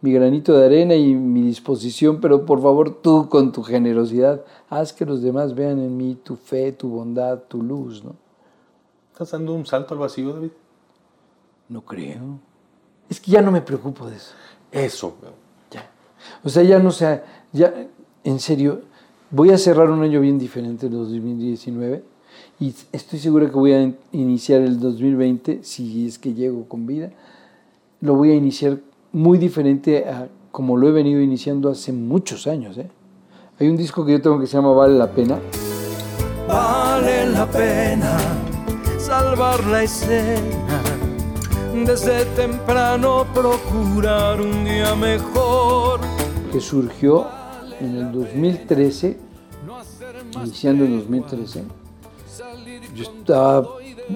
mi 0.00 0.12
granito 0.12 0.56
de 0.56 0.66
arena 0.66 0.94
y 0.94 1.14
mi 1.14 1.42
disposición, 1.42 2.20
pero 2.20 2.46
por 2.46 2.62
favor 2.62 3.02
tú 3.02 3.28
con 3.28 3.52
tu 3.52 3.62
generosidad, 3.62 4.42
haz 4.70 4.92
que 4.92 5.04
los 5.04 5.20
demás 5.20 5.54
vean 5.54 5.80
en 5.80 5.96
mí 5.96 6.14
tu 6.22 6.36
fe, 6.36 6.72
tu 6.72 6.88
bondad, 6.88 7.40
tu 7.48 7.62
luz, 7.62 8.04
¿no? 8.04 8.14
¿Estás 9.12 9.32
dando 9.32 9.52
un 9.54 9.66
salto 9.66 9.94
al 9.94 10.00
vacío, 10.00 10.32
David? 10.32 10.50
No 11.68 11.82
creo. 11.82 12.38
Es 13.08 13.20
que 13.20 13.30
ya 13.30 13.42
no 13.42 13.50
me 13.50 13.60
preocupo 13.60 14.06
de 14.06 14.16
eso. 14.16 14.34
Eso. 14.72 15.14
Ya. 15.70 15.90
O 16.42 16.48
sea, 16.48 16.62
ya 16.62 16.78
no 16.78 16.90
sé, 16.90 17.22
ya, 17.52 17.72
en 18.24 18.40
serio, 18.40 18.82
voy 19.30 19.50
a 19.50 19.58
cerrar 19.58 19.90
un 19.90 20.02
año 20.02 20.20
bien 20.20 20.38
diferente, 20.38 20.86
el 20.86 20.92
2019, 20.92 22.13
y 22.60 22.74
estoy 22.92 23.18
seguro 23.18 23.46
que 23.50 23.56
voy 23.56 23.72
a 23.72 23.82
in- 23.82 23.96
iniciar 24.12 24.60
el 24.62 24.78
2020, 24.80 25.60
si 25.62 26.06
es 26.06 26.18
que 26.18 26.34
llego 26.34 26.64
con 26.68 26.86
vida, 26.86 27.10
lo 28.00 28.14
voy 28.14 28.30
a 28.30 28.34
iniciar 28.34 28.78
muy 29.12 29.38
diferente 29.38 30.06
a 30.08 30.28
como 30.50 30.76
lo 30.76 30.88
he 30.88 30.92
venido 30.92 31.20
iniciando 31.20 31.68
hace 31.68 31.92
muchos 31.92 32.46
años. 32.46 32.78
¿eh? 32.78 32.86
Hay 33.58 33.68
un 33.68 33.76
disco 33.76 34.04
que 34.06 34.12
yo 34.12 34.22
tengo 34.22 34.38
que 34.38 34.46
se 34.46 34.56
llama 34.56 34.72
Vale 34.72 34.96
la 34.96 35.10
Pena, 35.10 35.38
Vale 36.46 37.26
la 37.30 37.46
pena 37.46 38.16
salvar 38.98 39.64
la 39.66 39.82
escena. 39.82 40.82
Desde 41.86 42.24
temprano 42.36 43.26
procurar 43.34 44.40
un 44.40 44.64
día 44.64 44.94
mejor. 44.94 46.00
que 46.52 46.60
surgió 46.60 47.26
en 47.80 47.96
el 47.96 48.12
2013, 48.12 49.18
iniciando 50.36 50.84
el 50.84 50.98
2013. 50.98 51.64
Yo 52.94 53.02
estaba 53.02 53.66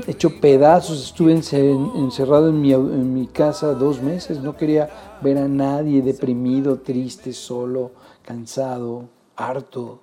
hecho 0.06 0.38
pedazos, 0.40 1.02
estuve 1.02 1.34
ence- 1.34 1.96
encerrado 1.96 2.48
en 2.50 2.60
mi, 2.60 2.72
au- 2.72 2.92
en 2.92 3.12
mi 3.14 3.26
casa 3.26 3.74
dos 3.74 4.00
meses, 4.02 4.40
no 4.40 4.56
quería 4.56 4.88
ver 5.22 5.38
a 5.38 5.48
nadie, 5.48 6.02
deprimido, 6.02 6.78
triste, 6.80 7.32
solo, 7.32 7.92
cansado, 8.24 9.04
harto. 9.36 10.00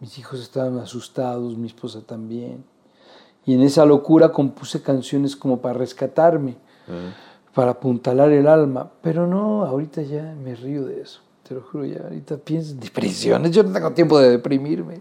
Mis 0.00 0.18
hijos 0.18 0.40
estaban 0.40 0.78
asustados, 0.78 1.56
mi 1.56 1.66
esposa 1.66 2.00
también. 2.00 2.64
Y 3.44 3.54
en 3.54 3.62
esa 3.62 3.84
locura 3.84 4.30
compuse 4.32 4.82
canciones 4.82 5.36
como 5.36 5.60
para 5.60 5.74
rescatarme, 5.78 6.56
para 7.54 7.72
apuntalar 7.72 8.30
el 8.32 8.46
alma. 8.46 8.90
Pero 9.02 9.26
no, 9.26 9.64
ahorita 9.64 10.02
ya 10.02 10.34
me 10.42 10.54
río 10.54 10.84
de 10.86 11.02
eso. 11.02 11.20
Te 11.46 11.54
lo 11.54 11.62
juro, 11.62 11.84
ya 11.84 12.00
ahorita 12.04 12.36
pienso 12.38 12.72
en 12.72 12.80
depresiones. 12.80 13.50
Yo 13.50 13.62
no 13.62 13.72
tengo 13.72 13.92
tiempo 13.92 14.18
de 14.18 14.30
deprimirme. 14.30 15.00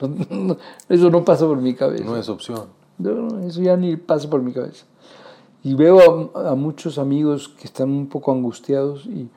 No, 0.00 0.08
no, 0.30 0.56
eso 0.88 1.10
no 1.10 1.24
pasa 1.24 1.46
por 1.46 1.58
mi 1.60 1.74
cabeza. 1.74 2.04
No 2.04 2.16
es 2.16 2.28
opción. 2.28 2.66
No, 2.98 3.40
eso 3.40 3.60
ya 3.62 3.76
ni 3.76 3.96
pasa 3.96 4.28
por 4.28 4.42
mi 4.42 4.52
cabeza. 4.52 4.84
Y 5.62 5.74
veo 5.74 6.32
a, 6.34 6.50
a 6.50 6.54
muchos 6.54 6.98
amigos 6.98 7.48
que 7.48 7.64
están 7.64 7.90
un 7.90 8.08
poco 8.08 8.32
angustiados 8.32 9.06
y, 9.06 9.28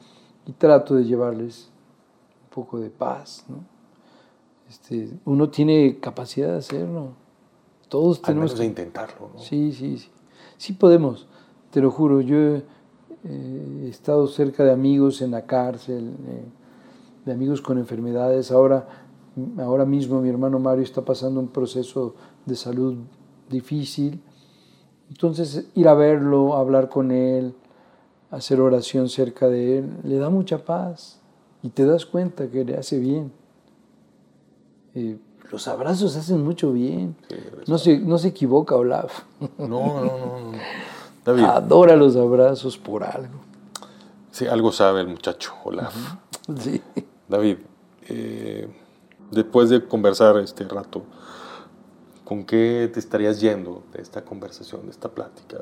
y 0.46 0.52
trato 0.54 0.96
de 0.96 1.04
llevarles 1.06 1.70
un 2.44 2.50
poco 2.50 2.80
de 2.80 2.90
paz. 2.90 3.44
¿no? 3.48 3.58
Este, 4.70 5.10
uno 5.26 5.50
tiene 5.50 5.98
capacidad 6.00 6.50
de 6.52 6.58
hacerlo. 6.58 7.10
Todos 7.90 8.18
Al 8.20 8.24
tenemos 8.24 8.52
menos 8.52 8.60
de 8.60 8.64
que- 8.66 8.70
intentarlo, 8.70 9.30
¿no? 9.34 9.40
Sí, 9.40 9.72
sí, 9.74 9.98
sí. 9.98 10.10
Sí 10.58 10.74
podemos, 10.74 11.28
te 11.72 11.82
lo 11.82 11.90
juro. 11.90 12.22
Yo 12.22 12.38
he, 12.38 12.64
eh, 13.24 13.84
he 13.86 13.90
estado 13.90 14.28
cerca 14.28 14.64
de 14.64 14.72
amigos 14.72 15.22
en 15.22 15.32
la 15.32 15.46
cárcel, 15.46 16.14
eh, 16.28 16.44
de 17.26 17.32
amigos 17.32 17.62
con 17.62 17.78
enfermedades. 17.80 18.52
Ahora, 18.52 18.88
ahora 19.60 19.86
mismo 19.86 20.22
mi 20.22 20.30
hermano 20.30 20.60
Mario 20.60 20.84
está 20.84 21.02
pasando 21.02 21.40
un 21.40 21.48
proceso 21.48 22.16
de 22.46 22.56
salud 22.56 22.96
difícil. 23.50 24.22
Entonces, 25.10 25.68
ir 25.76 25.88
a 25.88 25.94
verlo, 25.94 26.56
hablar 26.56 26.90
con 26.90 27.12
él, 27.12 27.54
hacer 28.32 28.62
oración 28.62 29.10
cerca 29.10 29.48
de 29.48 29.80
él, 29.80 29.90
le 30.04 30.18
da 30.18 30.30
mucha 30.30 30.64
paz 30.64 31.20
y 31.64 31.70
te 31.70 31.86
das 31.86 32.06
cuenta 32.06 32.48
que 32.50 32.64
le 32.64 32.78
hace 32.78 33.00
bien. 33.00 33.32
Eh, 34.96 35.18
los 35.52 35.68
abrazos 35.68 36.16
hacen 36.16 36.44
mucho 36.44 36.72
bien. 36.72 37.16
No 37.68 37.78
se, 37.78 37.98
no 37.98 38.18
se 38.18 38.30
equivoca, 38.30 38.76
Olaf. 38.76 39.24
No, 39.58 39.68
no, 39.68 40.06
no. 40.06 40.06
no. 40.06 40.52
David, 41.26 41.44
Adora 41.44 41.96
los 41.96 42.16
abrazos 42.16 42.78
por 42.78 43.04
algo. 43.04 43.40
sí, 44.32 44.48
algo 44.48 44.72
sabe 44.72 45.02
el 45.02 45.08
muchacho, 45.08 45.54
Olaf. 45.64 45.96
Sí. 46.58 46.82
David, 47.28 47.58
eh, 48.08 48.68
después 49.32 49.70
de 49.70 49.86
conversar 49.86 50.38
este 50.38 50.66
rato, 50.66 51.04
¿con 52.24 52.46
qué 52.46 52.90
te 52.94 53.00
estarías 53.00 53.40
yendo 53.42 53.84
de 53.94 54.02
esta 54.02 54.24
conversación, 54.24 54.84
de 54.86 54.92
esta 54.92 55.10
plática? 55.10 55.60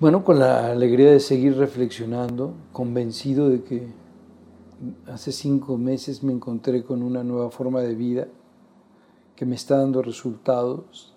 Bueno, 0.00 0.24
con 0.24 0.40
la 0.40 0.72
alegría 0.72 1.12
de 1.12 1.20
seguir 1.20 1.56
reflexionando, 1.56 2.54
convencido 2.72 3.48
de 3.48 3.62
que 3.62 3.86
hace 5.06 5.30
cinco 5.30 5.78
meses 5.78 6.24
me 6.24 6.32
encontré 6.32 6.82
con 6.82 7.02
una 7.02 7.22
nueva 7.22 7.50
forma 7.50 7.82
de 7.82 7.94
vida 7.94 8.26
que 9.36 9.46
me 9.46 9.54
está 9.54 9.76
dando 9.76 10.02
resultados 10.02 11.14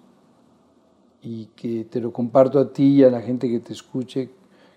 y 1.22 1.48
que 1.56 1.84
te 1.86 2.00
lo 2.00 2.14
comparto 2.14 2.60
a 2.60 2.72
ti 2.72 2.98
y 2.98 3.04
a 3.04 3.10
la 3.10 3.22
gente 3.22 3.50
que 3.50 3.60
te 3.60 3.74
escuche, 3.74 4.30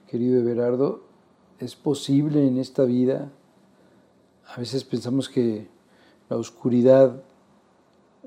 querido 0.06 0.40
Everardo, 0.40 1.02
es 1.58 1.76
posible 1.76 2.46
en 2.46 2.56
esta 2.56 2.84
vida. 2.84 3.30
A 4.54 4.58
veces 4.58 4.84
pensamos 4.84 5.28
que 5.28 5.68
la 6.28 6.36
oscuridad 6.36 7.22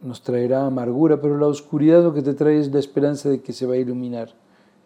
nos 0.01 0.21
traerá 0.21 0.65
amargura, 0.65 1.21
pero 1.21 1.37
la 1.37 1.47
oscuridad 1.47 2.03
lo 2.03 2.13
que 2.13 2.21
te 2.21 2.33
trae 2.33 2.59
es 2.59 2.71
la 2.71 2.79
esperanza 2.79 3.29
de 3.29 3.41
que 3.41 3.53
se 3.53 3.65
va 3.65 3.73
a 3.73 3.77
iluminar 3.77 4.33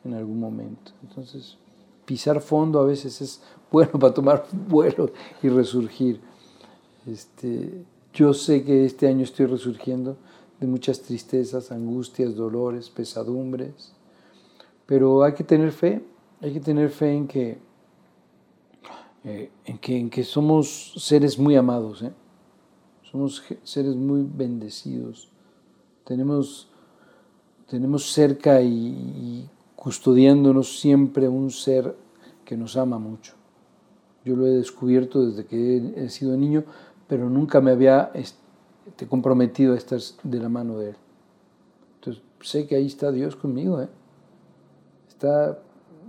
en 0.03 0.13
algún 0.13 0.39
momento. 0.39 0.91
Entonces, 1.03 1.57
pisar 2.05 2.41
fondo 2.41 2.79
a 2.79 2.85
veces 2.85 3.21
es 3.21 3.41
bueno 3.71 3.91
para 3.93 4.13
tomar 4.13 4.45
vuelo 4.67 5.11
y 5.41 5.49
resurgir. 5.49 6.21
Este, 7.05 7.83
yo 8.13 8.33
sé 8.33 8.63
que 8.63 8.85
este 8.85 9.07
año 9.07 9.23
estoy 9.23 9.45
resurgiendo 9.45 10.17
de 10.59 10.67
muchas 10.67 11.01
tristezas, 11.01 11.71
angustias, 11.71 12.35
dolores, 12.35 12.89
pesadumbres, 12.89 13.93
pero 14.85 15.23
hay 15.23 15.33
que 15.33 15.43
tener 15.43 15.71
fe, 15.71 16.01
hay 16.41 16.53
que 16.53 16.59
tener 16.59 16.89
fe 16.89 17.13
en 17.13 17.27
que, 17.27 17.57
eh, 19.25 19.49
en 19.65 19.79
que, 19.79 19.97
en 19.97 20.11
que 20.11 20.23
somos 20.23 20.93
seres 20.97 21.39
muy 21.39 21.55
amados, 21.55 22.03
¿eh? 22.03 22.13
somos 23.01 23.41
seres 23.63 23.95
muy 23.95 24.21
bendecidos, 24.21 25.31
tenemos, 26.03 26.69
tenemos 27.67 28.11
cerca 28.11 28.61
y, 28.61 29.49
custodiándonos 29.75 30.79
siempre 30.79 31.27
un 31.27 31.49
ser 31.49 31.95
que 32.43 32.55
nos 32.55 32.77
ama 32.77 32.99
mucho. 32.99 33.33
Yo 34.23 34.35
lo 34.35 34.45
he 34.47 34.51
descubierto 34.51 35.25
desde 35.25 35.45
que 35.45 35.93
he, 35.95 36.09
sido 36.09 36.35
niño, 36.37 36.63
pero 37.07 37.29
nunca 37.29 37.61
me 37.61 37.71
había 37.71 38.11
comprometido 39.09 39.73
a 39.73 39.77
estar 39.77 39.99
de 40.23 40.39
la 40.39 40.49
mano 40.49 40.77
de 40.79 40.89
Él. 40.89 40.95
Entonces 41.95 42.23
sé 42.41 42.65
que 42.65 42.75
ahí 42.75 42.87
está 42.87 43.11
Dios 43.11 43.35
conmigo, 43.35 43.81
¿eh? 43.81 43.89
está 45.07 45.59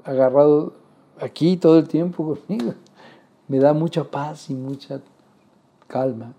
agarrado 0.04 0.74
aquí 1.18 1.56
todo 1.56 1.78
el 1.78 1.88
tiempo 1.88 2.36
conmigo. 2.46 2.74
Me 3.48 3.58
da 3.58 3.72
mucha 3.72 4.04
paz 4.04 4.50
y 4.50 4.54
mucha 4.54 5.00
calma. 5.86 6.32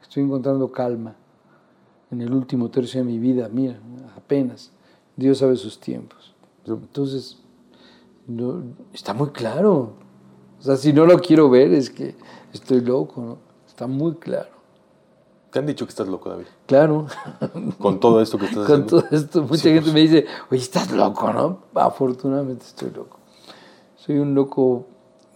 Estoy 0.00 0.22
encontrando 0.24 0.70
calma 0.70 1.14
en 2.10 2.20
el 2.20 2.32
último 2.32 2.70
tercio 2.70 3.00
de 3.00 3.06
mi 3.06 3.18
vida, 3.18 3.48
mira, 3.50 3.78
apenas. 4.16 4.70
Dios 5.16 5.38
sabe 5.38 5.56
sus 5.56 5.78
tiempos. 5.80 6.34
Entonces, 6.66 7.38
no- 8.26 8.62
está 8.92 9.12
muy 9.14 9.30
claro. 9.30 9.94
O 10.58 10.62
sea, 10.62 10.76
si 10.76 10.92
no 10.92 11.06
lo 11.06 11.18
quiero 11.18 11.50
ver 11.50 11.72
es 11.72 11.90
que 11.90 12.14
estoy 12.52 12.80
loco, 12.80 13.20
¿no? 13.22 13.38
Está 13.66 13.86
muy 13.86 14.14
claro. 14.14 14.50
Te 15.50 15.58
han 15.58 15.66
dicho 15.66 15.84
que 15.84 15.90
estás 15.90 16.08
loco, 16.08 16.30
David. 16.30 16.46
Claro. 16.66 17.06
Con 17.78 17.98
todo 18.00 18.22
esto 18.22 18.38
que 18.38 18.46
estás 18.46 18.66
Con 18.66 18.82
haciendo. 18.84 19.02
todo 19.02 19.08
esto, 19.10 19.42
mucha 19.42 19.56
Sí, 19.56 19.68
gente 19.70 19.80
pues. 19.82 19.94
me 19.94 20.00
dice, 20.00 20.26
oye, 20.50 20.60
estás 20.62 20.90
loco, 20.92 21.32
¿no? 21.32 21.58
Afortunadamente 21.74 22.64
estoy 22.64 22.90
loco. 22.90 23.18
Soy 23.96 24.18
un 24.18 24.34
loco 24.34 24.86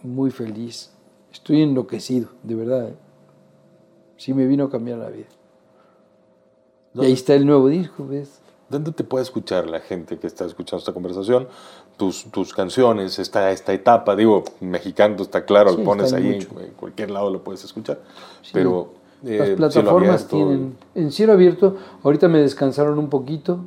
muy 0.03 0.31
feliz. 0.31 0.91
Estoy 1.37 1.61
enloquecido, 1.61 2.29
de 2.41 2.55
verdad. 2.55 2.89
¿eh? 2.89 2.95
Sí 4.17 4.33
me 4.33 4.47
vino 4.47 4.65
a 4.65 4.69
cambiar 4.71 4.97
la 4.97 5.09
vida. 5.09 5.27
Y 6.95 7.05
ahí 7.05 7.11
está 7.13 7.35
el 7.35 7.45
nuevo 7.45 7.67
disco, 7.67 8.07
¿ves? 8.07 8.41
¿Dónde 8.69 8.91
te 8.91 9.03
puede 9.03 9.21
escuchar 9.23 9.69
la 9.69 9.79
gente 9.79 10.17
que 10.17 10.25
está 10.25 10.45
escuchando 10.45 10.79
esta 10.79 10.93
conversación? 10.93 11.47
Tus, 11.95 12.25
tus 12.31 12.53
canciones, 12.53 13.19
esta, 13.19 13.51
esta 13.51 13.71
etapa, 13.71 14.15
digo, 14.15 14.43
mexicano 14.61 15.15
está 15.21 15.45
claro, 15.45 15.71
Sí, 15.71 15.77
lo 15.77 15.83
pones 15.83 16.11
ahí, 16.11 16.33
mucho. 16.33 16.59
en 16.59 16.71
cualquier 16.71 17.11
lado 17.11 17.29
lo 17.29 17.43
puedes 17.43 17.63
escuchar. 17.63 17.99
Pero 18.51 18.93
eh, 19.23 19.55
Las 19.57 19.73
plataformas 19.73 20.23
abierto, 20.25 20.35
tienen... 20.35 20.77
En 20.95 21.11
cielo 21.11 21.33
abierto, 21.33 21.77
ahorita 22.03 22.27
me 22.27 22.39
descansaron 22.39 22.97
un 22.97 23.09
poquito. 23.09 23.59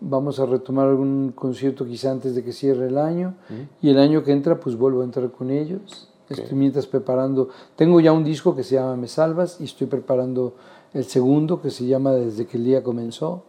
Vamos 0.00 0.40
a 0.40 0.46
retomar 0.46 0.88
algún 0.88 1.32
concierto 1.34 1.84
quizá 1.84 2.10
antes 2.10 2.34
de 2.34 2.42
que 2.42 2.52
cierre 2.52 2.88
el 2.88 2.96
año. 2.96 3.34
Y 3.82 3.90
el 3.90 3.98
año 3.98 4.24
que 4.24 4.32
entra, 4.32 4.58
pues 4.58 4.74
vuelvo 4.74 5.02
a 5.02 5.04
entrar 5.04 5.30
con 5.30 5.50
ellos. 5.50 6.10
Estoy 6.28 6.56
mientras 6.56 6.86
preparando... 6.86 7.50
Tengo 7.76 8.00
ya 8.00 8.12
un 8.12 8.24
disco 8.24 8.56
que 8.56 8.62
se 8.62 8.76
llama 8.76 8.96
Me 8.96 9.08
Salvas 9.08 9.60
y 9.60 9.64
estoy 9.64 9.86
preparando 9.86 10.54
el 10.92 11.04
segundo 11.04 11.60
que 11.60 11.70
se 11.70 11.86
llama 11.86 12.12
Desde 12.12 12.46
que 12.46 12.56
el 12.56 12.64
día 12.64 12.82
comenzó. 12.82 13.44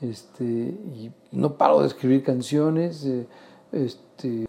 Este, 0.00 0.44
y 0.44 1.10
no 1.32 1.54
paro 1.54 1.80
de 1.80 1.88
escribir 1.88 2.22
canciones. 2.22 3.04
eh, 3.04 3.26
este, 3.72 4.46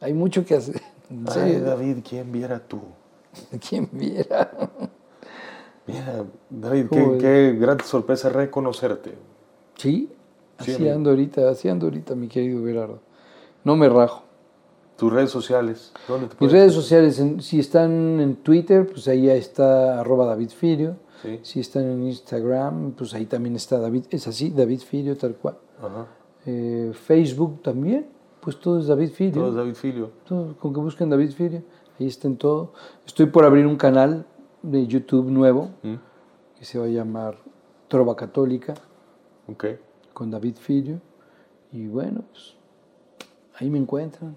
Hay 0.00 0.12
mucho 0.12 0.44
que 0.44 0.56
hacer. 0.56 0.80
Ay, 1.34 1.60
David, 1.60 1.98
¿quién 2.08 2.30
viera 2.30 2.60
tú? 2.60 2.80
¿Quién 3.68 3.88
viera? 3.92 4.50
Mira, 5.86 6.24
David, 6.48 6.86
¿Cómo 6.88 7.18
qué, 7.18 7.56
gran 7.58 7.80
sorpresa 7.80 8.28
reconocerte. 8.28 9.14
Sí, 9.76 10.10
así 10.58 10.88
ando 10.88 11.10
ahorita, 11.10 11.48
así 11.48 11.68
ando 11.68 11.86
ahorita, 11.86 12.14
mi 12.14 12.28
querido 12.28 12.64
Gerardo. 12.64 13.00
No 13.64 13.76
me 13.76 13.88
rajo. 13.88 14.24
Tus 15.00 15.12
redes 15.12 15.30
sociales, 15.30 15.92
¿dónde 16.06 16.28
te 16.28 16.36
Mis 16.40 16.52
redes 16.52 16.72
sociales, 16.74 17.18
en- 17.18 17.40
si 17.40 17.58
están 17.58 18.20
en 18.20 18.36
Twitter, 18.36 18.86
pues 18.86 19.08
ahí 19.08 19.28
está 19.30 19.98
arroba 20.00 20.26
David 20.26 20.50
Firio. 20.50 20.96
Sí. 21.22 21.40
Si 21.42 21.60
están 21.60 21.84
en 21.84 22.02
Instagram, 22.04 22.92
pues 22.92 23.12
ahí 23.14 23.26
también 23.26 23.56
está 23.56 23.78
David, 23.78 24.04
es 24.10 24.26
así, 24.28 24.50
David 24.50 24.80
Firio, 24.80 25.16
tal 25.16 25.34
cual. 25.36 25.56
Ajá. 25.78 26.06
Eh, 26.46 26.92
Facebook 26.94 27.62
también, 27.62 28.06
pues 28.40 28.58
todo 28.60 28.78
es 28.78 28.86
David 28.86 29.10
Firio. 29.10 29.40
Todo 29.40 29.48
es 29.50 29.54
David 29.56 29.74
Filio. 29.74 30.10
Todo, 30.26 30.56
con 30.58 30.72
que 30.72 30.80
busquen 30.80 31.10
David 31.10 31.32
Firio, 31.32 31.62
ahí 31.98 32.06
está 32.06 32.28
en 32.28 32.36
todo. 32.36 32.72
Estoy 33.06 33.26
por 33.26 33.44
abrir 33.44 33.66
un 33.66 33.76
canal 33.76 34.24
de 34.62 34.86
YouTube 34.86 35.30
nuevo 35.30 35.70
¿Mm? 35.82 35.94
que 36.58 36.64
se 36.64 36.78
va 36.78 36.84
a 36.86 36.88
llamar 36.88 37.36
Trova 37.88 38.14
Católica 38.16 38.74
Ok. 39.48 39.64
con 40.12 40.30
David 40.30 40.56
Firio. 40.56 41.00
Y 41.72 41.86
bueno, 41.86 42.22
pues 42.32 42.54
ahí 43.58 43.68
me 43.70 43.78
encuentran. 43.78 44.36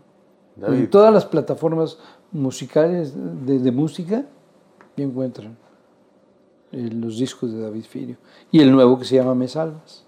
David, 0.55 0.77
En 0.79 0.89
todas 0.89 1.13
las 1.13 1.25
plataformas 1.25 1.97
musicales 2.31 3.13
de, 3.15 3.59
de 3.59 3.71
música 3.71 4.25
me 4.95 5.03
encuentran 5.03 5.57
los 6.71 7.17
discos 7.19 7.51
de 7.53 7.61
David 7.61 7.83
Firio. 7.83 8.17
Y 8.51 8.59
el 8.59 8.71
nuevo 8.71 8.97
que 8.97 9.05
se 9.05 9.15
llama 9.15 9.35
Me 9.35 9.47
Salvas. 9.47 10.05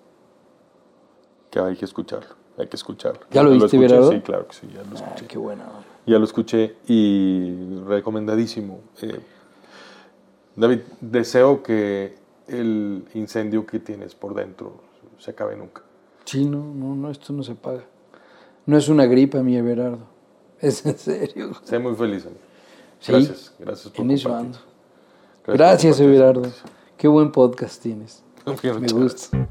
que 1.52 1.60
hay 1.60 1.76
que 1.76 1.86
escucharlo. 1.86 2.36
Hay 2.58 2.68
que 2.68 2.76
escucharlo. 2.76 3.22
¿Ya 3.32 3.44
lo 3.44 3.50
viste, 3.52 3.66
escuché, 3.66 3.88
Gerardo? 3.88 4.12
Sí, 4.12 4.22
claro 4.22 4.48
que 4.48 4.54
sí, 4.56 4.68
ya 4.74 4.82
lo 4.84 4.96
escuché. 4.96 5.22
Ay, 5.22 5.28
qué 5.28 5.38
buena. 5.38 5.66
Ya 6.08 6.18
lo 6.20 6.24
escuché 6.26 6.76
y 6.88 7.80
recomendadísimo. 7.86 8.80
Eh, 9.02 9.20
David, 10.56 10.80
deseo 11.02 11.62
que 11.62 12.16
el 12.48 13.06
incendio 13.14 13.66
que 13.66 13.80
tienes 13.80 14.16
por 14.16 14.34
dentro 14.36 14.82
se 15.18 15.32
acabe 15.32 15.56
nunca. 15.58 15.82
Sí, 16.24 16.46
no, 16.46 16.60
no, 16.74 16.96
no, 16.96 17.10
esto 17.12 17.34
no 17.34 17.44
se 17.44 17.56
paga. 17.56 17.84
No 18.66 18.78
es 18.78 18.88
una 18.88 19.06
gripa, 19.06 19.44
mi 19.44 19.56
Everardo. 19.58 20.15
Es 20.60 20.86
en 20.86 20.98
serio. 20.98 21.52
Sé 21.64 21.80
muy 21.80 21.96
feliz, 21.96 22.26
amigo. 22.26 22.40
Sí, 23.00 23.12
Gracias, 23.12 23.54
gracias 23.60 23.94
por 23.94 24.06
En 24.06 24.12
eso 24.12 24.30
compartir. 24.30 24.62
Gracias. 25.48 26.00
Everardo. 26.00 26.50
Qué 26.98 27.08
buen 27.08 27.32
podcast 27.32 27.82
tienes. 27.82 28.24
Me 28.46 28.54
gracias. 28.56 28.94
gusta. 28.94 29.50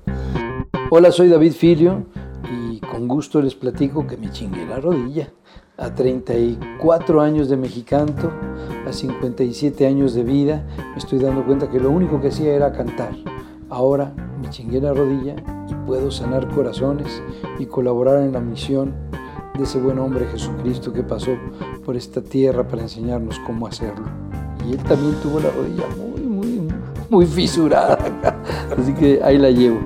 Hola, 0.91 1.13
soy 1.13 1.29
David 1.29 1.53
Filio 1.53 2.05
y 2.51 2.81
con 2.81 3.07
gusto 3.07 3.41
les 3.43 3.55
platico 3.55 4.07
que 4.07 4.17
me 4.17 4.31
chingué 4.31 4.67
la 4.67 4.81
rodilla. 4.81 5.33
A 5.77 5.93
34 5.95 7.21
años 7.21 7.49
de 7.49 7.57
mexicanto, 7.57 8.31
a 8.87 8.93
57 8.93 9.87
años 9.87 10.15
de 10.15 10.23
vida, 10.23 10.65
me 10.93 10.99
estoy 10.99 11.19
dando 11.19 11.45
cuenta 11.45 11.69
que 11.69 11.81
lo 11.81 11.91
único 11.91 12.21
que 12.21 12.29
hacía 12.29 12.55
era 12.55 12.73
cantar. 12.73 13.15
Ahora 13.69 14.15
me 14.41 14.49
chingué 14.51 14.81
la 14.81 14.95
rodilla 14.95 15.35
y 15.69 15.75
puedo 15.87 16.13
sanar 16.13 16.49
corazones 16.55 17.21
y 17.59 17.67
colaborar 17.67 18.23
en 18.23 18.33
la 18.33 18.41
misión 18.41 18.95
de 19.57 19.63
ese 19.63 19.79
buen 19.79 20.01
hombre 20.01 20.27
Jesucristo 20.27 20.93
que 20.93 21.05
pasó 21.05 21.31
por 21.85 21.97
esta 21.97 22.21
tierra 22.21 22.67
para 22.67 22.83
enseñarnos 22.83 23.39
cómo 23.47 23.69
hacerlo. 23.69 24.05
Y 24.67 24.73
él 24.73 24.79
también 24.79 25.15
tuvo 25.23 25.39
la 25.39 25.51
rodilla 25.51 25.85
muy, 25.97 26.21
muy, 26.23 26.69
muy 27.09 27.25
fisurada. 27.25 27.97
Así 28.77 28.93
que 28.95 29.23
ahí 29.23 29.39
la 29.39 29.51
llevo. 29.51 29.79